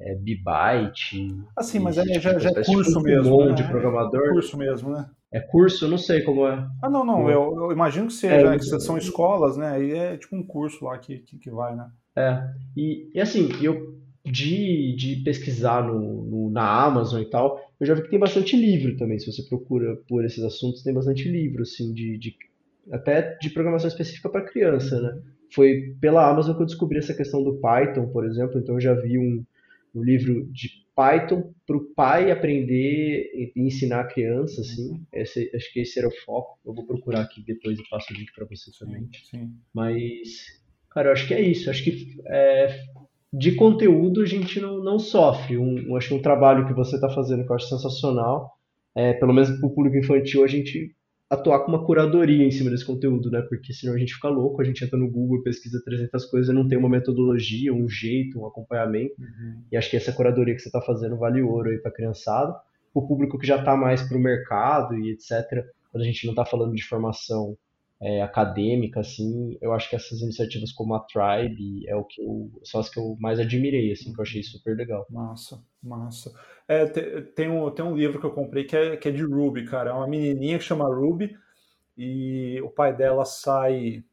É, 0.00 0.16
Byte. 0.16 1.28
Assim, 1.56 1.78
mas 1.78 1.96
é, 1.96 2.04
já, 2.18 2.38
já 2.38 2.50
é 2.50 2.64
curso 2.64 2.90
tipo 2.90 3.02
mesmo. 3.02 3.40
Um 3.40 3.48
né? 3.50 3.54
de 3.54 3.62
programador. 3.62 4.26
É 4.26 4.32
curso 4.32 4.56
mesmo, 4.56 4.90
né? 4.90 5.08
É 5.32 5.40
curso? 5.40 5.84
Eu 5.84 5.88
não 5.88 5.98
sei 5.98 6.22
como 6.22 6.46
é. 6.46 6.68
Ah, 6.82 6.90
não, 6.90 7.04
não. 7.04 7.30
Eu, 7.30 7.54
eu 7.56 7.72
imagino 7.72 8.08
que 8.08 8.12
seja, 8.12 8.34
é, 8.34 8.50
né, 8.50 8.58
que 8.58 8.64
são 8.64 8.98
escolas, 8.98 9.56
né? 9.56 9.82
E 9.82 9.92
é 9.92 10.16
tipo 10.16 10.36
um 10.36 10.44
curso 10.44 10.84
lá 10.84 10.98
que, 10.98 11.18
que, 11.18 11.38
que 11.38 11.50
vai, 11.50 11.74
né? 11.76 11.88
É. 12.16 12.42
E, 12.76 13.10
e 13.14 13.20
assim, 13.20 13.48
eu 13.62 14.01
de, 14.24 14.94
de 14.94 15.16
pesquisar 15.24 15.84
no, 15.86 16.24
no, 16.24 16.50
na 16.50 16.84
Amazon 16.84 17.20
e 17.20 17.28
tal, 17.28 17.60
eu 17.80 17.86
já 17.86 17.94
vi 17.94 18.02
que 18.02 18.10
tem 18.10 18.18
bastante 18.18 18.56
livro 18.56 18.96
também. 18.96 19.18
Se 19.18 19.30
você 19.30 19.42
procura 19.42 19.96
por 20.08 20.24
esses 20.24 20.42
assuntos, 20.44 20.82
tem 20.82 20.94
bastante 20.94 21.28
livro, 21.28 21.62
assim, 21.62 21.92
de, 21.92 22.16
de 22.18 22.36
até 22.90 23.36
de 23.38 23.50
programação 23.50 23.88
específica 23.88 24.28
para 24.28 24.44
criança, 24.44 25.00
né? 25.00 25.20
Foi 25.52 25.94
pela 26.00 26.28
Amazon 26.28 26.56
que 26.56 26.62
eu 26.62 26.66
descobri 26.66 26.98
essa 26.98 27.14
questão 27.14 27.42
do 27.42 27.58
Python, 27.58 28.08
por 28.08 28.24
exemplo. 28.24 28.58
Então 28.58 28.76
eu 28.76 28.80
já 28.80 28.94
vi 28.94 29.18
um, 29.18 29.44
um 29.94 30.02
livro 30.02 30.46
de 30.50 30.82
Python 30.94 31.52
para 31.66 31.76
o 31.76 31.84
pai 31.94 32.30
aprender 32.30 33.30
e 33.34 33.52
ensinar 33.56 34.00
a 34.00 34.06
criança, 34.06 34.60
assim. 34.60 35.04
Esse, 35.12 35.50
acho 35.54 35.72
que 35.72 35.80
esse 35.80 35.98
era 35.98 36.08
o 36.08 36.16
foco. 36.24 36.58
Eu 36.64 36.72
vou 36.72 36.86
procurar 36.86 37.22
aqui 37.22 37.42
depois 37.44 37.78
e 37.78 37.88
passo 37.88 38.12
o 38.12 38.16
link 38.16 38.32
para 38.34 38.46
você 38.46 38.70
também. 38.78 39.08
Sim, 39.12 39.24
sim. 39.30 39.54
Mas, 39.74 40.62
cara, 40.90 41.08
eu 41.08 41.12
acho 41.12 41.26
que 41.26 41.34
é 41.34 41.40
isso. 41.40 41.68
Acho 41.68 41.84
que 41.84 42.16
é, 42.26 42.84
de 43.32 43.54
conteúdo 43.54 44.20
a 44.20 44.26
gente 44.26 44.60
não, 44.60 44.82
não 44.82 44.98
sofre. 44.98 45.56
Um, 45.56 45.96
acho 45.96 46.08
que 46.08 46.14
um 46.14 46.22
trabalho 46.22 46.66
que 46.66 46.74
você 46.74 46.96
está 46.96 47.08
fazendo 47.08 47.44
que 47.44 47.50
eu 47.50 47.56
acho 47.56 47.68
sensacional, 47.68 48.50
é, 48.94 49.14
pelo 49.14 49.32
menos 49.32 49.50
para 49.58 49.66
o 49.66 49.74
público 49.74 49.96
infantil, 49.96 50.44
a 50.44 50.46
gente 50.46 50.94
atuar 51.30 51.60
com 51.60 51.72
uma 51.72 51.86
curadoria 51.86 52.44
em 52.44 52.50
cima 52.50 52.70
desse 52.70 52.84
conteúdo, 52.84 53.30
né? 53.30 53.40
Porque 53.48 53.72
senão 53.72 53.94
a 53.94 53.98
gente 53.98 54.12
fica 54.12 54.28
louco, 54.28 54.60
a 54.60 54.64
gente 54.64 54.84
entra 54.84 54.98
no 54.98 55.10
Google, 55.10 55.42
pesquisa 55.42 55.80
300 55.82 56.26
coisas 56.26 56.50
e 56.50 56.52
não 56.52 56.68
tem 56.68 56.76
uma 56.76 56.90
metodologia, 56.90 57.72
um 57.72 57.88
jeito, 57.88 58.38
um 58.38 58.46
acompanhamento. 58.46 59.14
Uhum. 59.18 59.62
E 59.72 59.76
acho 59.78 59.88
que 59.88 59.96
essa 59.96 60.12
curadoria 60.12 60.54
que 60.54 60.60
você 60.60 60.68
está 60.68 60.82
fazendo 60.82 61.16
vale 61.16 61.40
ouro 61.40 61.70
aí 61.70 61.78
para 61.78 61.90
criançada. 61.90 62.54
O 62.92 63.08
público 63.08 63.38
que 63.38 63.46
já 63.46 63.56
está 63.56 63.74
mais 63.74 64.02
para 64.02 64.18
o 64.18 64.20
mercado 64.20 64.94
e 64.98 65.12
etc., 65.12 65.64
quando 65.90 66.02
a 66.02 66.06
gente 66.06 66.26
não 66.26 66.32
está 66.32 66.44
falando 66.44 66.74
de 66.74 66.84
formação 66.84 67.56
é, 68.02 68.20
acadêmica, 68.20 68.98
assim, 68.98 69.56
eu 69.62 69.72
acho 69.72 69.88
que 69.88 69.94
essas 69.94 70.20
iniciativas 70.20 70.72
como 70.72 70.94
a 70.94 71.00
Tribe 71.00 71.88
é 71.88 71.94
o 71.94 72.04
que 72.04 72.20
eu, 72.20 72.50
são 72.64 72.80
as 72.80 72.90
que 72.90 72.98
eu 72.98 73.16
mais 73.20 73.38
admirei, 73.38 73.92
assim, 73.92 74.12
que 74.12 74.18
eu 74.18 74.22
achei 74.22 74.42
super 74.42 74.76
legal. 74.76 75.06
Massa, 75.08 75.62
massa. 75.80 76.32
É, 76.66 76.84
tem, 76.86 77.48
um, 77.48 77.70
tem 77.70 77.84
um 77.84 77.96
livro 77.96 78.18
que 78.18 78.26
eu 78.26 78.32
comprei 78.32 78.64
que 78.64 78.76
é, 78.76 78.96
que 78.96 79.08
é 79.08 79.12
de 79.12 79.22
Ruby, 79.22 79.66
cara. 79.66 79.90
É 79.90 79.92
uma 79.92 80.08
menininha 80.08 80.58
que 80.58 80.64
chama 80.64 80.92
Ruby 80.92 81.36
e 81.96 82.60
o 82.62 82.70
pai 82.70 82.94
dela 82.96 83.24
sai. 83.24 84.04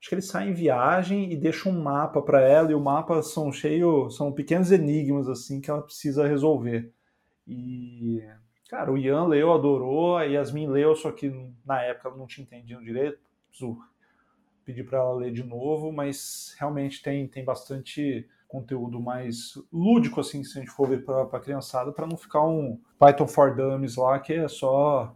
Acho 0.00 0.08
que 0.10 0.14
ele 0.14 0.22
sai 0.22 0.48
em 0.48 0.54
viagem 0.54 1.32
e 1.32 1.36
deixa 1.36 1.68
um 1.68 1.82
mapa 1.82 2.22
para 2.22 2.40
ela, 2.40 2.70
e 2.70 2.74
o 2.74 2.80
mapa 2.80 3.20
são 3.22 3.50
cheio, 3.50 4.08
são 4.10 4.32
pequenos 4.32 4.70
enigmas 4.70 5.28
assim 5.28 5.60
que 5.60 5.68
ela 5.68 5.82
precisa 5.82 6.28
resolver. 6.28 6.92
E 7.44 8.22
Cara, 8.68 8.92
o 8.92 8.98
Ian 8.98 9.24
leu, 9.24 9.52
adorou, 9.52 10.18
a 10.18 10.24
Yasmin 10.24 10.68
leu, 10.68 10.94
só 10.94 11.10
que 11.10 11.32
na 11.64 11.82
época 11.82 12.10
não 12.10 12.26
tinha 12.26 12.44
entendido 12.44 12.84
direito. 12.84 13.18
Preciso 13.48 13.78
pedir 14.62 14.84
para 14.84 14.98
ela 14.98 15.14
ler 15.14 15.32
de 15.32 15.42
novo, 15.42 15.90
mas 15.90 16.54
realmente 16.58 17.02
tem, 17.02 17.26
tem 17.26 17.42
bastante 17.42 18.28
conteúdo 18.46 19.00
mais 19.00 19.54
lúdico, 19.72 20.20
assim, 20.20 20.44
se 20.44 20.58
a 20.58 20.60
gente 20.60 20.70
for 20.70 20.86
ver 20.86 21.02
para 21.02 21.22
a 21.22 21.40
criançada, 21.40 21.92
para 21.92 22.06
não 22.06 22.18
ficar 22.18 22.42
um 22.46 22.78
Python 22.98 23.26
for 23.26 23.56
Dummies 23.56 23.96
lá, 23.96 24.18
que 24.18 24.34
é 24.34 24.48
só 24.48 25.14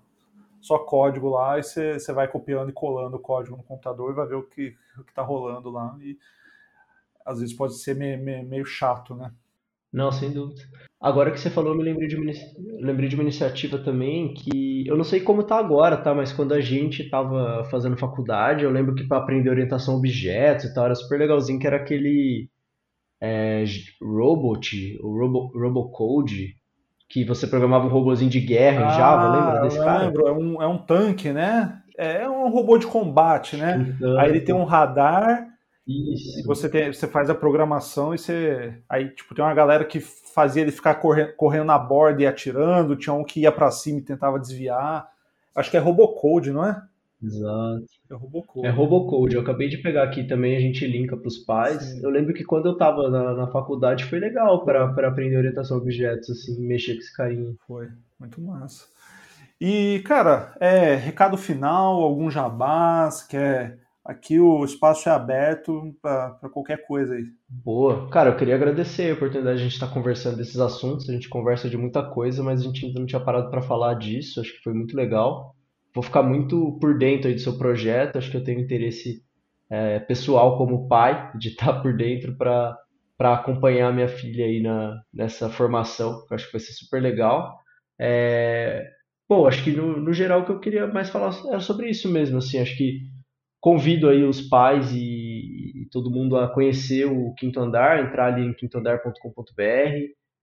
só 0.58 0.78
código 0.78 1.28
lá, 1.28 1.58
e 1.58 1.62
você 1.62 2.12
vai 2.12 2.28
copiando 2.28 2.70
e 2.70 2.72
colando 2.72 3.16
o 3.16 3.20
código 3.20 3.56
no 3.56 3.64
computador 3.64 4.12
e 4.12 4.14
vai 4.14 4.26
ver 4.28 4.36
o 4.36 4.44
que 4.44 4.76
o 4.96 5.00
está 5.00 5.20
rolando 5.20 5.70
lá. 5.70 5.96
E 6.00 6.16
às 7.26 7.40
vezes 7.40 7.54
pode 7.54 7.74
ser 7.74 7.96
meio 7.96 8.64
chato, 8.64 9.14
né? 9.14 9.32
Não, 9.92 10.10
sem 10.10 10.30
dúvida. 10.30 10.62
Agora 11.00 11.32
que 11.32 11.40
você 11.40 11.50
falou, 11.50 11.72
eu 11.72 11.76
me 11.76 11.82
lembrei 11.82 12.06
de, 12.06 12.16
uma, 12.16 12.30
lembrei 12.80 13.08
de 13.08 13.16
uma 13.16 13.24
iniciativa 13.24 13.76
também 13.76 14.32
que 14.34 14.86
eu 14.86 14.96
não 14.96 15.02
sei 15.02 15.20
como 15.20 15.42
tá 15.42 15.58
agora, 15.58 15.96
tá? 15.96 16.14
Mas 16.14 16.32
quando 16.32 16.52
a 16.52 16.60
gente 16.60 17.10
tava 17.10 17.64
fazendo 17.64 17.96
faculdade, 17.96 18.64
eu 18.64 18.70
lembro 18.70 18.94
que 18.94 19.06
para 19.06 19.18
aprender 19.18 19.50
orientação 19.50 19.94
a 19.94 19.98
objetos 19.98 20.66
e 20.66 20.74
tal, 20.74 20.84
era 20.84 20.94
super 20.94 21.18
legalzinho, 21.18 21.58
que 21.58 21.66
era 21.66 21.76
aquele 21.76 22.48
é, 23.20 23.64
Robot, 24.00 24.98
o 25.02 25.18
Robo, 25.18 25.50
Robocode, 25.58 26.54
que 27.08 27.24
você 27.24 27.46
programava 27.46 27.86
um 27.86 27.90
robôzinho 27.90 28.30
de 28.30 28.40
guerra 28.40 28.86
ah, 28.86 28.86
em 28.86 28.96
Java, 28.96 29.36
lembra 29.36 29.60
desse 29.62 29.78
cara? 29.78 30.04
lembro, 30.06 30.28
é 30.28 30.32
um, 30.32 30.62
é 30.62 30.66
um 30.68 30.78
tanque, 30.78 31.32
né? 31.32 31.80
É 31.98 32.28
um 32.28 32.48
robô 32.48 32.78
de 32.78 32.86
combate, 32.86 33.56
né? 33.56 33.96
Aí 34.18 34.30
ele 34.30 34.40
tem 34.40 34.54
um 34.54 34.64
radar 34.64 35.51
Isso. 35.86 36.40
E 36.40 36.42
você, 36.44 36.68
tem, 36.68 36.92
você 36.92 37.08
faz 37.08 37.28
a 37.28 37.34
programação 37.34 38.14
e 38.14 38.18
você. 38.18 38.74
Aí, 38.88 39.08
tipo, 39.10 39.34
tem 39.34 39.44
uma 39.44 39.54
galera 39.54 39.84
que 39.84 40.00
fazia 40.00 40.62
ele 40.62 40.70
ficar 40.70 40.94
correndo, 40.96 41.32
correndo 41.34 41.64
na 41.64 41.78
borda 41.78 42.22
e 42.22 42.26
atirando, 42.26 42.96
tinha 42.96 43.12
um 43.12 43.24
que 43.24 43.40
ia 43.40 43.50
para 43.52 43.70
cima 43.70 43.98
e 43.98 44.02
tentava 44.02 44.38
desviar. 44.38 45.08
Acho 45.54 45.70
que 45.70 45.76
é 45.76 45.80
Robocode, 45.80 46.52
não 46.52 46.64
é? 46.64 46.80
Exato. 47.22 47.84
É 48.10 48.14
Robocode. 48.14 48.66
É 48.66 48.70
Robocode. 48.70 49.34
Eu 49.34 49.42
acabei 49.42 49.68
de 49.68 49.78
pegar 49.78 50.04
aqui 50.04 50.24
também, 50.24 50.56
a 50.56 50.60
gente 50.60 50.86
linka 50.86 51.16
para 51.16 51.28
os 51.28 51.38
pais. 51.38 51.82
Sim. 51.82 52.02
Eu 52.02 52.10
lembro 52.10 52.32
que 52.32 52.44
quando 52.44 52.66
eu 52.66 52.72
estava 52.72 53.10
na, 53.10 53.34
na 53.34 53.46
faculdade 53.48 54.04
foi 54.04 54.18
legal 54.18 54.64
para 54.64 54.84
aprender 55.08 55.36
orientação 55.36 55.76
a 55.76 55.80
objetos, 55.80 56.30
assim, 56.30 56.60
mexer 56.60 56.94
com 56.94 57.00
esse 57.00 57.16
carinho. 57.16 57.56
Foi, 57.66 57.88
muito 58.18 58.40
massa. 58.40 58.86
E, 59.60 60.00
cara, 60.04 60.56
é, 60.58 60.94
recado 60.96 61.36
final, 61.36 62.02
algum 62.02 62.28
jabás, 62.28 63.22
quer 63.22 63.78
Aqui 64.04 64.40
o 64.40 64.64
espaço 64.64 65.08
é 65.08 65.12
aberto 65.12 65.94
para 66.02 66.48
qualquer 66.52 66.84
coisa 66.86 67.14
aí. 67.14 67.24
Boa. 67.48 68.10
Cara, 68.10 68.30
eu 68.30 68.36
queria 68.36 68.56
agradecer 68.56 69.10
a 69.10 69.14
oportunidade 69.14 69.58
de 69.58 69.62
a 69.62 69.64
gente 69.64 69.74
estar 69.74 69.86
tá 69.86 69.94
conversando 69.94 70.36
desses 70.36 70.58
assuntos. 70.58 71.08
A 71.08 71.12
gente 71.12 71.28
conversa 71.28 71.70
de 71.70 71.76
muita 71.76 72.02
coisa, 72.02 72.42
mas 72.42 72.60
a 72.60 72.64
gente 72.64 72.84
ainda 72.84 72.98
não 72.98 73.06
tinha 73.06 73.20
parado 73.20 73.48
para 73.48 73.62
falar 73.62 73.94
disso. 73.94 74.40
Acho 74.40 74.52
que 74.52 74.62
foi 74.62 74.74
muito 74.74 74.96
legal. 74.96 75.54
Vou 75.94 76.02
ficar 76.02 76.24
muito 76.24 76.76
por 76.80 76.98
dentro 76.98 77.28
aí 77.28 77.34
do 77.34 77.40
seu 77.40 77.56
projeto. 77.56 78.16
Acho 78.18 78.28
que 78.28 78.36
eu 78.36 78.42
tenho 78.42 78.60
interesse 78.60 79.22
é, 79.70 80.00
pessoal 80.00 80.58
como 80.58 80.88
pai 80.88 81.30
de 81.38 81.50
estar 81.50 81.74
tá 81.74 81.78
por 81.80 81.96
dentro 81.96 82.36
para 82.36 82.76
acompanhar 83.20 83.94
minha 83.94 84.08
filha 84.08 84.46
aí 84.46 84.60
na, 84.60 85.00
nessa 85.14 85.48
formação. 85.48 86.26
Acho 86.32 86.46
que 86.46 86.52
vai 86.52 86.60
ser 86.60 86.72
super 86.72 87.00
legal. 87.00 87.56
É... 88.00 88.84
Bom, 89.28 89.46
acho 89.46 89.62
que 89.62 89.70
no, 89.70 89.96
no 90.00 90.12
geral 90.12 90.40
o 90.40 90.44
que 90.44 90.50
eu 90.50 90.58
queria 90.58 90.88
mais 90.88 91.08
falar 91.08 91.32
era 91.46 91.60
sobre 91.60 91.88
isso 91.88 92.10
mesmo. 92.10 92.38
Assim, 92.38 92.58
acho 92.58 92.76
que 92.76 93.11
convido 93.62 94.08
aí 94.08 94.24
os 94.24 94.42
pais 94.42 94.92
e, 94.92 95.82
e, 95.82 95.88
todo 95.88 96.10
mundo 96.10 96.36
a 96.36 96.52
conhecer 96.52 97.06
o 97.06 97.32
Quinto 97.34 97.60
Andar, 97.60 98.00
entrar 98.00 98.34
ali 98.34 98.44
em 98.44 98.52
quintoandar.com.br 98.52 99.62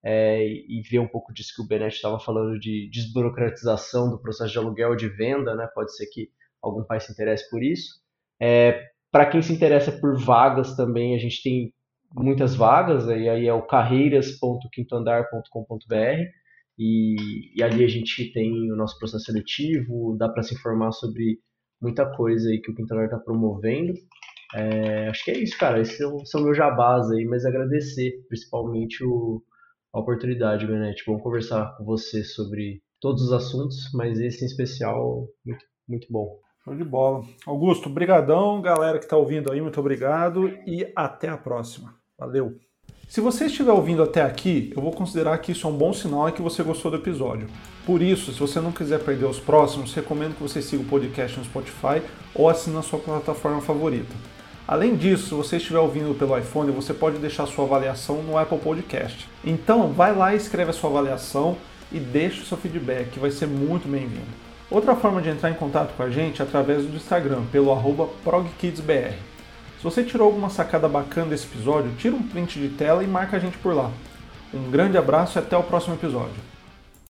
é, 0.02 0.48
e 0.48 0.82
ver 0.90 1.00
um 1.00 1.08
pouco 1.08 1.34
disso 1.34 1.52
que 1.54 1.62
o 1.62 1.68
Benet 1.68 1.94
estava 1.94 2.18
falando 2.18 2.58
de 2.58 2.90
desburocratização 2.90 4.10
do 4.10 4.22
processo 4.22 4.54
de 4.54 4.58
aluguel 4.58 4.96
de 4.96 5.10
venda, 5.10 5.54
né? 5.54 5.68
Pode 5.76 5.94
ser 5.98 6.06
que 6.06 6.30
algum 6.62 6.86
pai 6.86 7.02
se 7.02 7.12
interesse 7.12 7.50
por 7.50 7.62
isso. 7.62 8.00
É, 8.42 8.86
Para 9.12 9.26
quem 9.26 9.42
se 9.42 9.52
interessa 9.52 9.92
por 9.92 10.18
vagas 10.18 10.78
também, 10.78 11.14
a 11.14 11.20
gente 11.20 11.44
tem 11.44 11.74
muitas 12.16 12.56
vagas, 12.56 13.06
e 13.08 13.28
aí 13.28 13.46
é 13.46 13.54
o 13.54 13.64
carreiras.quintoandar.com.br 13.64 16.24
e, 16.78 17.52
e 17.54 17.62
ali 17.62 17.84
a 17.84 17.90
gente 17.90 18.32
tem 18.32 18.72
o 18.72 18.78
nosso 18.78 18.98
processo 18.98 19.26
seletivo, 19.26 20.16
dá 20.18 20.30
para 20.30 20.42
se 20.42 20.56
informar 20.56 20.94
sobre 20.94 21.42
muita 21.82 22.06
coisa 22.06 22.50
aí 22.50 22.62
que 22.62 22.72
o 22.72 22.76
Quintanar 22.76 23.06
está 23.06 23.18
promovendo. 23.18 23.94
É, 24.54 25.08
acho 25.10 25.24
que 25.24 25.32
é 25.32 25.38
isso, 25.38 25.58
cara. 25.58 25.80
Esses 25.80 25.98
são, 25.98 26.26
são 26.26 26.44
meus 26.44 26.58
jabás 26.58 27.10
aí, 27.12 27.26
mas 27.26 27.46
agradecer 27.46 28.24
principalmente 28.28 29.04
o, 29.04 29.44
a 29.94 30.00
oportunidade, 30.00 30.66
Benete. 30.66 31.04
Vamos 31.06 31.24
conversar 31.24 31.76
com 31.78 31.86
você 31.86 32.24
sobre 32.24 32.82
todos 33.00 33.24
os 33.24 33.32
assuntos, 33.32 33.92
mas 33.94 34.20
esse 34.20 34.44
em 34.44 34.48
especial, 34.48 35.28
muito, 35.46 35.66
muito 35.88 36.08
bom. 36.10 36.40
Show 36.64 36.76
de 36.76 36.84
bola. 36.84 37.24
Augusto, 37.46 37.90
brigadão. 37.90 38.62
Galera 38.62 38.98
que 38.98 39.06
está 39.06 39.18
ouvindo 39.18 39.52
aí, 39.52 39.62
muito 39.62 39.80
obrigado 39.80 40.48
e 40.68 40.92
até 40.96 41.30
a 41.30 41.38
próxima. 41.38 41.96
Valeu! 42.18 42.69
Se 43.10 43.22
você 43.22 43.46
estiver 43.46 43.72
ouvindo 43.72 44.04
até 44.04 44.22
aqui, 44.22 44.72
eu 44.76 44.84
vou 44.84 44.92
considerar 44.92 45.36
que 45.40 45.52
isso 45.52 45.66
é 45.66 45.70
um 45.72 45.76
bom 45.76 45.92
sinal 45.92 46.30
e 46.30 46.32
que 46.32 46.44
você 46.44 46.62
gostou 46.62 46.92
do 46.92 46.98
episódio. 46.98 47.48
Por 47.84 48.04
isso, 48.04 48.32
se 48.32 48.40
você 48.40 48.60
não 48.60 48.72
quiser 48.72 49.00
perder 49.00 49.26
os 49.26 49.40
próximos, 49.40 49.96
recomendo 49.96 50.36
que 50.36 50.44
você 50.44 50.62
siga 50.62 50.84
o 50.84 50.86
podcast 50.86 51.40
no 51.40 51.44
Spotify 51.44 52.04
ou 52.36 52.48
assine 52.48 52.76
na 52.76 52.84
sua 52.84 53.00
plataforma 53.00 53.62
favorita. 53.62 54.14
Além 54.68 54.96
disso, 54.96 55.30
se 55.30 55.34
você 55.34 55.58
estiver 55.58 55.80
ouvindo 55.80 56.14
pelo 56.14 56.38
iPhone, 56.38 56.70
você 56.70 56.94
pode 56.94 57.18
deixar 57.18 57.48
sua 57.48 57.66
avaliação 57.66 58.22
no 58.22 58.38
Apple 58.38 58.60
Podcast. 58.60 59.28
Então, 59.44 59.92
vai 59.92 60.16
lá 60.16 60.36
e 60.36 60.38
escreve 60.38 60.70
a 60.70 60.74
sua 60.74 60.92
avaliação 60.92 61.58
e 61.92 61.98
deixe 62.00 62.44
o 62.44 62.46
seu 62.46 62.60
feedback, 62.60 63.10
que 63.10 63.20
vai 63.20 63.32
ser 63.32 63.48
muito 63.48 63.88
bem-vindo. 63.88 64.22
Outra 64.70 64.96
forma 64.96 65.20
de 65.20 65.30
entrar 65.30 65.50
em 65.50 65.56
contato 65.56 65.96
com 65.98 66.04
a 66.04 66.12
gente 66.12 66.44
é 66.44 66.46
através 66.46 66.86
do 66.86 66.96
Instagram, 66.96 67.42
pelo 67.52 67.76
progkidsbr. 68.24 69.29
Se 69.80 69.84
você 69.86 70.04
tirou 70.04 70.28
alguma 70.28 70.50
sacada 70.50 70.90
bacana 70.90 71.28
desse 71.28 71.46
episódio, 71.46 71.94
tira 71.98 72.14
um 72.14 72.22
print 72.22 72.60
de 72.60 72.68
tela 72.68 73.02
e 73.02 73.08
marca 73.08 73.38
a 73.38 73.40
gente 73.40 73.58
por 73.60 73.74
lá. 73.74 73.90
Um 74.54 74.70
grande 74.70 74.98
abraço 74.98 75.38
e 75.38 75.40
até 75.40 75.56
o 75.56 75.64
próximo 75.64 75.96
episódio. 75.96 76.36